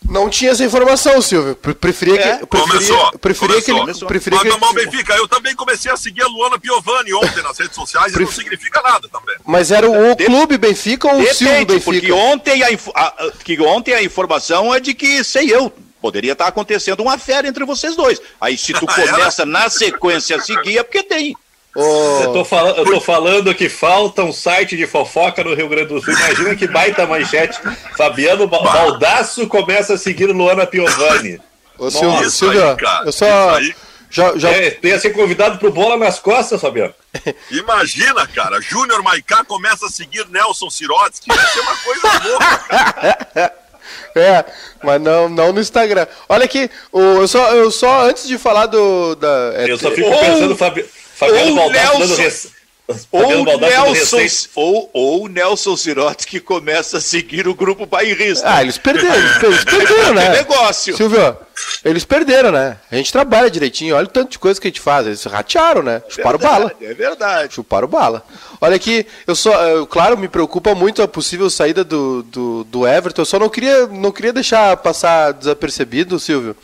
Não 0.07 0.29
tinha 0.29 0.51
essa 0.51 0.63
informação, 0.63 1.21
Silvio. 1.21 1.55
Preferia 1.55 2.15
é. 2.19 2.37
que. 2.37 2.45
Preferia, 2.45 2.73
começou. 2.73 3.19
Preferia 3.19 3.61
começou. 3.61 3.83
que 3.85 3.91
ele. 3.91 4.07
Preferia 4.07 4.39
que 4.39 4.57
mal 4.57 4.73
Benfica. 4.73 5.13
Eu 5.15 5.27
também 5.27 5.55
comecei 5.55 5.91
a 5.91 5.97
seguir 5.97 6.21
a 6.21 6.27
Luana 6.27 6.59
Piovani 6.59 7.13
ontem 7.13 7.43
nas 7.43 7.57
redes 7.57 7.75
sociais 7.75 8.13
Pref... 8.13 8.21
e 8.21 8.25
não 8.25 8.31
significa 8.31 8.81
nada 8.81 9.07
também. 9.09 9.35
Mas 9.45 9.71
era 9.71 9.89
o, 9.89 10.15
clube 10.15 10.57
Benfica 10.57 11.07
ou 11.07 11.17
Depende, 11.17 11.31
o 11.31 11.35
Silvio 11.35 11.65
Benfica? 11.65 11.83
Porque 11.83 12.11
ontem 12.11 12.63
a, 12.63 12.71
inf... 12.71 12.87
a, 12.95 13.31
que 13.43 13.61
ontem 13.61 13.93
a 13.93 14.01
informação 14.01 14.73
é 14.73 14.79
de 14.79 14.93
que, 14.93 15.23
sei 15.23 15.53
eu, 15.53 15.71
poderia 16.01 16.31
estar 16.31 16.47
acontecendo 16.47 17.01
uma 17.01 17.17
fera 17.17 17.47
entre 17.47 17.65
vocês 17.65 17.95
dois. 17.95 18.21
Aí 18.39 18.57
se 18.57 18.73
tu 18.73 18.85
começa 18.87 19.45
na 19.45 19.69
sequência 19.69 20.37
a 20.37 20.41
seguir 20.41 20.77
é 20.77 20.83
porque 20.83 21.03
tem. 21.03 21.35
Oh. 21.81 22.23
Eu, 22.23 22.33
tô 22.33 22.43
falando, 22.43 22.77
eu 22.77 22.85
tô 22.85 22.99
falando 22.99 23.55
que 23.55 23.69
falta 23.69 24.21
um 24.21 24.33
site 24.33 24.75
de 24.75 24.85
fofoca 24.85 25.41
no 25.45 25.53
Rio 25.53 25.69
Grande 25.69 25.93
do 25.93 26.01
Sul. 26.01 26.13
Imagina 26.13 26.53
que 26.53 26.67
baita 26.67 27.07
manchete. 27.07 27.57
Fabiano 27.95 28.47
Baldasso 28.47 29.47
começa 29.47 29.93
a 29.93 29.97
seguir 29.97 30.25
Luana 30.25 30.67
Piovani. 30.67 31.39
Ô, 31.77 31.89
Silvio, 31.89 32.29
Silvio 32.29 32.61
aí, 32.61 33.05
eu 33.05 33.11
só. 33.13 33.57
Já, 34.11 34.35
já... 34.35 34.49
É, 34.49 34.71
tem 34.71 34.91
a 34.91 34.99
ser 34.99 35.11
convidado 35.11 35.57
pro 35.57 35.71
bola 35.71 35.95
nas 35.95 36.19
costas, 36.19 36.59
Fabiano. 36.59 36.93
Imagina, 37.49 38.27
cara, 38.27 38.59
Júnior 38.59 39.01
Maicá 39.01 39.45
começa 39.45 39.85
a 39.85 39.89
seguir 39.89 40.27
Nelson 40.27 40.69
Sirotsky. 40.69 41.29
Vai 41.33 41.47
ser 41.47 41.59
uma 41.61 41.77
coisa 41.77 42.27
louca, 42.27 43.53
É, 44.15 44.43
mas 44.83 45.01
não, 45.01 45.29
não 45.29 45.53
no 45.53 45.61
Instagram. 45.61 46.07
Olha 46.27 46.43
aqui, 46.43 46.69
o, 46.91 46.99
eu, 46.99 47.27
só, 47.27 47.51
eu 47.53 47.71
só, 47.71 48.09
antes 48.09 48.27
de 48.27 48.37
falar 48.37 48.65
do. 48.65 49.15
Da, 49.15 49.53
é, 49.55 49.71
eu 49.71 49.77
só 49.77 49.91
fico 49.91 50.09
pensando, 50.09 50.55
Fabiano. 50.55 50.89
Fabiano 51.19 51.55
Baldassi 51.55 51.99
dando 51.99 52.15
res... 52.15 52.49
Ou 53.11 53.45
Nelson, 53.59 54.17
ou, 54.55 54.89
ou 54.91 55.27
Nelson 55.27 55.77
Sirotti 55.77 56.25
que 56.25 56.39
começa 56.39 56.97
a 56.97 57.01
seguir 57.01 57.47
o 57.47 57.53
grupo 57.53 57.85
bairrista. 57.85 58.51
Ah, 58.51 58.63
eles 58.63 58.79
perderam, 58.79 59.15
eles 59.43 59.63
perderam, 59.63 60.13
né? 60.15 60.29
negócio. 60.41 60.97
Silvio, 60.97 61.37
eles 61.85 62.03
perderam, 62.03 62.51
né? 62.51 62.77
A 62.91 62.95
gente 62.95 63.11
trabalha 63.11 63.49
direitinho, 63.51 63.95
olha 63.95 64.05
o 64.05 64.09
tanto 64.09 64.31
de 64.31 64.39
coisa 64.39 64.59
que 64.59 64.67
a 64.67 64.71
gente 64.71 64.81
faz. 64.81 65.05
Eles 65.05 65.23
ratearam, 65.23 65.83
né? 65.83 66.01
Chuparam 66.09 66.39
verdade, 66.39 66.61
bala. 66.61 66.75
É 66.81 66.93
verdade. 66.95 67.53
Chuparam 67.53 67.87
bala. 67.87 68.25
Olha 68.59 68.75
aqui, 68.75 69.05
eu 69.27 69.35
só, 69.35 69.53
eu, 69.67 69.85
claro, 69.85 70.17
me 70.17 70.27
preocupa 70.27 70.73
muito 70.73 71.03
a 71.03 71.07
possível 71.07 71.47
saída 71.47 71.83
do, 71.83 72.23
do, 72.23 72.63
do 72.63 72.87
Everton. 72.87 73.21
Eu 73.21 73.25
só 73.25 73.37
não 73.37 73.49
queria, 73.49 73.85
não 73.85 74.11
queria 74.11 74.33
deixar 74.33 74.75
passar 74.77 75.33
desapercebido, 75.33 76.19
Silvio 76.19 76.55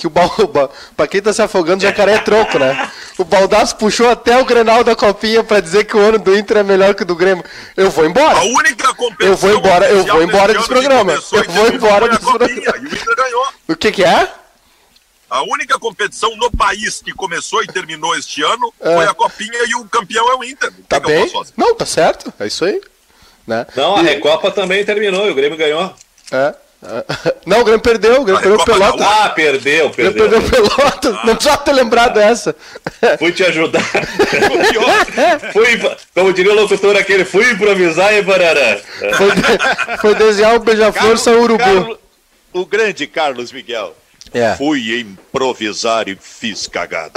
que 0.00 0.06
o 0.06 0.10
Baldaço, 0.10 0.70
pra 0.96 1.06
quem 1.06 1.20
tá 1.20 1.32
se 1.32 1.42
afogando, 1.42 1.82
jacaré 1.82 2.14
é 2.14 2.18
troco, 2.18 2.58
né? 2.58 2.90
O 3.18 3.24
Baldaço 3.24 3.76
puxou 3.76 4.08
até 4.08 4.40
o 4.40 4.44
Grenal 4.44 4.84
da 4.84 4.94
Copinha 4.94 5.42
pra 5.42 5.60
dizer 5.60 5.84
que 5.84 5.96
o 5.96 6.00
ano 6.00 6.18
do 6.18 6.36
Inter 6.36 6.58
é 6.58 6.62
melhor 6.62 6.94
que 6.94 7.02
o 7.02 7.06
do 7.06 7.16
Grêmio. 7.16 7.44
Eu 7.76 7.90
vou 7.90 8.06
embora. 8.06 8.38
A 8.38 8.44
única 8.44 8.94
competição 8.94 9.28
Eu 9.28 9.36
vou 9.36 9.54
embora, 9.54 9.90
eu 9.90 10.04
vou 10.04 10.22
embora 10.22 10.54
desse 10.54 10.68
programa. 10.68 11.12
Eu 11.12 11.44
vou 11.44 11.68
embora 11.68 12.08
desse 12.08 12.20
programa. 12.20 12.54
E 12.54 12.84
o 12.84 12.86
Inter 12.86 13.16
ganhou. 13.16 13.46
O 13.68 13.76
que 13.76 13.92
que 13.92 14.04
é? 14.04 14.32
A 15.30 15.42
única 15.42 15.78
competição 15.78 16.34
no 16.36 16.50
país 16.50 17.02
que 17.02 17.12
começou 17.12 17.62
e 17.62 17.66
terminou 17.66 18.16
este 18.16 18.42
ano 18.42 18.72
é. 18.80 18.94
foi 18.94 19.04
a 19.04 19.12
Copinha 19.12 19.64
e 19.68 19.74
o 19.74 19.84
campeão 19.84 20.30
é 20.32 20.36
o 20.36 20.44
Inter. 20.44 20.70
O 20.70 20.82
tá 20.84 20.98
bem? 20.98 21.30
Não, 21.56 21.74
tá 21.74 21.84
certo. 21.84 22.32
É 22.38 22.46
isso 22.46 22.64
aí. 22.64 22.80
Né? 23.46 23.66
Não, 23.76 23.96
a 23.96 24.02
Recopa 24.02 24.50
também 24.50 24.84
terminou 24.84 25.26
e 25.26 25.30
o 25.30 25.34
Grêmio 25.34 25.58
ganhou. 25.58 25.94
É. 26.30 26.54
Não, 27.44 27.60
o 27.60 27.64
Grêmio 27.64 27.80
perdeu, 27.80 28.20
o 28.20 28.24
Grêmio 28.24 28.40
perdeu 28.40 28.60
o 28.60 28.64
Pelotas. 28.64 29.06
Ah, 29.06 29.28
perdeu, 29.30 29.90
perdeu. 29.90 30.26
O 30.26 30.28
Grêmio 30.28 30.48
perdeu 30.50 30.64
o 30.64 30.68
Pelotas. 30.70 31.14
Ah. 31.14 31.26
Não 31.26 31.34
precisava 31.34 31.64
ter 31.64 31.72
lembrado 31.72 32.18
essa. 32.18 32.54
Fui 33.18 33.32
te 33.32 33.44
ajudar. 33.44 33.82
fui, 35.52 35.80
como 36.14 36.32
diria 36.32 36.52
o 36.52 36.54
locutor 36.54 36.96
aquele, 36.96 37.24
fui 37.24 37.50
improvisar 37.50 38.14
e 38.14 38.22
barará. 38.22 38.78
Foi, 39.16 39.98
foi 39.98 40.14
desenhar 40.14 40.54
o 40.54 40.60
beija-flor 40.60 41.18
São 41.18 41.40
Urubu. 41.40 41.58
Carlos, 41.58 41.98
o 42.52 42.64
grande 42.64 43.06
Carlos 43.06 43.52
Miguel. 43.52 43.94
É. 44.32 44.54
Fui 44.56 45.00
improvisar 45.00 46.08
e 46.08 46.16
fiz 46.20 46.66
cagada. 46.66 47.12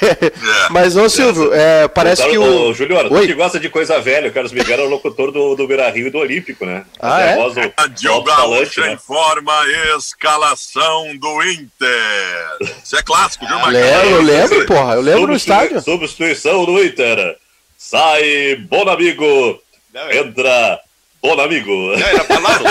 Mas, 0.70 0.96
ô 0.96 1.08
Silvio, 1.08 1.52
é, 1.52 1.88
parece 1.88 2.28
que 2.28 2.38
o. 2.38 2.68
Ô, 2.68 2.74
Juliano, 2.74 3.08
tu 3.08 3.20
que 3.20 3.34
gosta 3.34 3.60
de 3.60 3.68
coisa 3.68 4.00
velha, 4.00 4.28
o 4.28 4.32
Carlos 4.32 4.52
Miguel 4.52 4.74
era 4.74 4.86
o 4.86 4.90
locutor 4.90 5.30
do, 5.30 5.54
do 5.54 5.66
Beira 5.66 5.90
Rio 5.90 6.06
e 6.06 6.10
do 6.10 6.18
Olímpico, 6.18 6.64
né? 6.64 6.84
Ah, 7.00 7.20
é? 7.20 7.36
Voz, 7.36 7.54
o, 7.56 7.88
Diogo 7.90 8.24
Gaúcho 8.24 8.80
né? 8.80 8.92
informa 8.92 9.52
a 9.52 9.96
escalação 9.96 11.16
do 11.16 11.42
Inter. 11.42 12.70
Isso 12.82 12.96
é 12.96 13.02
clássico, 13.02 13.46
viu, 13.46 13.56
Marcos? 13.56 13.74
Lembro, 13.74 14.10
eu 14.10 14.22
lembro, 14.22 14.66
porra. 14.66 14.94
Eu 14.94 15.00
lembro 15.00 15.26
no 15.28 15.36
estádio. 15.36 15.80
Substituição 15.80 16.64
do 16.64 16.82
Inter. 16.82 17.36
Sai 17.76 18.56
Bonamigo. 18.68 19.60
Não, 19.92 20.10
Entra 20.10 20.80
Bonamigo. 21.22 21.70
Não, 21.70 22.06
era 22.06 22.24
Balalo. 22.24 22.64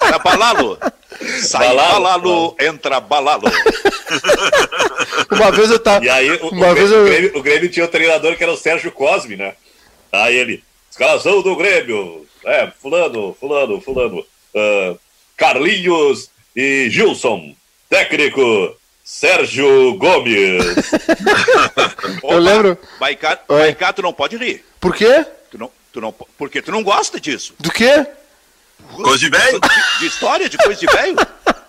Era 0.00 0.18
Balalo. 0.18 0.78
Sai 1.42 1.68
balalo, 1.68 2.02
balalo, 2.02 2.56
entra 2.60 3.00
balalo. 3.00 3.42
uma 5.30 5.50
vez 5.52 5.70
eu 5.70 5.78
tava. 5.78 6.04
E 6.04 6.08
aí, 6.08 6.30
o, 6.30 6.48
uma 6.48 6.70
o, 6.70 6.74
vez 6.74 6.90
Grêmio, 6.90 6.96
eu... 6.96 7.02
o, 7.02 7.04
Grêmio, 7.04 7.38
o 7.38 7.42
Grêmio 7.42 7.68
tinha 7.68 7.84
o 7.84 7.88
treinador 7.88 8.36
que 8.36 8.42
era 8.42 8.52
o 8.52 8.56
Sérgio 8.56 8.90
Cosme, 8.90 9.36
né? 9.36 9.54
Aí 10.10 10.34
ele, 10.34 10.64
escalação 10.90 11.42
do 11.42 11.54
Grêmio. 11.56 12.26
É, 12.44 12.68
fulano, 12.80 13.36
fulano, 13.38 13.80
fulano. 13.80 14.24
Uh, 14.54 14.98
Carlinhos 15.36 16.30
e 16.56 16.88
Gilson. 16.90 17.54
Técnico, 17.88 18.74
Sérgio 19.04 19.94
Gomes. 19.94 20.64
eu 22.24 22.38
lembro. 22.38 22.78
Maiká, 22.98 23.36
tu 23.92 24.02
não 24.02 24.12
pode 24.12 24.36
rir. 24.36 24.64
Por 24.80 24.94
quê? 24.94 25.24
Tu 25.92 26.00
não, 26.00 26.12
porque 26.38 26.62
tu 26.62 26.72
não 26.72 26.82
gosta 26.82 27.20
disso. 27.20 27.54
Do 27.58 27.70
quê? 27.70 28.06
Coisa 28.94 29.18
de 29.18 29.28
velho? 29.28 29.60
De, 29.62 29.98
de, 30.00 30.06
história, 30.06 30.48
de 30.48 30.58
coisa 30.58 30.80
de 30.80 30.86
velho? 30.86 31.16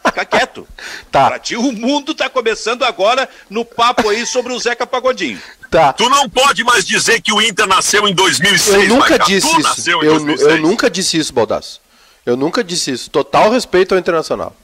Fica 0.06 0.26
quieto. 0.26 0.68
Tá. 1.12 1.28
Pra 1.28 1.40
ti, 1.40 1.56
o 1.56 1.72
mundo 1.72 2.14
tá 2.14 2.30
começando 2.30 2.84
agora 2.84 3.30
no 3.50 3.64
papo 3.64 4.10
aí 4.10 4.26
sobre 4.26 4.54
o 4.54 4.60
Zeca 4.60 4.86
Pagodinho. 4.86 5.42
Tá. 5.70 5.94
Tu 5.94 6.08
não 6.10 6.30
pode 6.30 6.64
mais 6.64 6.86
dizer 6.86 7.22
que 7.22 7.32
o 7.32 7.42
Inter 7.42 7.68
nasceu 7.68 8.08
em 8.08 8.14
2006, 8.14 8.84
Eu 8.84 8.90
nunca 8.90 9.18
disse 9.20 9.50
tu 9.50 9.60
isso. 9.60 9.90
Eu, 9.90 10.04
eu, 10.04 10.58
nunca 10.60 10.90
disse 10.90 11.18
isso, 11.18 11.34
Baldasso. 11.34 11.82
Eu 12.26 12.38
nunca 12.38 12.64
disse 12.64 12.92
isso. 12.92 13.10
Total 13.10 13.50
respeito 13.50 13.94
ao 13.94 14.00
Internacional. 14.00 14.56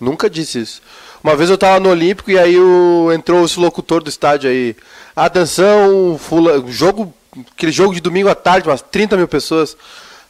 Nunca 0.00 0.28
disse 0.28 0.60
isso. 0.60 0.82
Uma 1.22 1.36
vez 1.36 1.50
eu 1.50 1.58
tava 1.58 1.80
no 1.80 1.90
Olímpico 1.90 2.30
e 2.30 2.38
aí 2.38 2.58
o, 2.58 3.10
entrou 3.12 3.44
esse 3.44 3.58
locutor 3.58 4.02
do 4.02 4.08
estádio 4.08 4.48
aí. 4.50 4.76
Atenção, 5.14 6.18
fula, 6.18 6.64
jogo, 6.68 7.12
aquele 7.52 7.72
jogo 7.72 7.94
de 7.94 8.00
domingo 8.00 8.28
à 8.28 8.34
tarde, 8.34 8.68
umas 8.68 8.82
30 8.82 9.16
mil 9.16 9.28
pessoas. 9.28 9.76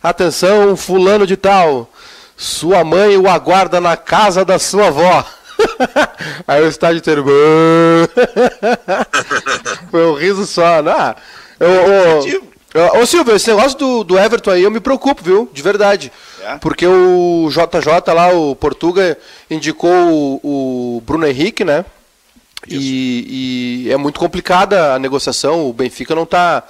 Atenção, 0.03 0.77
fulano 0.77 1.27
de 1.27 1.37
tal. 1.37 1.91
Sua 2.37 2.85
mãe 2.85 3.17
o 3.17 3.29
aguarda 3.29 3.81
na 3.81 3.97
casa 3.97 4.45
da 4.45 4.59
sua 4.59 4.89
avó. 4.89 5.25
Aí 6.47 6.63
o 6.63 6.69
estádio 6.69 6.99
inteiro. 6.99 7.25
Foi 9.91 10.07
um 10.07 10.15
riso 10.15 10.47
só. 10.47 10.83
Né? 10.83 11.15
eu, 11.59 13.01
ô, 13.01 13.07
Silvio, 13.07 13.35
esse 13.35 13.51
negócio 13.51 13.77
do, 13.77 14.05
do 14.05 14.19
Everton 14.19 14.51
aí 14.51 14.63
eu 14.63 14.71
me 14.71 14.79
preocupo, 14.79 15.25
viu? 15.25 15.51
De 15.53 15.63
verdade. 15.63 16.13
É? 16.45 16.59
Porque 16.59 16.87
o 16.87 17.49
JJ 17.51 18.15
lá, 18.15 18.33
o 18.33 18.55
Portuga, 18.55 19.19
indicou 19.51 19.91
o, 19.91 20.97
o 20.97 21.01
Bruno 21.01 21.27
Henrique, 21.27 21.65
né? 21.65 21.85
E, 22.69 23.87
e, 23.87 23.93
é 23.93 23.97
muito 23.97 24.21
complicada 24.21 24.95
a 24.95 24.99
negociação. 24.99 25.69
O 25.69 25.73
Benfica 25.73 26.15
não 26.15 26.25
está 26.25 26.63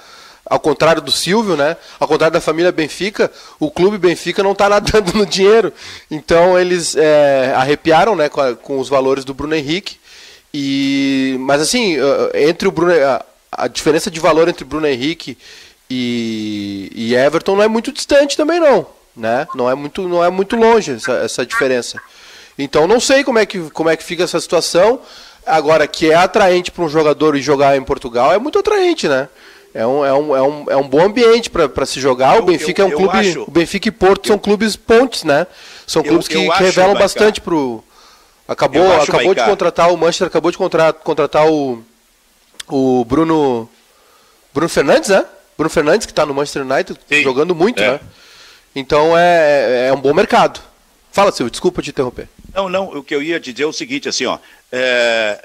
ao 0.49 0.59
contrário 0.59 1.01
do 1.01 1.11
Silvio, 1.11 1.55
né? 1.55 1.77
Ao 1.99 2.07
contrário 2.07 2.33
da 2.33 2.41
família 2.41 2.71
Benfica, 2.71 3.31
o 3.59 3.69
clube 3.69 3.97
Benfica 3.97 4.41
não 4.41 4.53
está 4.53 4.67
nadando 4.67 5.13
no 5.17 5.25
dinheiro. 5.25 5.71
Então 6.09 6.57
eles 6.57 6.95
é, 6.95 7.53
arrepiaram, 7.55 8.15
né, 8.15 8.27
com, 8.27 8.41
a, 8.41 8.55
com, 8.55 8.79
os 8.79 8.89
valores 8.89 9.23
do 9.23 9.33
Bruno 9.33 9.55
Henrique. 9.55 9.97
E 10.51 11.37
mas 11.41 11.61
assim, 11.61 11.97
entre 12.33 12.67
o 12.67 12.71
Bruno, 12.71 12.93
a, 12.93 13.23
a 13.51 13.67
diferença 13.67 14.09
de 14.09 14.19
valor 14.19 14.47
entre 14.47 14.65
Bruno 14.65 14.87
Henrique 14.87 15.37
e, 15.87 16.91
e, 16.93 17.15
Everton 17.15 17.55
não 17.55 17.63
é 17.63 17.67
muito 17.67 17.91
distante 17.91 18.35
também 18.35 18.59
não, 18.59 18.87
né? 19.15 19.47
Não 19.53 19.69
é 19.69 19.75
muito, 19.75 20.07
não 20.07 20.23
é 20.23 20.29
muito 20.29 20.55
longe 20.55 20.93
essa, 20.93 21.13
essa 21.13 21.45
diferença. 21.45 22.01
Então 22.57 22.87
não 22.87 22.99
sei 22.99 23.23
como 23.23 23.37
é 23.37 23.45
que 23.45 23.59
como 23.69 23.89
é 23.89 23.95
que 23.95 24.03
fica 24.03 24.23
essa 24.23 24.39
situação. 24.39 24.99
Agora 25.45 25.87
que 25.87 26.11
é 26.11 26.15
atraente 26.15 26.71
para 26.71 26.83
um 26.83 26.89
jogador 26.89 27.35
jogar 27.37 27.75
em 27.75 27.81
Portugal 27.81 28.33
é 28.33 28.39
muito 28.39 28.59
atraente, 28.59 29.07
né? 29.07 29.29
É 29.73 29.85
um, 29.85 30.05
é 30.05 30.13
um, 30.13 30.35
é 30.35 30.41
um, 30.41 30.65
é 30.69 30.77
um 30.77 30.87
bom 30.87 31.05
ambiente 31.05 31.49
para 31.49 31.85
se 31.85 31.99
jogar. 31.99 32.35
Eu, 32.35 32.43
o 32.43 32.45
Benfica 32.45 32.81
eu, 32.81 32.85
é 32.85 32.89
um 32.89 32.97
clube. 32.97 33.17
Acho, 33.17 33.43
o 33.43 33.51
Benfica 33.51 33.87
e 33.87 33.91
Porto 33.91 34.27
são 34.27 34.37
clubes 34.37 34.75
pontes, 34.75 35.23
né? 35.23 35.45
São 35.85 36.03
clubes 36.03 36.27
que, 36.27 36.35
que 36.35 36.63
revelam 36.63 36.91
acho, 36.91 36.99
bastante 36.99 37.41
pro. 37.41 37.83
Acabou, 38.47 38.91
acho, 38.93 39.11
acabou 39.11 39.35
de 39.35 39.45
contratar 39.45 39.93
o 39.93 39.97
Manchester, 39.97 40.27
acabou 40.27 40.51
de 40.51 40.57
contratar, 40.57 40.93
contratar 41.01 41.47
o, 41.47 41.83
o 42.67 43.05
Bruno. 43.05 43.69
Bruno 44.51 44.69
Fernandes, 44.69 45.09
né? 45.09 45.23
Bruno 45.55 45.69
Fernandes, 45.69 46.07
que 46.07 46.11
está 46.11 46.25
no 46.25 46.33
Manchester 46.33 46.63
United, 46.63 46.99
Sim. 47.07 47.21
jogando 47.21 47.53
muito, 47.53 47.81
é. 47.81 47.91
né? 47.91 47.99
Então 48.75 49.15
é, 49.15 49.87
é 49.89 49.93
um 49.93 50.01
bom 50.01 50.13
mercado. 50.13 50.59
Fala, 51.11 51.31
Silvio, 51.31 51.51
desculpa 51.51 51.81
te 51.81 51.89
interromper. 51.89 52.27
Não, 52.53 52.69
não, 52.69 52.85
o 52.97 53.03
que 53.03 53.13
eu 53.13 53.21
ia 53.21 53.39
dizer 53.39 53.63
é 53.63 53.65
o 53.65 53.73
seguinte, 53.73 54.07
assim, 54.09 54.25
ó. 54.25 54.39
É, 54.71 55.43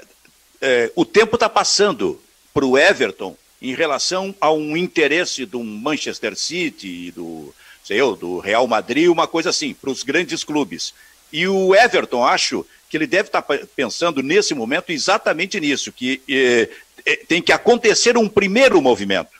é, 0.61 0.91
o 0.95 1.05
tempo 1.05 1.35
está 1.35 1.49
passando 1.49 2.19
para 2.53 2.65
o 2.65 2.77
Everton 2.77 3.35
em 3.61 3.73
relação 3.73 4.35
a 4.39 4.51
um 4.51 4.75
interesse 4.75 5.45
do 5.45 5.63
Manchester 5.63 6.35
City, 6.35 7.11
do, 7.11 7.53
sei 7.83 7.99
eu, 7.99 8.15
do 8.15 8.39
Real 8.39 8.67
Madrid, 8.67 9.09
uma 9.09 9.27
coisa 9.27 9.49
assim, 9.49 9.73
para 9.73 9.89
os 9.89 10.03
grandes 10.03 10.43
clubes. 10.43 10.93
E 11.31 11.47
o 11.47 11.75
Everton, 11.75 12.23
acho 12.23 12.65
que 12.89 12.97
ele 12.97 13.07
deve 13.07 13.29
estar 13.29 13.41
pensando 13.75 14.21
nesse 14.21 14.53
momento 14.53 14.91
exatamente 14.91 15.59
nisso, 15.59 15.91
que 15.91 16.21
eh, 16.29 16.69
eh, 17.05 17.15
tem 17.27 17.41
que 17.41 17.51
acontecer 17.51 18.17
um 18.17 18.29
primeiro 18.29 18.81
movimento. 18.81 19.31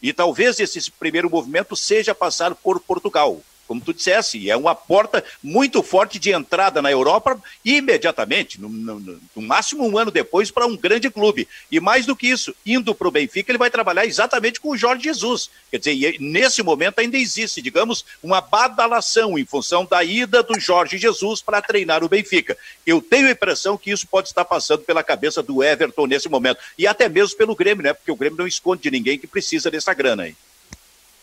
E 0.00 0.12
talvez 0.12 0.60
esse 0.60 0.90
primeiro 0.90 1.28
movimento 1.28 1.74
seja 1.74 2.14
passar 2.14 2.54
por 2.54 2.80
Portugal 2.80 3.42
como 3.66 3.80
tu 3.80 3.92
dissesse, 3.92 4.50
é 4.50 4.56
uma 4.56 4.74
porta 4.74 5.24
muito 5.42 5.82
forte 5.82 6.18
de 6.18 6.32
entrada 6.32 6.80
na 6.80 6.90
Europa 6.90 7.40
imediatamente, 7.64 8.60
no, 8.60 8.68
no, 8.68 9.20
no 9.34 9.42
máximo 9.42 9.86
um 9.86 9.98
ano 9.98 10.10
depois, 10.10 10.50
para 10.50 10.66
um 10.66 10.76
grande 10.76 11.10
clube. 11.10 11.48
E 11.70 11.80
mais 11.80 12.06
do 12.06 12.16
que 12.16 12.28
isso, 12.28 12.54
indo 12.64 12.94
para 12.94 13.08
o 13.08 13.10
Benfica, 13.10 13.50
ele 13.50 13.58
vai 13.58 13.70
trabalhar 13.70 14.06
exatamente 14.06 14.60
com 14.60 14.70
o 14.70 14.76
Jorge 14.76 15.04
Jesus. 15.04 15.50
Quer 15.70 15.78
dizer, 15.78 16.16
nesse 16.20 16.62
momento 16.62 16.98
ainda 16.98 17.16
existe, 17.16 17.60
digamos, 17.60 18.04
uma 18.22 18.40
badalação 18.40 19.38
em 19.38 19.44
função 19.44 19.84
da 19.84 20.02
ida 20.02 20.42
do 20.42 20.58
Jorge 20.58 20.98
Jesus 20.98 21.42
para 21.42 21.62
treinar 21.62 22.04
o 22.04 22.08
Benfica. 22.08 22.56
Eu 22.86 23.00
tenho 23.00 23.28
a 23.28 23.32
impressão 23.32 23.76
que 23.76 23.90
isso 23.90 24.06
pode 24.06 24.28
estar 24.28 24.44
passando 24.44 24.82
pela 24.82 25.02
cabeça 25.02 25.42
do 25.42 25.62
Everton 25.62 26.06
nesse 26.06 26.28
momento. 26.28 26.60
E 26.78 26.86
até 26.86 27.08
mesmo 27.08 27.36
pelo 27.36 27.56
Grêmio, 27.56 27.82
né? 27.82 27.92
Porque 27.92 28.10
o 28.10 28.16
Grêmio 28.16 28.38
não 28.38 28.46
esconde 28.46 28.82
de 28.82 28.90
ninguém 28.90 29.18
que 29.18 29.26
precisa 29.26 29.70
dessa 29.70 29.92
grana 29.92 30.24
aí. 30.24 30.36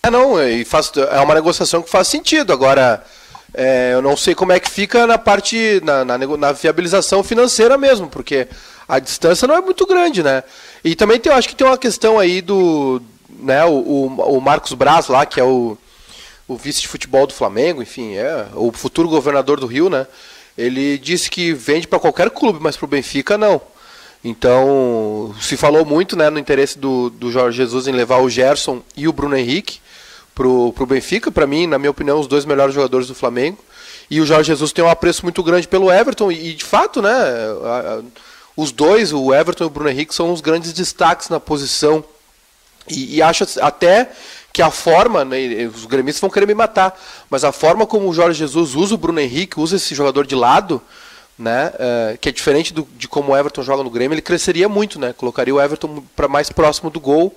É, 0.05 0.09
não, 0.09 0.37
e 0.45 0.65
faz, 0.65 0.91
é 1.11 1.19
uma 1.21 1.33
negociação 1.33 1.81
que 1.81 1.89
faz 1.89 2.09
sentido. 2.09 2.51
Agora, 2.51 3.01
é, 3.53 3.91
eu 3.93 4.01
não 4.01 4.17
sei 4.17 4.35
como 4.35 4.51
é 4.51 4.59
que 4.59 4.69
fica 4.69 5.07
na 5.07 5.17
parte, 5.17 5.79
na, 5.81 6.03
na, 6.03 6.17
na, 6.17 6.51
viabilização 6.51 7.23
financeira 7.23 7.77
mesmo, 7.77 8.09
porque 8.09 8.49
a 8.85 8.99
distância 8.99 9.47
não 9.47 9.55
é 9.55 9.61
muito 9.61 9.85
grande, 9.85 10.21
né? 10.21 10.43
E 10.83 10.93
também 10.93 11.21
tem, 11.21 11.31
eu 11.31 11.37
acho 11.37 11.47
que 11.47 11.55
tem 11.55 11.65
uma 11.65 11.77
questão 11.77 12.19
aí 12.19 12.41
do, 12.41 13.01
né, 13.29 13.63
o, 13.63 13.71
o, 13.71 14.37
o 14.37 14.41
Marcos 14.41 14.73
Braz 14.73 15.07
lá, 15.07 15.25
que 15.25 15.39
é 15.39 15.43
o, 15.43 15.77
o 16.49 16.57
vice 16.57 16.81
de 16.81 16.89
futebol 16.89 17.25
do 17.25 17.33
Flamengo, 17.33 17.81
enfim, 17.81 18.15
é 18.15 18.47
o 18.55 18.73
futuro 18.73 19.07
governador 19.07 19.57
do 19.57 19.67
Rio, 19.67 19.89
né? 19.89 20.05
Ele 20.57 20.97
disse 20.97 21.29
que 21.29 21.53
vende 21.53 21.87
para 21.87 21.97
qualquer 21.97 22.29
clube, 22.29 22.59
mas 22.61 22.75
para 22.75 22.85
o 22.85 22.89
Benfica 22.89 23.37
não. 23.37 23.61
Então, 24.21 25.33
se 25.39 25.55
falou 25.55 25.85
muito 25.85 26.17
né, 26.17 26.29
no 26.29 26.39
interesse 26.39 26.77
do, 26.77 27.09
do 27.09 27.31
Jorge 27.31 27.55
Jesus 27.55 27.87
em 27.87 27.93
levar 27.93 28.17
o 28.17 28.29
Gerson 28.29 28.81
e 28.97 29.07
o 29.07 29.13
Bruno 29.13 29.37
Henrique 29.37 29.81
pro, 30.33 30.73
pro 30.73 30.85
Benfica. 30.85 31.31
Para 31.31 31.47
mim, 31.47 31.67
na 31.67 31.77
minha 31.77 31.91
opinião, 31.91 32.19
os 32.19 32.27
dois 32.27 32.45
melhores 32.45 32.73
jogadores 32.73 33.07
do 33.07 33.15
Flamengo. 33.15 33.57
E 34.09 34.21
o 34.21 34.25
Jorge 34.25 34.47
Jesus 34.47 34.71
tem 34.71 34.83
um 34.83 34.89
apreço 34.89 35.23
muito 35.23 35.41
grande 35.41 35.67
pelo 35.67 35.91
Everton. 35.91 36.31
E, 36.31 36.53
de 36.53 36.63
fato, 36.63 37.01
né? 37.01 37.11
A, 37.11 37.99
a, 37.99 38.01
os 38.55 38.71
dois, 38.71 39.11
o 39.11 39.33
Everton 39.33 39.63
e 39.63 39.67
o 39.67 39.69
Bruno 39.69 39.89
Henrique, 39.89 40.13
são 40.13 40.31
os 40.31 40.41
grandes 40.41 40.73
destaques 40.73 41.29
na 41.29 41.39
posição. 41.39 42.03
E, 42.87 43.15
e 43.15 43.21
acho 43.21 43.45
até 43.61 44.11
que 44.53 44.61
a 44.61 44.69
forma, 44.69 45.25
né, 45.25 45.37
os 45.73 45.85
gremistas 45.85 46.21
vão 46.21 46.29
querer 46.29 46.45
me 46.45 46.53
matar, 46.53 46.97
mas 47.27 47.43
a 47.43 47.51
forma 47.51 47.87
como 47.87 48.07
o 48.07 48.13
Jorge 48.13 48.37
Jesus 48.37 48.75
usa 48.75 48.93
o 48.93 48.97
Bruno 48.99 49.19
Henrique, 49.19 49.59
usa 49.59 49.77
esse 49.77 49.95
jogador 49.95 50.27
de 50.27 50.35
lado, 50.35 50.79
né, 51.37 51.73
uh, 51.73 52.17
que 52.19 52.29
é 52.29 52.31
diferente 52.31 52.71
do, 52.71 52.87
de 52.95 53.07
como 53.07 53.31
o 53.31 53.35
Everton 53.35 53.63
joga 53.63 53.81
no 53.81 53.89
Grêmio, 53.89 54.13
ele 54.13 54.21
cresceria 54.21 54.69
muito, 54.69 54.99
né, 54.99 55.11
colocaria 55.11 55.55
o 55.55 55.59
Everton 55.59 56.03
para 56.15 56.27
mais 56.27 56.51
próximo 56.51 56.91
do 56.91 56.99
gol, 56.99 57.35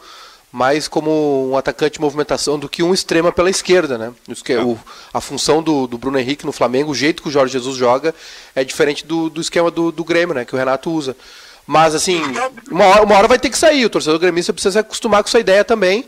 mais 0.57 0.89
como 0.89 1.51
um 1.51 1.55
atacante 1.55 1.97
de 1.97 2.01
movimentação 2.01 2.59
do 2.59 2.67
que 2.67 2.83
um 2.83 2.95
extrema 2.95 3.31
pela 3.31 3.51
esquerda, 3.51 3.99
né? 3.99 4.11
O, 4.65 4.79
a 5.13 5.21
função 5.21 5.63
do, 5.63 5.87
do, 5.87 5.99
Bruno 5.99 6.19
Henrique 6.19 6.47
no 6.47 6.53
Flamengo, 6.53 6.93
o 6.93 6.95
jeito 6.95 7.23
que 7.23 7.29
o 7.29 7.31
Jorge 7.31 7.53
Jesus 7.53 7.77
joga 7.77 8.15
é 8.55 8.65
diferente 8.65 9.05
do, 9.05 9.29
do 9.29 9.39
esquema 9.39 9.71
do, 9.71 9.93
do 9.93 10.03
Grêmio, 10.03 10.35
né? 10.35 10.47
Que 10.47 10.55
o 10.55 10.59
Renato 10.59 10.91
usa. 10.91 11.15
Mas 11.67 11.95
assim, 11.95 12.23
uma 12.71 12.87
hora, 12.87 13.03
uma 13.03 13.19
hora 13.19 13.29
vai 13.29 13.39
ter 13.39 13.51
que 13.51 13.59
sair. 13.59 13.85
O 13.85 13.91
torcedor 13.91 14.19
gremista 14.19 14.51
precisa 14.51 14.73
se 14.73 14.79
acostumar 14.79 15.23
com 15.23 15.29
essa 15.29 15.39
ideia 15.39 15.63
também. 15.63 16.07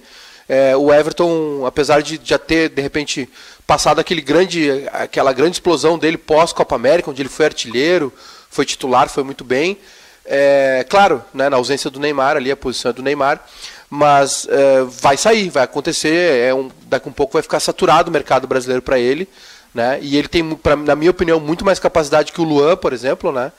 É, 0.48 0.74
o 0.74 0.90
Everton, 0.90 1.66
apesar 1.66 2.00
de 2.00 2.18
já 2.24 2.38
ter, 2.38 2.70
de 2.70 2.80
repente, 2.80 3.28
passado 3.66 3.98
aquele 3.98 4.22
grande, 4.22 4.88
aquela 4.94 5.34
grande 5.34 5.56
explosão 5.56 5.98
dele 5.98 6.16
pós-Copa 6.16 6.74
América, 6.74 7.10
onde 7.10 7.20
ele 7.20 7.28
foi 7.28 7.44
artilheiro, 7.44 8.10
foi 8.48 8.64
titular, 8.64 9.10
foi 9.10 9.22
muito 9.22 9.44
bem. 9.44 9.76
É, 10.24 10.84
claro, 10.88 11.22
né, 11.32 11.48
na 11.48 11.56
ausência 11.56 11.90
do 11.90 11.98
Neymar, 11.98 12.36
ali 12.36 12.50
a 12.50 12.56
posição 12.56 12.90
é 12.90 12.92
do 12.92 13.02
Neymar, 13.02 13.42
mas 13.90 14.46
é, 14.50 14.82
vai 14.82 15.16
sair, 15.16 15.48
vai 15.48 15.64
acontecer. 15.64 16.40
É 16.40 16.54
um, 16.54 16.70
daqui 16.86 17.08
um 17.08 17.12
pouco 17.12 17.34
vai 17.34 17.42
ficar 17.42 17.60
saturado 17.60 18.10
o 18.10 18.12
mercado 18.12 18.46
brasileiro 18.46 18.82
para 18.82 18.98
ele. 18.98 19.28
Né, 19.74 19.98
e 20.00 20.16
ele 20.16 20.28
tem, 20.28 20.56
pra, 20.56 20.74
na 20.74 20.96
minha 20.96 21.10
opinião, 21.10 21.38
muito 21.38 21.64
mais 21.64 21.78
capacidade 21.78 22.32
que 22.32 22.40
o 22.40 22.44
Luan, 22.44 22.74
por 22.76 22.92
exemplo, 22.92 23.30
né, 23.30 23.52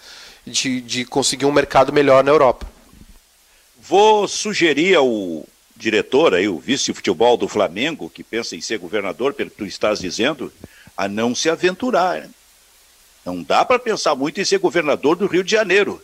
de, 0.46 0.82
de 0.82 1.06
conseguir 1.06 1.46
um 1.46 1.52
mercado 1.52 1.94
melhor 1.94 2.24
na 2.24 2.32
Europa. 2.32 2.66
Vou 3.80 4.28
sugerir 4.28 4.96
ao 4.96 5.46
diretor, 5.76 6.34
aí, 6.34 6.48
o 6.48 6.60
vice-futebol 6.60 7.38
do 7.38 7.48
Flamengo, 7.48 8.10
que 8.10 8.24
pensa 8.24 8.56
em 8.56 8.62
ser 8.62 8.80
governador, 8.80 9.34
pelo 9.34 9.50
que 9.50 9.58
tu 9.58 9.66
estás 9.66 10.00
dizendo, 10.00 10.52
a 10.98 11.08
não 11.08 11.34
se 11.34 11.50
aventurar. 11.50 12.28
Não 13.26 13.42
dá 13.42 13.64
para 13.64 13.80
pensar 13.80 14.16
muito 14.16 14.42
em 14.42 14.46
ser 14.46 14.58
governador 14.58 15.16
do 15.16 15.28
Rio 15.28 15.44
de 15.44 15.52
Janeiro. 15.52 16.02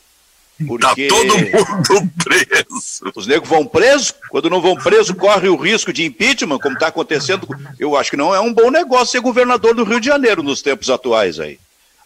Porque 0.68 1.08
tá 1.08 1.16
todo 1.16 1.38
mundo 1.38 2.14
preso. 2.24 3.12
Os 3.14 3.28
negros 3.28 3.50
vão 3.50 3.66
presos, 3.66 4.14
quando 4.30 4.50
não 4.50 4.62
vão 4.62 4.76
preso, 4.76 5.14
corre 5.14 5.50
o 5.50 5.56
risco 5.58 5.92
de 5.92 6.06
impeachment, 6.06 6.60
como 6.60 6.76
está 6.76 6.88
acontecendo. 6.88 7.48
Eu 7.78 7.98
acho 7.98 8.12
que 8.12 8.18
não 8.18 8.34
é 8.34 8.40
um 8.40 8.54
bom 8.54 8.72
negócio 8.72 9.08
ser 9.08 9.20
governador 9.20 9.76
do 9.76 9.84
Rio 9.84 10.00
de 10.00 10.08
Janeiro 10.08 10.42
nos 10.42 10.62
tempos 10.62 10.90
atuais 10.90 11.40
aí. 11.40 11.60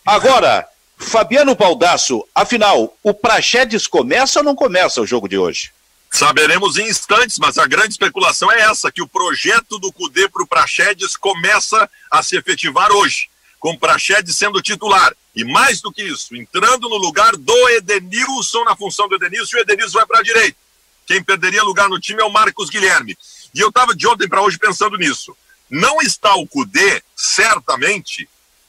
Agora, 0.05 0.67
Fabiano 0.97 1.55
Baldasso, 1.55 2.25
afinal, 2.33 2.97
o 3.03 3.13
Praxedes 3.13 3.85
começa 3.85 4.39
ou 4.39 4.45
não 4.45 4.55
começa 4.55 4.99
o 4.99 5.05
jogo 5.05 5.29
de 5.29 5.37
hoje? 5.37 5.71
Saberemos 6.11 6.77
em 6.77 6.87
instantes, 6.89 7.37
mas 7.37 7.59
a 7.59 7.67
grande 7.67 7.91
especulação 7.91 8.51
é 8.51 8.61
essa, 8.61 8.91
que 8.91 9.01
o 9.01 9.07
projeto 9.07 9.77
do 9.77 9.93
CUDE 9.93 10.27
para 10.27 10.43
o 10.43 10.47
Praxedes 10.47 11.15
começa 11.15 11.87
a 12.09 12.23
se 12.23 12.35
efetivar 12.35 12.91
hoje, 12.91 13.29
com 13.59 13.77
Praxedes 13.77 14.37
sendo 14.37 14.61
titular. 14.61 15.13
E 15.35 15.43
mais 15.43 15.81
do 15.81 15.91
que 15.91 16.01
isso, 16.01 16.35
entrando 16.35 16.89
no 16.89 16.97
lugar 16.97 17.35
do 17.35 17.69
Edenilson, 17.69 18.63
na 18.63 18.75
função 18.75 19.07
do 19.07 19.15
Edenilson, 19.15 19.57
e 19.57 19.59
o 19.59 19.61
Edenilson 19.61 19.97
vai 19.97 20.05
para 20.05 20.19
a 20.19 20.23
direita. 20.23 20.57
Quem 21.05 21.23
perderia 21.23 21.63
lugar 21.63 21.89
no 21.89 21.99
time 21.99 22.21
é 22.21 22.25
o 22.25 22.31
Marcos 22.31 22.69
Guilherme. 22.69 23.17
E 23.53 23.59
eu 23.59 23.69
estava 23.69 23.95
de 23.95 24.07
ontem 24.07 24.27
para 24.27 24.41
hoje 24.41 24.57
pensando 24.57 24.97
nisso. 24.97 25.35
Não 25.69 26.01
está 26.01 26.35
o 26.35 26.47
CUDE, 26.47 27.03
certamente, 27.15 28.27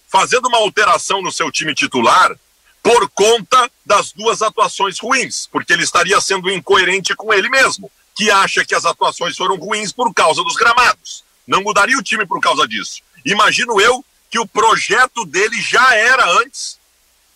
fazendo 0.09 0.49
uma 0.49 0.59
alteração 0.59 1.23
no 1.23 1.33
seu 1.33 1.51
time 1.51 1.75
titular 1.75 2.35
por 2.83 3.09
conta 3.11 3.71
das 3.85 4.13
duas 4.13 4.43
atuações 4.43 4.99
ruins, 4.99 5.47
porque 5.53 5.73
ele 5.73 5.83
estaria 5.83 6.21
sendo 6.21 6.51
incoerente 6.51 7.15
com 7.15 7.33
ele 7.33 7.49
mesmo, 7.49 7.91
que 8.17 8.31
acha 8.31 8.65
que 8.65 8.75
as 8.75 8.85
atuações 8.85 9.37
foram 9.37 9.57
ruins 9.57 9.93
por 9.93 10.13
causa 10.13 10.43
dos 10.43 10.57
gramados. 10.57 11.25
Não 11.47 11.63
mudaria 11.63 11.99
o 11.99 12.03
time 12.03 12.27
por 12.27 12.41
causa 12.41 12.67
disso. 12.67 13.03
Imagino 13.25 13.81
eu 13.81 14.05
que 14.31 14.39
o 14.39 14.47
projeto 14.47 15.27
dele 15.27 15.61
já 15.61 15.95
era 15.95 16.25
antes 16.41 16.79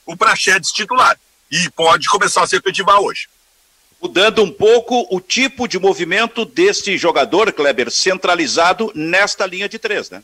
o 0.06 0.16
Praxedes 0.16 0.70
titular 0.70 1.18
e 1.50 1.68
pode 1.70 2.08
começar 2.08 2.42
a 2.42 2.46
se 2.46 2.56
efetivar 2.56 3.00
hoje. 3.00 3.28
Mudando 4.00 4.42
um 4.42 4.52
pouco 4.52 5.06
o 5.10 5.20
tipo 5.20 5.66
de 5.66 5.78
movimento 5.78 6.44
deste 6.44 6.96
jogador, 6.96 7.52
Kleber, 7.52 7.90
centralizado 7.90 8.92
nesta 8.94 9.46
linha 9.46 9.68
de 9.68 9.78
três, 9.78 10.10
né? 10.10 10.22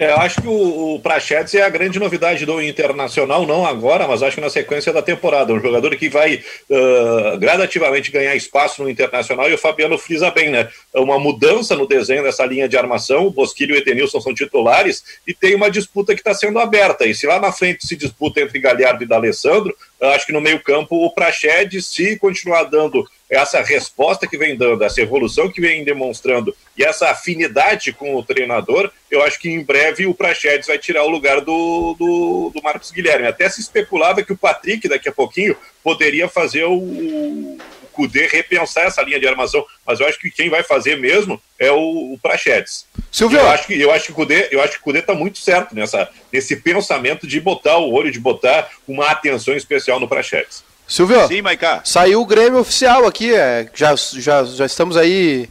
É, 0.00 0.12
acho 0.12 0.40
que 0.40 0.46
o, 0.46 0.94
o 0.94 1.00
Prachetes 1.00 1.54
é 1.56 1.62
a 1.62 1.68
grande 1.68 1.98
novidade 1.98 2.46
do 2.46 2.62
Internacional, 2.62 3.44
não 3.44 3.66
agora, 3.66 4.06
mas 4.06 4.22
acho 4.22 4.36
que 4.36 4.40
na 4.40 4.48
sequência 4.48 4.92
da 4.92 5.02
temporada. 5.02 5.52
Um 5.52 5.60
jogador 5.60 5.96
que 5.96 6.08
vai 6.08 6.36
uh, 6.70 7.36
gradativamente 7.36 8.12
ganhar 8.12 8.36
espaço 8.36 8.80
no 8.80 8.88
Internacional 8.88 9.50
e 9.50 9.54
o 9.54 9.58
Fabiano 9.58 9.98
frisa 9.98 10.30
bem, 10.30 10.50
né? 10.50 10.68
É 10.94 11.00
uma 11.00 11.18
mudança 11.18 11.74
no 11.74 11.84
desenho 11.84 12.22
dessa 12.22 12.46
linha 12.46 12.68
de 12.68 12.76
armação. 12.76 13.26
O 13.26 13.32
Bosquilho 13.32 13.74
e 13.74 13.78
o 13.78 13.80
Etenilson 13.80 14.20
são 14.20 14.32
titulares 14.32 15.02
e 15.26 15.34
tem 15.34 15.56
uma 15.56 15.68
disputa 15.68 16.14
que 16.14 16.20
está 16.20 16.32
sendo 16.32 16.60
aberta. 16.60 17.04
E 17.04 17.12
se 17.12 17.26
lá 17.26 17.40
na 17.40 17.50
frente 17.50 17.84
se 17.84 17.96
disputa 17.96 18.40
entre 18.40 18.60
Galhardo 18.60 19.02
e 19.02 19.06
D'Alessandro, 19.06 19.76
acho 20.00 20.26
que 20.26 20.32
no 20.32 20.40
meio-campo 20.40 20.94
o 20.94 21.12
Prachedes, 21.12 21.86
se 21.86 22.16
continuar 22.16 22.62
dando 22.64 23.04
essa 23.28 23.62
resposta 23.62 24.26
que 24.26 24.38
vem 24.38 24.56
dando, 24.56 24.82
essa 24.82 25.02
evolução 25.02 25.50
que 25.50 25.60
vem 25.60 25.84
demonstrando 25.84 26.54
e 26.76 26.84
essa 26.84 27.10
afinidade 27.10 27.92
com 27.92 28.14
o 28.14 28.22
treinador, 28.22 28.90
eu 29.10 29.22
acho 29.22 29.38
que 29.38 29.50
em 29.50 29.62
breve 29.62 30.06
o 30.06 30.14
Prachedes 30.14 30.66
vai 30.66 30.78
tirar 30.78 31.04
o 31.04 31.08
lugar 31.08 31.40
do, 31.40 31.94
do, 31.98 32.52
do, 32.54 32.62
Marcos 32.62 32.90
Guilherme. 32.90 33.26
Até 33.26 33.48
se 33.48 33.60
especulava 33.60 34.22
que 34.22 34.32
o 34.32 34.36
Patrick, 34.36 34.88
daqui 34.88 35.08
a 35.08 35.12
pouquinho, 35.12 35.56
poderia 35.82 36.28
fazer 36.28 36.64
o, 36.64 36.74
o 36.74 37.58
Cudê 37.92 38.28
repensar 38.28 38.84
essa 38.84 39.02
linha 39.02 39.18
de 39.18 39.26
armação, 39.26 39.66
mas 39.84 39.98
eu 39.98 40.06
acho 40.06 40.20
que 40.20 40.30
quem 40.30 40.48
vai 40.48 40.62
fazer 40.62 40.96
mesmo 40.96 41.40
é 41.58 41.70
o, 41.72 42.14
o 42.14 42.18
Prachedes. 42.22 42.86
Silvio. 43.10 43.40
Eu 43.40 43.48
acho 43.48 43.66
que 43.66 43.80
eu 43.80 43.90
acho 43.90 44.06
que 44.06 44.12
o 44.12 44.14
Cudê, 44.14 44.48
eu 44.52 44.62
acho 44.62 44.74
que 44.74 44.78
o 44.78 44.82
Cudê 44.82 45.02
tá 45.02 45.14
muito 45.14 45.38
certo 45.38 45.74
nessa 45.74 46.08
nesse 46.32 46.56
pensamento 46.56 47.26
de 47.26 47.40
botar 47.40 47.78
o 47.78 47.92
olho, 47.92 48.12
de 48.12 48.20
botar 48.20 48.70
uma 48.86 49.06
atenção 49.06 49.54
especial 49.54 49.98
no 49.98 50.06
Prachedes. 50.06 50.62
Silvio, 50.88 51.28
Sim, 51.28 51.42
Maiká. 51.42 51.82
saiu 51.84 52.22
o 52.22 52.26
Grêmio 52.26 52.58
oficial 52.58 53.06
aqui, 53.06 53.34
é, 53.34 53.68
já, 53.74 53.94
já, 53.94 54.42
já 54.44 54.64
estamos 54.64 54.96
aí 54.96 55.48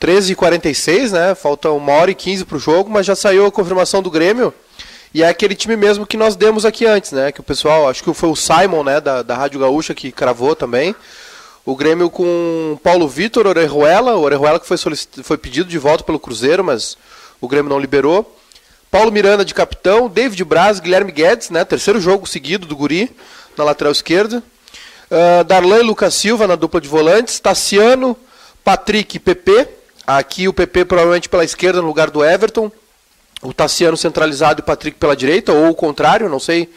13h46, 0.00 1.10
né? 1.10 1.34
Falta 1.34 1.70
uma 1.70 1.92
hora 1.92 2.12
e 2.12 2.14
15 2.14 2.44
para 2.44 2.56
o 2.56 2.60
jogo, 2.60 2.88
mas 2.88 3.04
já 3.04 3.16
saiu 3.16 3.44
a 3.44 3.50
confirmação 3.50 4.00
do 4.00 4.10
Grêmio. 4.10 4.54
E 5.12 5.22
é 5.22 5.28
aquele 5.28 5.56
time 5.56 5.76
mesmo 5.76 6.06
que 6.06 6.16
nós 6.16 6.36
demos 6.36 6.64
aqui 6.64 6.86
antes, 6.86 7.10
né? 7.10 7.32
Que 7.32 7.40
o 7.40 7.42
pessoal, 7.42 7.88
acho 7.88 8.04
que 8.04 8.14
foi 8.14 8.28
o 8.28 8.36
Simon, 8.36 8.84
né, 8.84 9.00
da, 9.00 9.22
da 9.22 9.34
Rádio 9.36 9.58
Gaúcha, 9.58 9.94
que 9.94 10.12
cravou 10.12 10.54
também. 10.54 10.94
O 11.64 11.74
Grêmio 11.74 12.08
com 12.08 12.78
Paulo 12.82 13.08
Vitor, 13.08 13.46
Orejuela, 13.46 14.14
o 14.14 14.22
Orejuela 14.22 14.60
que 14.60 14.66
foi, 14.66 14.76
foi 15.22 15.36
pedido 15.36 15.68
de 15.68 15.78
volta 15.78 16.04
pelo 16.04 16.20
Cruzeiro, 16.20 16.62
mas 16.62 16.96
o 17.40 17.48
Grêmio 17.48 17.68
não 17.68 17.80
liberou. 17.80 18.36
Paulo 18.90 19.10
Miranda 19.10 19.44
de 19.44 19.52
capitão, 19.52 20.08
David 20.08 20.42
Braz, 20.44 20.78
Guilherme 20.78 21.12
Guedes, 21.12 21.50
né? 21.50 21.64
Terceiro 21.64 22.00
jogo 22.00 22.26
seguido 22.26 22.66
do 22.66 22.76
Guri 22.76 23.10
na 23.56 23.64
lateral 23.64 23.92
esquerda. 23.92 24.42
Uh, 25.10 25.42
Darlan 25.44 25.78
e 25.78 25.82
Lucas 25.82 26.14
Silva 26.14 26.46
na 26.46 26.54
dupla 26.54 26.80
de 26.80 26.88
volantes. 26.88 27.40
Tassiano, 27.40 28.16
Patrick 28.62 29.16
e 29.16 29.20
PP. 29.20 29.68
Aqui 30.06 30.48
o 30.48 30.52
PP 30.52 30.84
provavelmente 30.84 31.28
pela 31.28 31.44
esquerda 31.44 31.80
no 31.80 31.86
lugar 31.86 32.10
do 32.10 32.24
Everton. 32.24 32.70
O 33.42 33.52
Tassiano 33.52 33.96
centralizado 33.96 34.60
e 34.60 34.62
o 34.62 34.64
Patrick 34.64 34.98
pela 34.98 35.14
direita, 35.14 35.52
ou 35.52 35.70
o 35.70 35.74
contrário, 35.74 36.28
não 36.28 36.40
sei. 36.40 36.68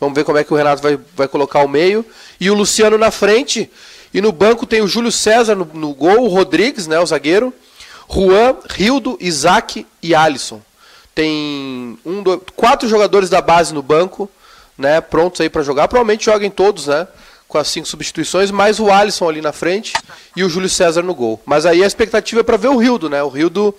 Vamos 0.00 0.14
ver 0.14 0.24
como 0.24 0.38
é 0.38 0.44
que 0.44 0.52
o 0.52 0.56
Renato 0.56 0.82
vai, 0.82 0.98
vai 1.16 1.28
colocar 1.28 1.60
o 1.60 1.68
meio. 1.68 2.04
E 2.40 2.50
o 2.50 2.54
Luciano 2.54 2.98
na 2.98 3.10
frente. 3.10 3.70
E 4.12 4.20
no 4.20 4.32
banco 4.32 4.66
tem 4.66 4.80
o 4.80 4.88
Júlio 4.88 5.12
César 5.12 5.54
no, 5.54 5.68
no 5.74 5.92
gol, 5.94 6.24
o 6.24 6.28
Rodrigues, 6.28 6.86
né, 6.86 6.98
o 6.98 7.06
zagueiro. 7.06 7.52
Juan, 8.10 8.56
Rildo, 8.70 9.18
Isaac 9.20 9.86
e 10.02 10.14
Alisson. 10.14 10.62
Tem 11.14 11.98
um, 12.04 12.22
dois, 12.22 12.40
quatro 12.56 12.88
jogadores 12.88 13.28
da 13.28 13.42
base 13.42 13.74
no 13.74 13.82
banco, 13.82 14.30
né, 14.78 15.00
prontos 15.00 15.40
aí 15.40 15.50
para 15.50 15.62
jogar. 15.62 15.88
Provavelmente 15.88 16.24
joguem 16.24 16.50
todos, 16.50 16.86
né? 16.86 17.06
Com 17.48 17.56
as 17.56 17.66
cinco 17.68 17.88
substituições, 17.88 18.50
mais 18.50 18.78
o 18.78 18.90
Alisson 18.90 19.28
ali 19.28 19.40
na 19.40 19.52
frente 19.52 19.94
e 20.36 20.44
o 20.44 20.50
Júlio 20.50 20.68
César 20.68 21.02
no 21.02 21.14
gol. 21.14 21.40
Mas 21.46 21.64
aí 21.64 21.82
a 21.82 21.86
expectativa 21.86 22.42
é 22.42 22.44
para 22.44 22.58
ver 22.58 22.68
o 22.68 22.76
Rildo, 22.76 23.08
né? 23.08 23.22
O 23.22 23.28
Rildo 23.28 23.74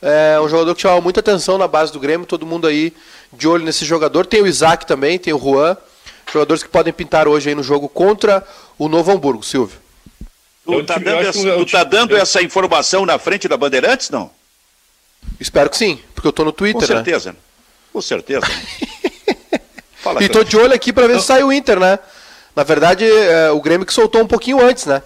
é 0.00 0.40
um 0.40 0.48
jogador 0.48 0.74
que 0.74 0.80
chama 0.80 1.00
muita 1.02 1.20
atenção 1.20 1.58
na 1.58 1.68
base 1.68 1.92
do 1.92 2.00
Grêmio, 2.00 2.26
todo 2.26 2.46
mundo 2.46 2.66
aí 2.66 2.94
de 3.30 3.46
olho 3.46 3.62
nesse 3.62 3.84
jogador. 3.84 4.24
Tem 4.24 4.40
o 4.40 4.46
Isaac 4.46 4.86
também, 4.86 5.18
tem 5.18 5.34
o 5.34 5.38
Juan, 5.38 5.76
jogadores 6.32 6.62
que 6.62 6.70
podem 6.70 6.92
pintar 6.92 7.28
hoje 7.28 7.50
aí 7.50 7.54
no 7.54 7.62
jogo 7.62 7.88
contra 7.88 8.44
o 8.78 8.88
Novo 8.88 9.12
Hamburgo, 9.12 9.42
Silvio. 9.42 9.78
Tu 10.64 10.84
tá 10.84 10.98
dando, 10.98 11.26
essa, 11.26 11.56
tu 11.56 11.66
tá 11.66 11.84
dando 11.84 12.16
essa 12.16 12.42
informação 12.42 13.04
na 13.04 13.18
frente 13.18 13.46
da 13.46 13.56
Bandeirantes, 13.56 14.08
não? 14.08 14.30
Espero 15.38 15.68
que 15.68 15.76
sim, 15.76 16.00
porque 16.14 16.26
eu 16.26 16.32
tô 16.32 16.44
no 16.44 16.52
Twitter, 16.52 16.86
Com 16.86 16.94
né? 16.94 17.02
certeza. 17.02 17.32
Né? 17.32 17.38
Com 17.92 18.00
certeza. 18.00 18.46
Fala, 20.00 20.22
e 20.22 20.28
tô 20.28 20.42
de 20.42 20.56
olho 20.56 20.72
aqui 20.72 20.92
para 20.92 21.06
ver 21.06 21.20
se 21.20 21.26
sai 21.26 21.42
o 21.42 21.52
Inter, 21.52 21.78
né? 21.78 21.98
Na 22.54 22.62
verdade, 22.62 23.04
é, 23.04 23.50
o 23.50 23.60
Grêmio 23.60 23.86
que 23.86 23.92
soltou 23.92 24.22
um 24.22 24.26
pouquinho 24.26 24.60
antes, 24.60 24.86
né? 24.86 25.02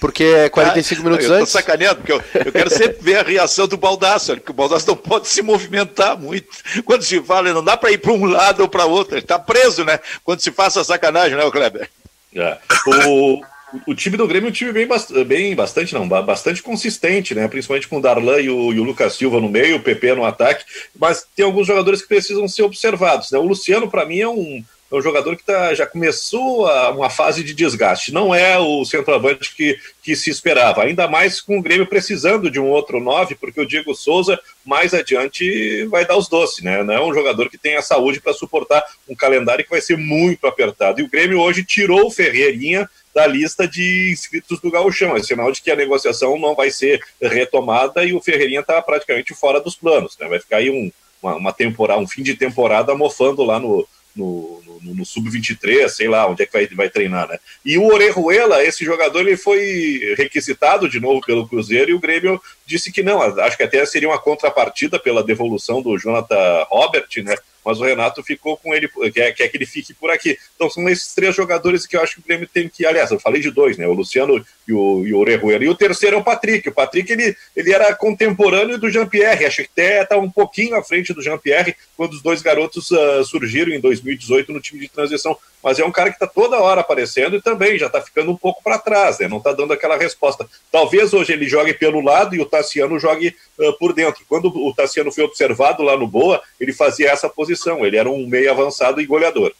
Porque 0.00 0.24
é 0.24 0.48
45 0.48 1.00
ah, 1.00 1.04
minutos 1.04 1.26
eu 1.26 1.34
antes. 1.34 1.54
Eu 1.54 1.60
tô 1.60 1.64
sacaneando, 1.64 1.96
porque 1.96 2.12
eu, 2.12 2.22
eu 2.44 2.52
quero 2.52 2.70
sempre 2.70 2.98
ver 3.00 3.18
a 3.18 3.22
reação 3.22 3.68
do 3.68 3.76
Baldaço, 3.76 4.34
porque 4.34 4.50
o 4.50 4.54
Baldaço 4.54 4.88
não 4.88 4.96
pode 4.96 5.28
se 5.28 5.42
movimentar 5.42 6.18
muito. 6.18 6.48
Quando 6.84 7.02
se 7.02 7.20
fala, 7.22 7.52
não 7.52 7.62
dá 7.62 7.76
para 7.76 7.92
ir 7.92 7.98
para 7.98 8.12
um 8.12 8.24
lado 8.24 8.62
ou 8.62 8.68
para 8.68 8.84
outro, 8.84 9.14
ele 9.14 9.22
está 9.22 9.38
preso, 9.38 9.84
né? 9.84 10.00
Quando 10.24 10.40
se 10.40 10.50
faz 10.50 10.76
essa 10.76 10.84
sacanagem, 10.84 11.36
né, 11.36 11.44
o 11.44 11.52
Kleber? 11.52 11.88
É. 12.34 12.58
O, 12.86 13.42
o 13.86 13.94
time 13.94 14.16
do 14.16 14.26
Grêmio 14.26 14.48
é 14.48 14.50
um 14.50 14.52
time 14.52 14.72
bem, 14.72 14.88
bem 15.26 15.54
bastante, 15.54 15.94
não, 15.94 16.08
bastante 16.08 16.62
consistente, 16.62 17.34
né? 17.34 17.46
Principalmente 17.46 17.86
com 17.86 17.98
o 17.98 18.02
Darlan 18.02 18.40
e 18.40 18.50
o, 18.50 18.72
e 18.72 18.80
o 18.80 18.84
Lucas 18.84 19.14
Silva 19.14 19.40
no 19.40 19.48
meio, 19.48 19.76
o 19.76 19.82
PP 19.82 20.14
no 20.14 20.24
ataque, 20.24 20.64
mas 20.98 21.24
tem 21.36 21.44
alguns 21.44 21.66
jogadores 21.66 22.02
que 22.02 22.08
precisam 22.08 22.48
ser 22.48 22.62
observados. 22.62 23.30
Né? 23.30 23.38
O 23.38 23.46
Luciano, 23.46 23.90
para 23.90 24.04
mim, 24.04 24.20
é 24.20 24.28
um, 24.28 24.64
é 24.92 24.98
um 24.98 25.02
jogador 25.02 25.36
que 25.36 25.44
tá, 25.44 25.72
já 25.74 25.86
começou 25.86 26.66
a, 26.66 26.90
uma 26.90 27.08
fase 27.08 27.42
de 27.42 27.54
desgaste. 27.54 28.12
Não 28.12 28.34
é 28.34 28.58
o 28.58 28.84
centroavante 28.84 29.54
que, 29.54 29.78
que 30.02 30.14
se 30.14 30.28
esperava, 30.28 30.82
ainda 30.82 31.08
mais 31.08 31.40
com 31.40 31.58
o 31.58 31.62
Grêmio 31.62 31.86
precisando 31.86 32.50
de 32.50 32.60
um 32.60 32.68
outro 32.68 33.00
nove, 33.00 33.34
porque 33.34 33.60
o 33.60 33.66
Diego 33.66 33.94
Souza 33.94 34.38
mais 34.64 34.92
adiante 34.92 35.86
vai 35.86 36.04
dar 36.04 36.18
os 36.18 36.28
doces, 36.28 36.62
né? 36.62 36.82
Não 36.82 36.92
é 36.92 37.02
um 37.02 37.14
jogador 37.14 37.48
que 37.48 37.56
tem 37.56 37.76
a 37.76 37.82
saúde 37.82 38.20
para 38.20 38.34
suportar 38.34 38.84
um 39.08 39.14
calendário 39.14 39.64
que 39.64 39.70
vai 39.70 39.80
ser 39.80 39.96
muito 39.96 40.46
apertado. 40.46 41.00
E 41.00 41.04
o 41.04 41.08
Grêmio 41.08 41.40
hoje 41.40 41.64
tirou 41.64 42.06
o 42.06 42.10
Ferreirinha 42.10 42.88
da 43.14 43.26
lista 43.26 43.66
de 43.66 44.10
inscritos 44.12 44.60
do 44.60 44.70
Gauchão. 44.70 45.16
É 45.16 45.22
sinal 45.22 45.50
de 45.50 45.62
que 45.62 45.70
a 45.70 45.76
negociação 45.76 46.38
não 46.38 46.54
vai 46.54 46.70
ser 46.70 47.02
retomada 47.20 48.04
e 48.04 48.12
o 48.12 48.20
Ferreirinha 48.20 48.60
está 48.60 48.80
praticamente 48.82 49.34
fora 49.34 49.58
dos 49.58 49.74
planos. 49.74 50.18
Né? 50.18 50.28
Vai 50.28 50.38
ficar 50.38 50.58
aí 50.58 50.70
um, 50.70 50.90
uma, 51.22 51.52
temporada, 51.52 52.00
um 52.00 52.08
fim 52.08 52.22
de 52.22 52.34
temporada 52.34 52.94
mofando 52.94 53.42
lá 53.42 53.58
no, 53.58 53.86
no, 54.14 54.62
no, 54.82 54.94
no 54.94 55.06
Sub-23, 55.06 55.88
sei 55.88 56.08
lá 56.08 56.26
onde 56.28 56.42
é 56.42 56.46
que 56.46 56.52
vai, 56.52 56.66
vai 56.68 56.90
treinar, 56.90 57.28
né? 57.28 57.38
E 57.64 57.78
o 57.78 57.86
Orejuela, 57.86 58.62
esse 58.64 58.84
jogador, 58.84 59.20
ele 59.20 59.36
foi 59.36 60.14
requisitado 60.16 60.88
de 60.88 61.00
novo 61.00 61.20
pelo 61.20 61.48
Cruzeiro 61.48 61.90
e 61.90 61.94
o 61.94 62.00
Grêmio 62.00 62.40
disse 62.66 62.92
que 62.92 63.02
não, 63.02 63.22
acho 63.22 63.56
que 63.56 63.62
até 63.62 63.84
seria 63.86 64.08
uma 64.08 64.18
contrapartida 64.18 64.98
pela 64.98 65.22
devolução 65.22 65.80
do 65.80 65.98
Jonathan 65.98 66.66
Robert, 66.70 67.08
né? 67.24 67.36
Mas 67.64 67.80
o 67.80 67.84
Renato 67.84 68.22
ficou 68.22 68.56
com 68.56 68.74
ele, 68.74 68.88
quer, 69.12 69.32
quer 69.32 69.48
que 69.48 69.56
ele 69.56 69.66
fique 69.66 69.94
por 69.94 70.10
aqui. 70.10 70.38
Então 70.54 70.68
são 70.68 70.88
esses 70.88 71.14
três 71.14 71.34
jogadores 71.34 71.86
que 71.86 71.96
eu 71.96 72.02
acho 72.02 72.14
que 72.14 72.20
o 72.20 72.24
Grêmio 72.24 72.48
tem 72.52 72.68
que, 72.68 72.84
aliás, 72.84 73.10
eu 73.10 73.20
falei 73.20 73.40
de 73.40 73.50
dois, 73.50 73.76
né? 73.76 73.86
O 73.86 73.92
Luciano 73.92 74.44
e 74.66 74.72
o, 74.72 75.06
e 75.06 75.12
o 75.12 75.18
Orejuela. 75.18 75.64
E 75.64 75.68
o 75.68 75.74
terceiro 75.74 76.16
é 76.16 76.18
o 76.18 76.24
Patrick. 76.24 76.68
O 76.68 76.72
Patrick, 76.72 77.12
ele, 77.12 77.36
ele 77.56 77.72
era 77.72 77.94
contemporâneo 77.94 78.78
do 78.78 78.90
Jean-Pierre, 78.90 79.46
acho 79.46 79.62
que 79.62 79.70
até 79.72 80.02
está 80.02 80.16
um 80.16 80.30
pouquinho 80.30 80.76
à 80.76 80.82
frente 80.82 81.12
do 81.12 81.22
Jean-Pierre, 81.22 81.76
quando 81.96 82.12
os 82.12 82.22
dois 82.22 82.42
garotos 82.42 82.90
uh, 82.90 83.24
surgiram 83.24 83.72
em 83.72 83.80
2018 83.80 84.52
no 84.52 84.60
time 84.60 84.80
de 84.80 84.88
transição. 84.88 85.36
Mas 85.62 85.78
é 85.78 85.84
um 85.84 85.92
cara 85.92 86.10
que 86.10 86.16
está 86.16 86.26
toda 86.26 86.58
hora 86.58 86.80
aparecendo 86.80 87.36
e 87.36 87.42
também 87.42 87.78
já 87.78 87.86
está 87.86 88.00
ficando 88.00 88.32
um 88.32 88.36
pouco 88.36 88.62
para 88.62 88.78
trás, 88.78 89.18
né? 89.18 89.28
Não 89.28 89.38
está 89.38 89.52
dando 89.52 89.72
aquela 89.72 89.96
resposta. 89.96 90.48
Talvez 90.70 91.14
hoje 91.14 91.32
ele 91.32 91.48
jogue 91.48 91.72
pelo 91.72 92.00
lado 92.00 92.34
e 92.34 92.40
o 92.40 92.46
Tassiano 92.46 92.98
jogue 92.98 93.36
uh, 93.58 93.72
por 93.78 93.92
dentro. 93.92 94.24
Quando 94.28 94.46
o 94.46 94.74
Tassiano 94.74 95.12
foi 95.12 95.24
observado 95.24 95.82
lá 95.82 95.96
no 95.96 96.06
Boa, 96.06 96.42
ele 96.58 96.72
fazia 96.72 97.10
essa 97.10 97.28
posição. 97.28 97.86
Ele 97.86 97.96
era 97.96 98.10
um 98.10 98.26
meio 98.26 98.50
avançado 98.50 99.00
e 99.00 99.06
goleador. 99.06 99.54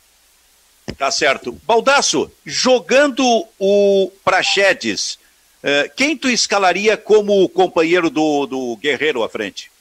Tá 0.98 1.10
certo. 1.10 1.52
Baldaço, 1.64 2.30
jogando 2.44 3.24
o 3.58 4.10
Prachedes, 4.24 5.18
uh, 5.62 5.90
quem 5.96 6.16
tu 6.16 6.28
escalaria 6.28 6.96
como 6.96 7.48
companheiro 7.48 8.10
do, 8.10 8.46
do 8.46 8.76
Guerreiro 8.76 9.22
à 9.22 9.28
frente? 9.28 9.71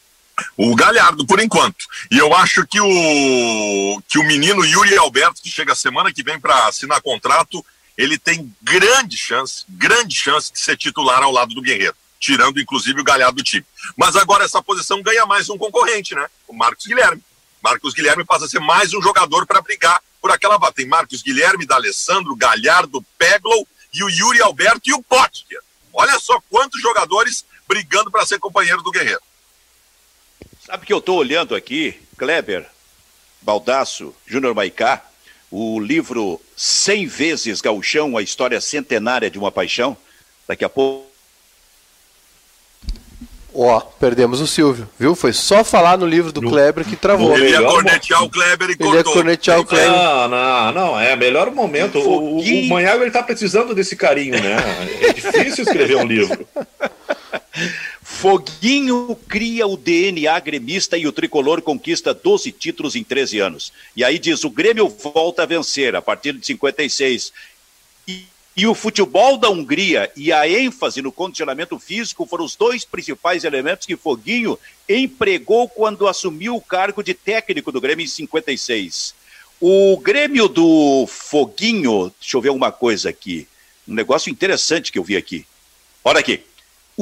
O 0.58 0.76
Galhardo, 0.76 1.26
por 1.26 1.40
enquanto. 1.40 1.86
E 2.10 2.18
eu 2.18 2.34
acho 2.36 2.66
que 2.68 2.80
o, 2.80 4.02
que 4.08 4.20
o 4.20 4.24
menino 4.24 4.66
Yuri 4.66 4.98
Alberto, 4.98 5.42
que 5.42 5.50
chega 5.50 5.76
semana 5.76 6.12
que 6.12 6.24
vem 6.24 6.40
para 6.40 6.68
assinar 6.68 7.02
contrato, 7.02 7.66
ele 7.98 8.18
tem 8.18 8.54
grande 8.62 9.18
chance, 9.18 9.64
grande 9.70 10.16
chance 10.16 10.52
de 10.52 10.60
ser 10.60 10.78
titular 10.78 11.22
ao 11.22 11.32
lado 11.32 11.54
do 11.54 11.62
Guerreiro, 11.62 11.96
tirando 12.20 12.60
inclusive 12.60 13.00
o 13.02 13.04
Galhardo 13.04 13.38
do 13.38 13.44
time. 13.44 13.66
Mas 13.96 14.16
agora 14.16 14.46
essa 14.46 14.62
posição 14.62 15.02
ganha 15.02 15.26
mais 15.26 15.50
um 15.50 15.58
concorrente, 15.58 16.16
né? 16.16 16.28
O 16.48 16.54
Marcos 16.54 16.86
Guilherme. 16.86 17.22
Marcos 17.62 17.94
Guilherme 17.94 18.26
passa 18.26 18.46
a 18.46 18.50
ser 18.50 18.60
mais 18.60 18.94
um 18.94 19.02
jogador 19.02 19.46
para 19.46 19.62
brigar 19.62 20.02
por 20.22 20.32
aquela 20.32 20.58
vaga. 20.58 20.74
Tem 20.74 20.88
Marcos 20.88 21.22
Guilherme, 21.22 21.66
D'Alessandro, 21.66 22.36
Galhardo, 22.36 23.06
Peglow 23.18 23.68
e 23.94 24.04
o 24.04 24.10
Yuri 24.10 24.42
Alberto 24.42 24.90
e 24.90 24.94
o 24.94 25.04
Potker. 25.04 25.60
Olha 25.94 26.18
só 26.20 26.40
quantos 26.50 26.82
jogadores 26.82 27.46
brigando 27.68 28.10
para 28.10 28.26
ser 28.26 28.40
companheiro 28.40 28.82
do 28.82 28.92
Guerreiro. 28.92 29.22
Sabe 30.72 30.86
que 30.86 30.94
eu 30.94 31.00
estou 31.00 31.18
olhando 31.18 31.54
aqui, 31.54 32.00
Kleber, 32.18 32.66
Baldaço, 33.42 34.16
Júnior 34.26 34.56
Maicá, 34.56 35.02
o 35.52 35.78
livro 35.82 36.40
100 36.56 37.08
vezes 37.08 37.60
Gauchão, 37.60 38.16
a 38.16 38.22
história 38.22 38.62
centenária 38.62 39.30
de 39.30 39.38
uma 39.38 39.52
paixão. 39.52 39.98
Daqui 40.48 40.64
a 40.64 40.70
pouco. 40.70 41.06
Ó, 43.54 43.78
oh, 43.78 43.82
perdemos 43.82 44.40
o 44.40 44.48
Silvio, 44.48 44.90
viu? 44.98 45.14
Foi 45.14 45.34
só 45.34 45.62
falar 45.62 45.98
no 45.98 46.06
livro 46.06 46.32
do 46.32 46.42
Kleber 46.42 46.86
que 46.86 46.96
travou. 46.96 47.38
Ele 47.38 47.50
ia 47.50 47.62
cornetear 47.62 48.24
o 48.24 48.30
Kleber 48.30 48.70
e 48.70 48.78
cortou. 48.78 48.94
Ele 48.94 48.98
ia 48.98 49.04
cornetear 49.04 49.60
o 49.60 49.66
Kleber. 49.66 49.92
Não, 49.92 50.28
não, 50.30 50.72
não, 50.72 51.00
é 51.02 51.18
melhor 51.18 51.52
momento. 51.52 52.00
O, 52.00 52.38
o, 52.38 52.40
o 52.40 52.70
Manhago 52.70 53.04
ele 53.04 53.12
tá 53.12 53.22
precisando 53.22 53.76
desse 53.76 53.98
carinho, 53.98 54.42
né? 54.42 54.56
É 55.02 55.12
difícil 55.12 55.66
escrever 55.66 55.98
um 55.98 56.06
livro. 56.06 56.48
Foguinho 58.22 59.18
cria 59.28 59.66
o 59.66 59.76
DNA 59.76 60.40
gremista 60.42 60.96
e 60.96 61.08
o 61.08 61.12
tricolor 61.12 61.60
conquista 61.60 62.14
12 62.14 62.52
títulos 62.52 62.96
em 62.96 63.04
13 63.04 63.40
anos. 63.40 63.74
E 63.96 64.04
aí 64.04 64.20
diz: 64.20 64.44
o 64.44 64.50
Grêmio 64.52 64.88
volta 64.88 65.42
a 65.42 65.46
vencer 65.48 65.96
a 65.96 66.04
partir 66.04 66.34
de 66.34 66.46
56. 66.46 67.34
E, 68.08 68.26
e 68.56 68.68
o 68.68 68.76
futebol 68.76 69.40
da 69.40 69.50
Hungria 69.50 70.12
e 70.16 70.32
a 70.32 70.48
ênfase 70.48 71.02
no 71.02 71.12
condicionamento 71.12 71.80
físico 71.80 72.28
foram 72.28 72.46
os 72.46 72.56
dois 72.56 72.86
principais 72.86 73.44
elementos 73.44 73.88
que 73.88 73.98
Foguinho 73.98 74.56
empregou 74.88 75.68
quando 75.68 76.08
assumiu 76.08 76.56
o 76.56 76.62
cargo 76.62 77.02
de 77.02 77.16
técnico 77.16 77.72
do 77.72 77.82
Grêmio 77.82 78.04
em 78.04 78.08
56. 78.08 79.16
O 79.60 79.98
Grêmio 79.98 80.48
do 80.48 81.08
Foguinho, 81.08 82.14
deixa 82.20 82.38
eu 82.38 82.42
ver 82.42 82.52
uma 82.52 82.72
coisa 82.72 83.10
aqui, 83.10 83.48
um 83.88 83.96
negócio 83.96 84.30
interessante 84.30 84.92
que 84.92 85.00
eu 85.00 85.04
vi 85.04 85.18
aqui. 85.18 85.44
Olha 86.04 86.20
aqui. 86.20 86.51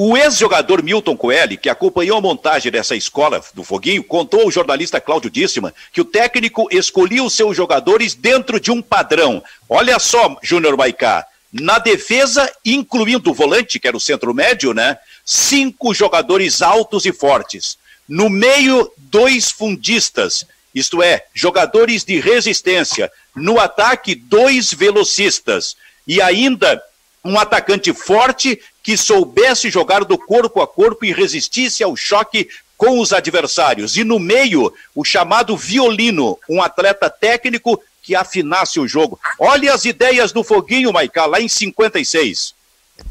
O 0.02 0.16
ex-jogador 0.16 0.82
Milton 0.82 1.14
Coelho, 1.14 1.58
que 1.58 1.68
acompanhou 1.68 2.16
a 2.16 2.22
montagem 2.22 2.72
dessa 2.72 2.96
escola 2.96 3.44
do 3.52 3.62
Foguinho, 3.62 4.02
contou 4.02 4.40
ao 4.40 4.50
jornalista 4.50 4.98
Cláudio 4.98 5.30
Díssima 5.30 5.74
que 5.92 6.00
o 6.00 6.06
técnico 6.06 6.66
escolhia 6.70 7.22
os 7.22 7.34
seus 7.34 7.54
jogadores 7.54 8.14
dentro 8.14 8.58
de 8.58 8.70
um 8.70 8.80
padrão. 8.80 9.44
Olha 9.68 9.98
só, 9.98 10.38
Júnior 10.42 10.74
Maicá, 10.74 11.26
na 11.52 11.78
defesa, 11.78 12.50
incluindo 12.64 13.30
o 13.30 13.34
volante, 13.34 13.78
que 13.78 13.86
era 13.86 13.94
o 13.94 14.00
centro 14.00 14.32
médio, 14.32 14.72
né? 14.72 14.96
Cinco 15.22 15.92
jogadores 15.92 16.62
altos 16.62 17.04
e 17.04 17.12
fortes. 17.12 17.76
No 18.08 18.30
meio, 18.30 18.90
dois 18.96 19.50
fundistas, 19.50 20.46
isto 20.74 21.02
é, 21.02 21.26
jogadores 21.34 22.04
de 22.04 22.18
resistência. 22.18 23.12
No 23.36 23.60
ataque, 23.60 24.14
dois 24.14 24.72
velocistas. 24.72 25.76
E 26.06 26.22
ainda 26.22 26.82
um 27.22 27.38
atacante 27.38 27.92
forte 27.92 28.58
que 28.90 28.96
soubesse 28.96 29.70
jogar 29.70 30.04
do 30.04 30.18
corpo 30.18 30.60
a 30.60 30.66
corpo 30.66 31.04
e 31.04 31.12
resistisse 31.12 31.80
ao 31.80 31.94
choque 31.94 32.48
com 32.76 32.98
os 32.98 33.12
adversários. 33.12 33.96
E 33.96 34.02
no 34.02 34.18
meio, 34.18 34.74
o 34.96 35.04
chamado 35.04 35.56
violino, 35.56 36.36
um 36.48 36.60
atleta 36.60 37.08
técnico 37.08 37.80
que 38.02 38.16
afinasse 38.16 38.80
o 38.80 38.88
jogo. 38.88 39.20
Olha 39.38 39.72
as 39.72 39.84
ideias 39.84 40.32
do 40.32 40.42
Foguinho, 40.42 40.92
Maicá, 40.92 41.24
lá 41.24 41.40
em 41.40 41.46
56. 41.46 42.52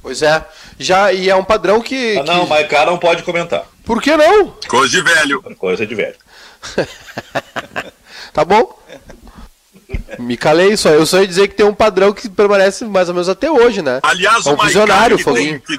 Pois 0.02 0.22
é, 0.22 0.46
já 0.78 1.14
e 1.14 1.30
é 1.30 1.36
um 1.38 1.46
padrão 1.46 1.80
que. 1.80 2.18
Ah, 2.18 2.24
não, 2.24 2.44
que... 2.44 2.50
Maicá 2.50 2.86
não 2.86 2.98
pode 2.98 3.24
comentar. 3.24 3.66
Por 3.86 4.02
que 4.02 4.18
não? 4.18 4.48
Coisa 4.68 4.98
de 4.98 5.02
velho. 5.02 5.42
Coisa 5.58 5.88
de 5.88 5.96
velho. 5.96 6.18
tá 8.34 8.44
bom. 8.44 8.78
Me 10.18 10.38
calei 10.38 10.76
só. 10.76 10.89
Eu 10.89 11.05
só 11.05 11.20
ia 11.20 11.28
dizer 11.28 11.47
que 11.47 11.55
tem 11.55 11.66
um 11.66 11.74
padrão 11.74 12.14
que 12.14 12.30
permanece 12.30 12.86
mais 12.86 13.07
ou 13.10 13.14
menos 13.14 13.30
até 13.30 13.51
hoje, 13.51 13.82
né? 13.82 13.99
Aliás, 14.03 14.45
é 14.45 14.49
um 14.49 14.53
o 14.53 14.64
visionário, 14.64 15.20
Foguinho. 15.20 15.62
Que, 15.62 15.78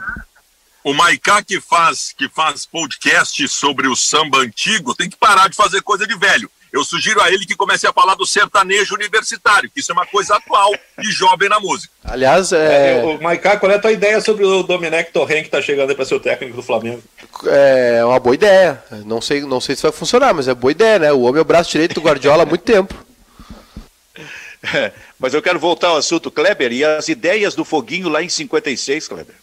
o 0.82 0.94
Maiká 0.94 1.42
que 1.42 1.60
faz, 1.60 2.14
que 2.16 2.28
faz 2.28 2.64
podcast 2.64 3.46
sobre 3.48 3.86
o 3.86 3.94
samba 3.94 4.38
antigo 4.38 4.94
tem 4.94 5.10
que 5.10 5.16
parar 5.16 5.48
de 5.48 5.56
fazer 5.56 5.82
coisa 5.82 6.06
de 6.06 6.16
velho. 6.16 6.50
Eu 6.72 6.84
sugiro 6.84 7.20
a 7.20 7.30
ele 7.30 7.44
que 7.44 7.56
comece 7.56 7.86
a 7.86 7.92
falar 7.92 8.14
do 8.14 8.24
sertanejo 8.24 8.94
universitário, 8.94 9.68
que 9.68 9.80
isso 9.80 9.90
é 9.90 9.94
uma 9.94 10.06
coisa 10.06 10.36
atual 10.36 10.72
e 11.00 11.10
jovem 11.10 11.48
na 11.48 11.58
música. 11.58 11.92
Aliás, 12.04 12.52
é... 12.52 13.00
é 13.00 13.04
o 13.04 13.20
Maiká, 13.20 13.56
qual 13.56 13.72
é 13.72 13.74
a 13.74 13.78
tua 13.78 13.90
ideia 13.90 14.20
sobre 14.20 14.44
o 14.44 14.62
Domenech 14.62 15.10
Torren 15.10 15.40
que 15.40 15.48
está 15.48 15.60
chegando 15.60 15.94
para 15.94 16.04
ser 16.04 16.14
o 16.14 16.20
técnico 16.20 16.56
do 16.56 16.62
Flamengo? 16.62 17.02
É 17.46 18.04
uma 18.04 18.20
boa 18.20 18.34
ideia. 18.34 18.82
Não 19.04 19.20
sei, 19.20 19.40
não 19.42 19.60
sei 19.60 19.74
se 19.74 19.82
vai 19.82 19.92
funcionar, 19.92 20.32
mas 20.32 20.46
é 20.48 20.54
boa 20.54 20.70
ideia, 20.70 20.98
né? 20.98 21.12
O 21.12 21.22
homem 21.22 21.40
é 21.40 21.42
o 21.42 21.44
braço 21.44 21.72
direito 21.72 21.94
do 21.94 22.02
Guardiola 22.02 22.44
há 22.44 22.46
muito 22.46 22.62
tempo. 22.62 22.94
Mas 25.18 25.34
eu 25.34 25.42
quero 25.42 25.58
voltar 25.58 25.88
ao 25.88 25.96
assunto, 25.96 26.30
Kleber, 26.30 26.72
e 26.72 26.84
as 26.84 27.08
ideias 27.08 27.54
do 27.54 27.64
Foguinho 27.64 28.08
lá 28.08 28.22
em 28.22 28.28
56, 28.28 29.08
Kleber. 29.08 29.34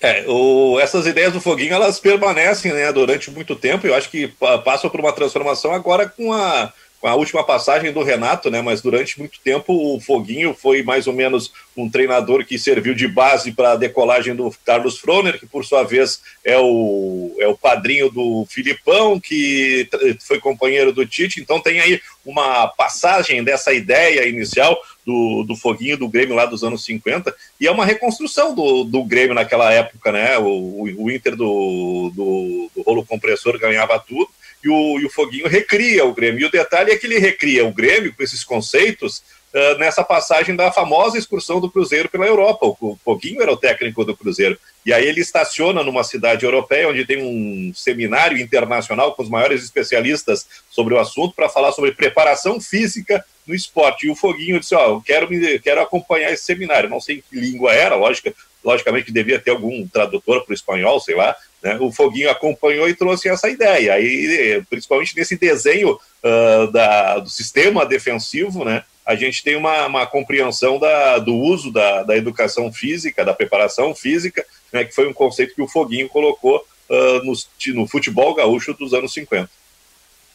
É, 0.00 0.24
o, 0.28 0.78
essas 0.78 1.06
ideias 1.06 1.32
do 1.32 1.40
Foguinho, 1.40 1.74
elas 1.74 1.98
permanecem 1.98 2.72
né, 2.72 2.92
durante 2.92 3.30
muito 3.30 3.56
tempo, 3.56 3.86
eu 3.86 3.94
acho 3.94 4.08
que 4.08 4.28
passam 4.64 4.88
por 4.88 5.00
uma 5.00 5.12
transformação 5.12 5.72
agora 5.72 6.08
com 6.08 6.32
a, 6.32 6.72
a 7.02 7.14
última 7.14 7.44
passagem 7.44 7.92
do 7.92 8.02
Renato, 8.02 8.50
né? 8.50 8.60
Mas 8.60 8.80
durante 8.80 9.18
muito 9.18 9.38
tempo 9.40 9.72
o 9.72 10.00
Foguinho 10.00 10.54
foi 10.54 10.82
mais 10.82 11.06
ou 11.06 11.12
menos 11.12 11.52
um 11.76 11.88
treinador 11.88 12.44
que 12.44 12.58
serviu 12.58 12.94
de 12.94 13.06
base 13.06 13.52
para 13.52 13.72
a 13.72 13.76
decolagem 13.76 14.34
do 14.34 14.52
Carlos 14.64 14.98
Froner, 14.98 15.38
que 15.38 15.46
por 15.46 15.64
sua 15.64 15.84
vez 15.84 16.20
é 16.44 16.58
o, 16.58 17.36
é 17.38 17.46
o 17.46 17.56
padrinho 17.56 18.10
do 18.10 18.44
Filipão, 18.48 19.20
que 19.20 19.88
foi 20.26 20.40
companheiro 20.40 20.92
do 20.92 21.06
Tite. 21.06 21.40
Então 21.40 21.60
tem 21.60 21.78
aí 21.78 22.00
uma 22.26 22.66
passagem 22.66 23.44
dessa 23.44 23.72
ideia 23.72 24.26
inicial 24.28 24.76
do, 25.06 25.44
do 25.44 25.56
Foguinho 25.56 25.96
do 25.96 26.08
Grêmio 26.08 26.34
lá 26.34 26.44
dos 26.44 26.62
anos 26.62 26.84
50, 26.84 27.34
e 27.60 27.66
é 27.66 27.70
uma 27.70 27.86
reconstrução 27.86 28.54
do, 28.54 28.84
do 28.84 29.02
Grêmio 29.04 29.34
naquela 29.34 29.72
época, 29.72 30.12
né? 30.12 30.36
O, 30.38 30.82
o 30.98 31.10
Inter 31.10 31.34
do, 31.34 32.12
do, 32.14 32.70
do 32.74 32.82
rolo 32.82 33.06
compressor 33.06 33.58
ganhava 33.58 33.98
tudo 33.98 34.28
e 34.62 34.68
o, 34.68 34.98
e 34.98 35.06
o 35.06 35.10
Foguinho 35.10 35.46
recria 35.46 36.04
o 36.04 36.12
Grêmio. 36.12 36.40
E 36.40 36.44
o 36.44 36.50
detalhe 36.50 36.90
é 36.90 36.96
que 36.96 37.06
ele 37.06 37.18
recria 37.18 37.64
o 37.64 37.72
Grêmio 37.72 38.12
com 38.14 38.22
esses 38.22 38.42
conceitos 38.42 39.22
uh, 39.54 39.78
nessa 39.78 40.02
passagem 40.02 40.56
da 40.56 40.72
famosa 40.72 41.18
excursão 41.18 41.60
do 41.60 41.70
Cruzeiro 41.70 42.08
pela 42.08 42.26
Europa. 42.26 42.66
O, 42.66 42.98
Foguinho 43.04 43.42
era 43.42 43.52
o 43.52 43.56
técnico 43.56 44.04
do 44.04 44.16
Cruzeiro. 44.16 44.58
E 44.84 44.92
aí 44.92 45.06
ele 45.06 45.20
estaciona 45.20 45.82
numa 45.82 46.02
cidade 46.02 46.44
europeia 46.44 46.88
onde 46.88 47.04
tem 47.04 47.22
um 47.22 47.72
seminário 47.74 48.38
internacional 48.38 49.14
com 49.14 49.22
os 49.22 49.28
maiores 49.28 49.62
especialistas 49.62 50.46
sobre 50.70 50.94
o 50.94 50.98
assunto 50.98 51.34
para 51.34 51.48
falar 51.48 51.72
sobre 51.72 51.92
preparação 51.92 52.60
física 52.60 53.24
no 53.46 53.54
esporte. 53.54 54.06
E 54.06 54.10
o 54.10 54.16
Foguinho 54.16 54.58
disse: 54.58 54.74
Ó, 54.74 54.86
oh, 54.86 54.90
eu 54.96 55.02
quero, 55.02 55.28
quero 55.60 55.80
acompanhar 55.80 56.32
esse 56.32 56.44
seminário. 56.44 56.88
Não 56.88 57.00
sei 57.00 57.22
que 57.22 57.38
língua 57.38 57.72
era, 57.72 57.96
lógica, 57.96 58.34
logicamente 58.64 59.12
devia 59.12 59.38
ter 59.38 59.50
algum 59.50 59.86
tradutor 59.86 60.44
para 60.44 60.52
o 60.52 60.54
espanhol, 60.54 61.00
sei 61.00 61.14
lá, 61.14 61.34
né? 61.62 61.76
O 61.80 61.92
Foguinho 61.92 62.30
acompanhou 62.30 62.88
e 62.88 62.94
trouxe 62.94 63.28
essa 63.28 63.48
ideia. 63.48 63.94
Aí, 63.94 64.62
principalmente 64.68 65.16
nesse 65.16 65.36
desenho 65.36 65.92
uh, 65.92 66.70
da, 66.72 67.18
do 67.18 67.28
sistema 67.28 67.84
defensivo, 67.84 68.64
né? 68.64 68.84
a 69.04 69.14
gente 69.14 69.42
tem 69.42 69.56
uma, 69.56 69.86
uma 69.86 70.06
compreensão 70.06 70.78
da, 70.78 71.18
do 71.18 71.34
uso 71.34 71.72
da, 71.72 72.02
da 72.02 72.14
educação 72.14 72.70
física, 72.70 73.24
da 73.24 73.32
preparação 73.32 73.94
física, 73.94 74.44
né? 74.70 74.84
que 74.84 74.94
foi 74.94 75.08
um 75.08 75.14
conceito 75.14 75.54
que 75.54 75.62
o 75.62 75.66
Foguinho 75.66 76.10
colocou 76.10 76.62
uh, 76.90 77.24
no, 77.24 77.32
no 77.74 77.86
futebol 77.86 78.34
gaúcho 78.34 78.74
dos 78.74 78.92
anos 78.92 79.12
50. 79.14 79.50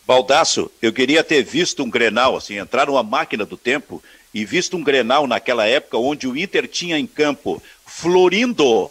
Baldaço, 0.08 0.72
eu 0.82 0.92
queria 0.92 1.24
ter 1.24 1.44
visto 1.44 1.84
um 1.84 1.90
Grenal, 1.90 2.36
assim, 2.36 2.58
entrar 2.58 2.88
numa 2.88 3.04
máquina 3.04 3.46
do 3.46 3.56
tempo 3.56 4.04
e 4.34 4.44
visto 4.44 4.76
um 4.76 4.84
Grenal 4.84 5.28
naquela 5.28 5.66
época 5.66 5.98
onde 5.98 6.28
o 6.28 6.36
Inter 6.36 6.68
tinha 6.68 6.98
em 6.98 7.06
campo 7.06 7.62
Florindo, 7.86 8.90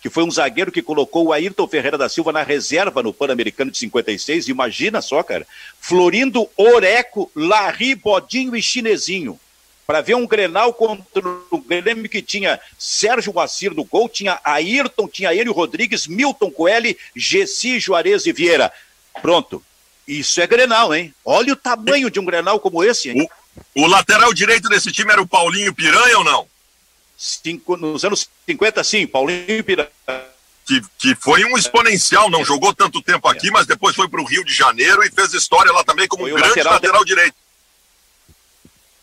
que 0.00 0.08
foi 0.08 0.24
um 0.24 0.30
zagueiro 0.30 0.72
que 0.72 0.82
colocou 0.82 1.26
o 1.26 1.32
Ayrton 1.32 1.68
Ferreira 1.68 1.98
da 1.98 2.08
Silva 2.08 2.32
na 2.32 2.42
reserva 2.42 3.02
no 3.02 3.12
Pan-Americano 3.12 3.70
de 3.70 3.78
56. 3.78 4.48
Imagina 4.48 5.02
só, 5.02 5.22
cara. 5.22 5.46
Florindo, 5.78 6.48
Oreco, 6.56 7.30
Larry, 7.36 7.94
Bodinho 7.94 8.56
e 8.56 8.62
Chinesinho. 8.62 9.38
Para 9.86 10.00
ver 10.00 10.14
um 10.14 10.26
Grenal 10.26 10.72
contra 10.72 11.22
o 11.50 11.58
Grêmio 11.58 12.08
que 12.08 12.22
tinha 12.22 12.60
Sérgio 12.78 13.34
Moacir 13.34 13.74
no 13.74 13.84
gol, 13.84 14.08
tinha 14.08 14.40
Ayrton, 14.44 15.08
tinha 15.08 15.34
ele, 15.34 15.50
Rodrigues, 15.50 16.06
Milton 16.06 16.50
Coelho, 16.50 16.96
Gessi, 17.14 17.80
Juarez 17.80 18.24
e 18.24 18.32
Vieira. 18.32 18.72
Pronto. 19.20 19.62
Isso 20.06 20.40
é 20.40 20.46
Grenal, 20.46 20.94
hein? 20.94 21.14
Olha 21.24 21.52
o 21.52 21.56
tamanho 21.56 22.10
de 22.10 22.18
um 22.18 22.24
Grenal 22.24 22.58
como 22.58 22.82
esse, 22.82 23.10
hein? 23.10 23.28
O, 23.74 23.82
o 23.82 23.86
lateral 23.86 24.32
direito 24.32 24.68
desse 24.68 24.90
time 24.92 25.12
era 25.12 25.20
o 25.20 25.26
Paulinho 25.26 25.74
Piranha 25.74 26.18
ou 26.18 26.24
não? 26.24 26.46
Cinco, 27.22 27.76
nos 27.76 28.02
anos 28.02 28.30
50, 28.48 28.82
sim, 28.82 29.06
Paulinho 29.06 29.62
Piranha. 29.62 29.90
Que, 30.64 30.80
que 30.98 31.14
foi 31.14 31.44
um 31.44 31.58
exponencial, 31.58 32.30
não 32.30 32.42
jogou 32.42 32.72
tanto 32.72 33.02
tempo 33.02 33.28
aqui, 33.28 33.48
é. 33.48 33.50
mas 33.50 33.66
depois 33.66 33.94
foi 33.94 34.08
para 34.08 34.22
o 34.22 34.24
Rio 34.24 34.42
de 34.42 34.54
Janeiro 34.54 35.04
e 35.04 35.10
fez 35.10 35.34
história 35.34 35.70
lá 35.70 35.84
também 35.84 36.08
como 36.08 36.22
foi 36.22 36.32
um 36.32 36.36
grande 36.36 36.48
lateral, 36.48 36.72
lateral 36.72 37.04
de... 37.04 37.14
direito. 37.14 37.34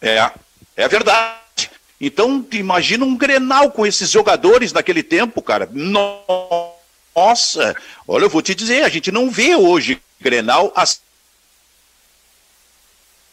É, 0.01 0.31
é 0.75 0.87
verdade. 0.87 1.69
Então, 2.01 2.43
imagina 2.53 3.05
um 3.05 3.15
Grenal 3.15 3.69
com 3.69 3.85
esses 3.85 4.09
jogadores 4.09 4.73
naquele 4.73 5.03
tempo, 5.03 5.39
cara. 5.39 5.69
Nossa! 5.71 7.75
Olha, 8.07 8.25
eu 8.25 8.29
vou 8.31 8.41
te 8.41 8.55
dizer, 8.55 8.83
a 8.83 8.89
gente 8.89 9.11
não 9.11 9.29
vê 9.29 9.55
hoje 9.55 10.01
Grenal 10.19 10.73
assim. 10.75 11.01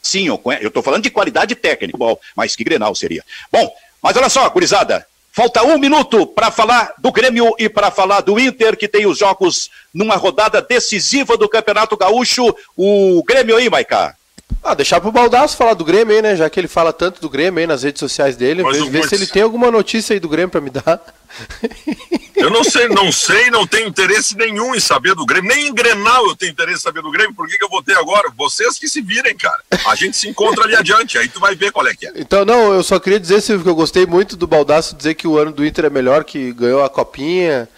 Sim, 0.02 0.26
eu 0.26 0.68
estou 0.68 0.82
falando 0.82 1.04
de 1.04 1.10
qualidade 1.10 1.54
técnica, 1.54 1.96
mas 2.36 2.54
que 2.54 2.62
Grenal 2.62 2.94
seria. 2.94 3.24
Bom, 3.50 3.74
mas 4.04 4.18
olha 4.18 4.28
só, 4.28 4.46
gurizada, 4.50 5.06
falta 5.32 5.62
um 5.62 5.78
minuto 5.78 6.26
para 6.26 6.50
falar 6.50 6.92
do 6.98 7.10
Grêmio 7.10 7.54
e 7.58 7.70
para 7.70 7.90
falar 7.90 8.20
do 8.20 8.38
Inter, 8.38 8.76
que 8.76 8.86
tem 8.86 9.06
os 9.06 9.16
jogos 9.16 9.70
numa 9.94 10.14
rodada 10.14 10.60
decisiva 10.60 11.38
do 11.38 11.48
Campeonato 11.48 11.96
Gaúcho. 11.96 12.54
O 12.76 13.24
Grêmio 13.26 13.56
aí, 13.56 13.70
Maiká. 13.70 14.14
Ah, 14.64 14.74
deixar 14.74 14.98
pro 14.98 15.12
Baldaço 15.12 15.58
falar 15.58 15.74
do 15.74 15.84
Grêmio 15.84 16.16
aí, 16.16 16.22
né? 16.22 16.34
Já 16.34 16.48
que 16.48 16.58
ele 16.58 16.68
fala 16.68 16.90
tanto 16.90 17.20
do 17.20 17.28
Grêmio 17.28 17.60
aí 17.60 17.66
nas 17.66 17.82
redes 17.82 18.00
sociais 18.00 18.34
dele. 18.34 18.62
Ver, 18.62 18.90
ver 18.90 19.06
se 19.06 19.14
ele 19.14 19.26
tem 19.26 19.42
alguma 19.42 19.70
notícia 19.70 20.14
aí 20.14 20.20
do 20.20 20.28
Grêmio 20.28 20.48
para 20.48 20.60
me 20.62 20.70
dar. 20.70 21.02
Eu 22.34 22.48
não 22.48 22.64
sei, 22.64 22.88
não 22.88 23.12
sei, 23.12 23.50
não 23.50 23.66
tenho 23.66 23.88
interesse 23.88 24.34
nenhum 24.36 24.74
em 24.74 24.80
saber 24.80 25.14
do 25.14 25.26
Grêmio. 25.26 25.54
Nem 25.54 25.68
em 25.68 25.74
Grenal 25.74 26.26
eu 26.26 26.34
tenho 26.34 26.52
interesse 26.52 26.78
em 26.78 26.82
saber 26.82 27.02
do 27.02 27.10
Grêmio. 27.10 27.34
Por 27.34 27.46
que, 27.46 27.58
que 27.58 27.64
eu 27.64 27.68
votei 27.68 27.94
agora? 27.94 28.32
Vocês 28.34 28.78
que 28.78 28.88
se 28.88 29.02
virem, 29.02 29.36
cara. 29.36 29.62
A 29.86 29.94
gente 29.94 30.16
se 30.16 30.28
encontra 30.28 30.64
ali 30.64 30.74
adiante, 30.74 31.18
aí 31.18 31.28
tu 31.28 31.40
vai 31.40 31.54
ver 31.54 31.70
qual 31.70 31.86
é 31.86 31.94
que 31.94 32.06
é. 32.06 32.12
Então, 32.16 32.44
não, 32.46 32.72
eu 32.72 32.82
só 32.82 32.98
queria 32.98 33.20
dizer, 33.20 33.42
Silvio, 33.42 33.64
que 33.64 33.70
eu 33.70 33.74
gostei 33.74 34.06
muito 34.06 34.34
do 34.34 34.46
Baldaço 34.46 34.96
dizer 34.96 35.14
que 35.14 35.28
o 35.28 35.36
ano 35.36 35.52
do 35.52 35.64
Inter 35.64 35.84
é 35.84 35.90
melhor, 35.90 36.24
que 36.24 36.52
ganhou 36.54 36.82
a 36.82 36.88
copinha 36.88 37.68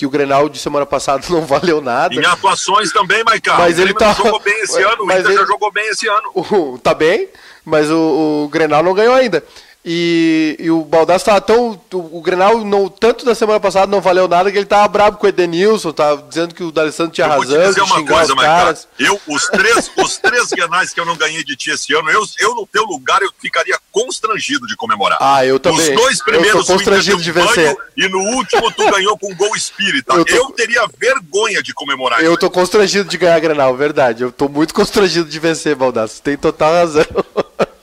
que 0.00 0.06
o 0.06 0.10
Grenal 0.10 0.48
de 0.48 0.58
semana 0.58 0.86
passada 0.86 1.22
não 1.28 1.42
valeu 1.42 1.82
nada. 1.82 2.14
Em 2.14 2.24
atuações 2.24 2.90
também, 2.90 3.22
Maicon. 3.22 3.52
Mas 3.58 3.78
ele 3.78 3.92
tá... 3.92 4.14
jogou 4.14 4.40
bem 4.40 4.58
esse 4.62 4.80
ano, 4.82 5.04
mas 5.04 5.18
o 5.18 5.20
Inter 5.20 5.32
ele... 5.32 5.40
já 5.40 5.46
jogou 5.46 5.70
bem 5.70 5.88
esse 5.90 6.08
ano. 6.08 6.30
O... 6.50 6.78
Tá 6.78 6.94
bem, 6.94 7.28
mas 7.64 7.90
o, 7.90 8.44
o 8.44 8.48
Grenal 8.48 8.82
não 8.82 8.94
ganhou 8.94 9.14
ainda. 9.14 9.44
E, 9.82 10.56
e 10.58 10.70
o 10.70 10.84
Baldasso 10.84 11.22
estava 11.22 11.40
tão. 11.40 11.80
O, 11.92 12.18
o 12.18 12.20
Grenal, 12.20 12.62
não, 12.64 12.86
tanto 12.88 13.24
da 13.24 13.34
semana 13.34 13.58
passada, 13.58 13.90
não 13.90 14.00
valeu 14.00 14.28
nada, 14.28 14.52
que 14.52 14.58
ele 14.58 14.66
tava 14.66 14.86
bravo 14.88 15.16
com 15.16 15.24
o 15.24 15.28
Edenilson, 15.28 15.90
tava 15.90 16.22
dizendo 16.28 16.54
que 16.54 16.62
o 16.62 16.70
D'Alessandro 16.70 17.12
tinha 17.12 17.26
eu 17.26 17.30
razão. 17.30 17.46
Vou 17.46 17.58
te 17.58 17.68
dizer 17.68 17.82
uma 17.82 18.04
coisa, 18.04 18.34
Maicon. 18.34 18.80
Eu, 18.98 19.18
os 19.26 19.46
três, 19.46 19.90
os 19.96 20.18
três 20.18 20.48
Grenais 20.50 20.92
que 20.92 21.00
eu 21.00 21.06
não 21.06 21.16
ganhei 21.16 21.42
de 21.42 21.56
ti 21.56 21.70
esse 21.70 21.94
ano, 21.94 22.10
eu, 22.10 22.22
eu 22.40 22.54
no 22.54 22.66
teu 22.66 22.84
lugar, 22.84 23.22
eu 23.22 23.32
ficaria 23.40 23.78
constrangido 23.90 24.66
de 24.66 24.76
comemorar. 24.76 25.16
Ah, 25.18 25.46
eu 25.46 25.58
também. 25.58 25.80
Os 25.80 25.96
dois 25.96 26.22
primeiros 26.22 26.68
eu 26.68 26.74
constrangido 26.74 27.22
de 27.22 27.32
vencer. 27.32 27.74
E 27.96 28.06
no 28.06 28.18
último 28.18 28.70
tu 28.72 28.90
ganhou 28.90 29.16
com 29.16 29.34
gol 29.34 29.56
espírita. 29.56 30.12
Eu, 30.12 30.26
tô... 30.26 30.34
eu, 30.34 30.50
teria 30.50 30.86
vergonha 30.98 31.62
de 31.62 31.72
comemorar. 31.72 32.22
Eu 32.22 32.36
tô 32.36 32.50
constrangido 32.50 33.08
de 33.08 33.16
ganhar 33.16 33.40
Grenal, 33.40 33.74
verdade. 33.74 34.24
Eu 34.24 34.30
tô 34.30 34.46
muito 34.46 34.74
constrangido 34.74 35.28
de 35.28 35.38
vencer, 35.38 35.74
Baldasso. 35.74 36.20
Tem 36.20 36.36
total 36.36 36.72
razão. 36.74 37.06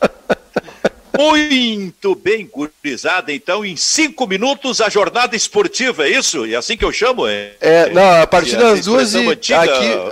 Muito 1.18 2.14
bem, 2.16 2.48
gurizada. 2.48 3.34
Então, 3.34 3.66
em 3.66 3.76
cinco 3.76 4.28
minutos, 4.28 4.80
a 4.80 4.90
jornada 4.90 5.36
esportiva, 5.36 6.08
é 6.08 6.12
isso? 6.12 6.46
É 6.46 6.56
assim 6.56 6.78
que 6.78 6.86
eu 6.86 6.92
chamo? 6.92 7.28
É, 7.28 7.54
é 7.60 7.90
não, 7.90 8.22
a 8.22 8.28
partir 8.28 8.56
das 8.56 8.86
duas 8.86 9.14
e... 9.16 9.28
Aqui, 9.28 9.54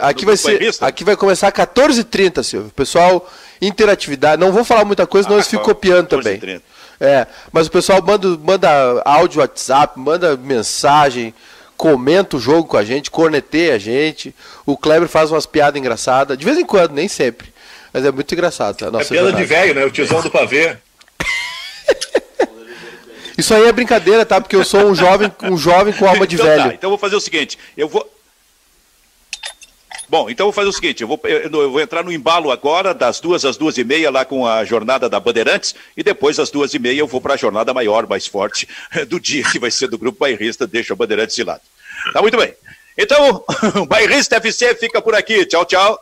aqui, 0.01 0.25
vai 0.25 0.35
ser, 0.35 0.75
aqui 0.81 1.03
vai 1.03 1.15
começar 1.15 1.51
14h30, 1.51 2.43
Silvio. 2.43 2.71
Pessoal, 2.75 3.31
interatividade. 3.61 4.41
Não 4.41 4.51
vou 4.51 4.65
falar 4.65 4.83
muita 4.83 5.05
coisa, 5.05 5.25
senão 5.25 5.37
ah, 5.37 5.39
eles 5.39 5.47
ficam 5.47 5.63
copiando 5.63 6.07
também. 6.07 6.39
30. 6.39 6.63
É, 6.99 7.27
mas 7.51 7.67
o 7.67 7.71
pessoal 7.71 8.01
manda, 8.01 8.27
manda 8.37 9.01
áudio 9.03 9.41
WhatsApp, 9.41 9.99
manda 9.99 10.37
mensagem, 10.37 11.33
comenta 11.75 12.37
o 12.37 12.39
jogo 12.39 12.67
com 12.67 12.77
a 12.77 12.85
gente, 12.85 13.11
corneteia 13.11 13.75
a 13.75 13.77
gente. 13.77 14.33
O 14.65 14.77
Kleber 14.77 15.09
faz 15.09 15.29
umas 15.29 15.45
piadas 15.45 15.79
engraçadas, 15.79 16.37
de 16.37 16.45
vez 16.45 16.57
em 16.57 16.65
quando, 16.65 16.93
nem 16.93 17.07
sempre. 17.07 17.53
Mas 17.93 18.03
é 18.05 18.11
muito 18.11 18.33
engraçado. 18.33 18.85
A 18.85 18.91
nossa 18.91 19.05
é 19.05 19.07
piada 19.07 19.29
jornada. 19.29 19.41
de 19.41 19.45
velho, 19.45 19.75
né? 19.75 19.85
O 19.85 19.91
tiozão 19.91 20.21
do 20.21 20.29
pavê. 20.29 20.77
Isso 23.37 23.53
aí 23.53 23.65
é 23.65 23.71
brincadeira, 23.71 24.25
tá? 24.25 24.39
Porque 24.39 24.55
eu 24.55 24.63
sou 24.63 24.85
um 24.85 24.95
jovem, 24.95 25.31
um 25.43 25.57
jovem 25.57 25.93
com 25.93 26.07
alma 26.07 26.25
de 26.25 26.35
então, 26.35 26.47
velho. 26.47 26.63
Tá, 26.63 26.73
então 26.73 26.87
eu 26.87 26.91
vou 26.91 26.97
fazer 26.97 27.15
o 27.15 27.19
seguinte, 27.19 27.59
eu 27.75 27.87
vou 27.87 28.09
Bom, 30.07 30.29
então 30.29 30.45
eu 30.45 30.51
vou 30.51 30.53
fazer 30.53 30.69
o 30.69 30.73
seguinte, 30.73 31.01
eu 31.01 31.07
vou, 31.07 31.19
eu 31.23 31.71
vou 31.71 31.81
entrar 31.81 32.03
no 32.03 32.11
embalo 32.11 32.51
agora, 32.51 32.93
das 32.93 33.19
duas 33.19 33.43
às 33.43 33.57
duas 33.57 33.77
e 33.77 33.83
meia, 33.83 34.11
lá 34.11 34.23
com 34.23 34.45
a 34.45 34.63
jornada 34.63 35.09
da 35.09 35.19
Bandeirantes, 35.19 35.73
e 35.97 36.03
depois 36.03 36.37
às 36.39 36.51
duas 36.51 36.73
e 36.73 36.79
meia 36.79 36.99
eu 36.99 37.07
vou 37.07 37.19
para 37.19 37.33
a 37.33 37.37
jornada 37.37 37.73
maior, 37.73 38.07
mais 38.07 38.27
forte, 38.27 38.67
do 39.09 39.19
dia, 39.19 39.43
que 39.51 39.59
vai 39.59 39.71
ser 39.71 39.87
do 39.87 39.97
Grupo 39.97 40.19
Bairrista, 40.19 40.67
deixa 40.67 40.93
a 40.93 40.95
Bandeirantes 40.95 41.35
de 41.35 41.43
lado. 41.43 41.61
Tá 42.13 42.21
muito 42.21 42.37
bem. 42.37 42.53
Então, 42.97 43.43
o 43.81 43.85
Bairrista 43.85 44.37
FC 44.37 44.75
fica 44.75 45.01
por 45.01 45.15
aqui. 45.15 45.45
Tchau, 45.45 45.65
tchau. 45.65 45.99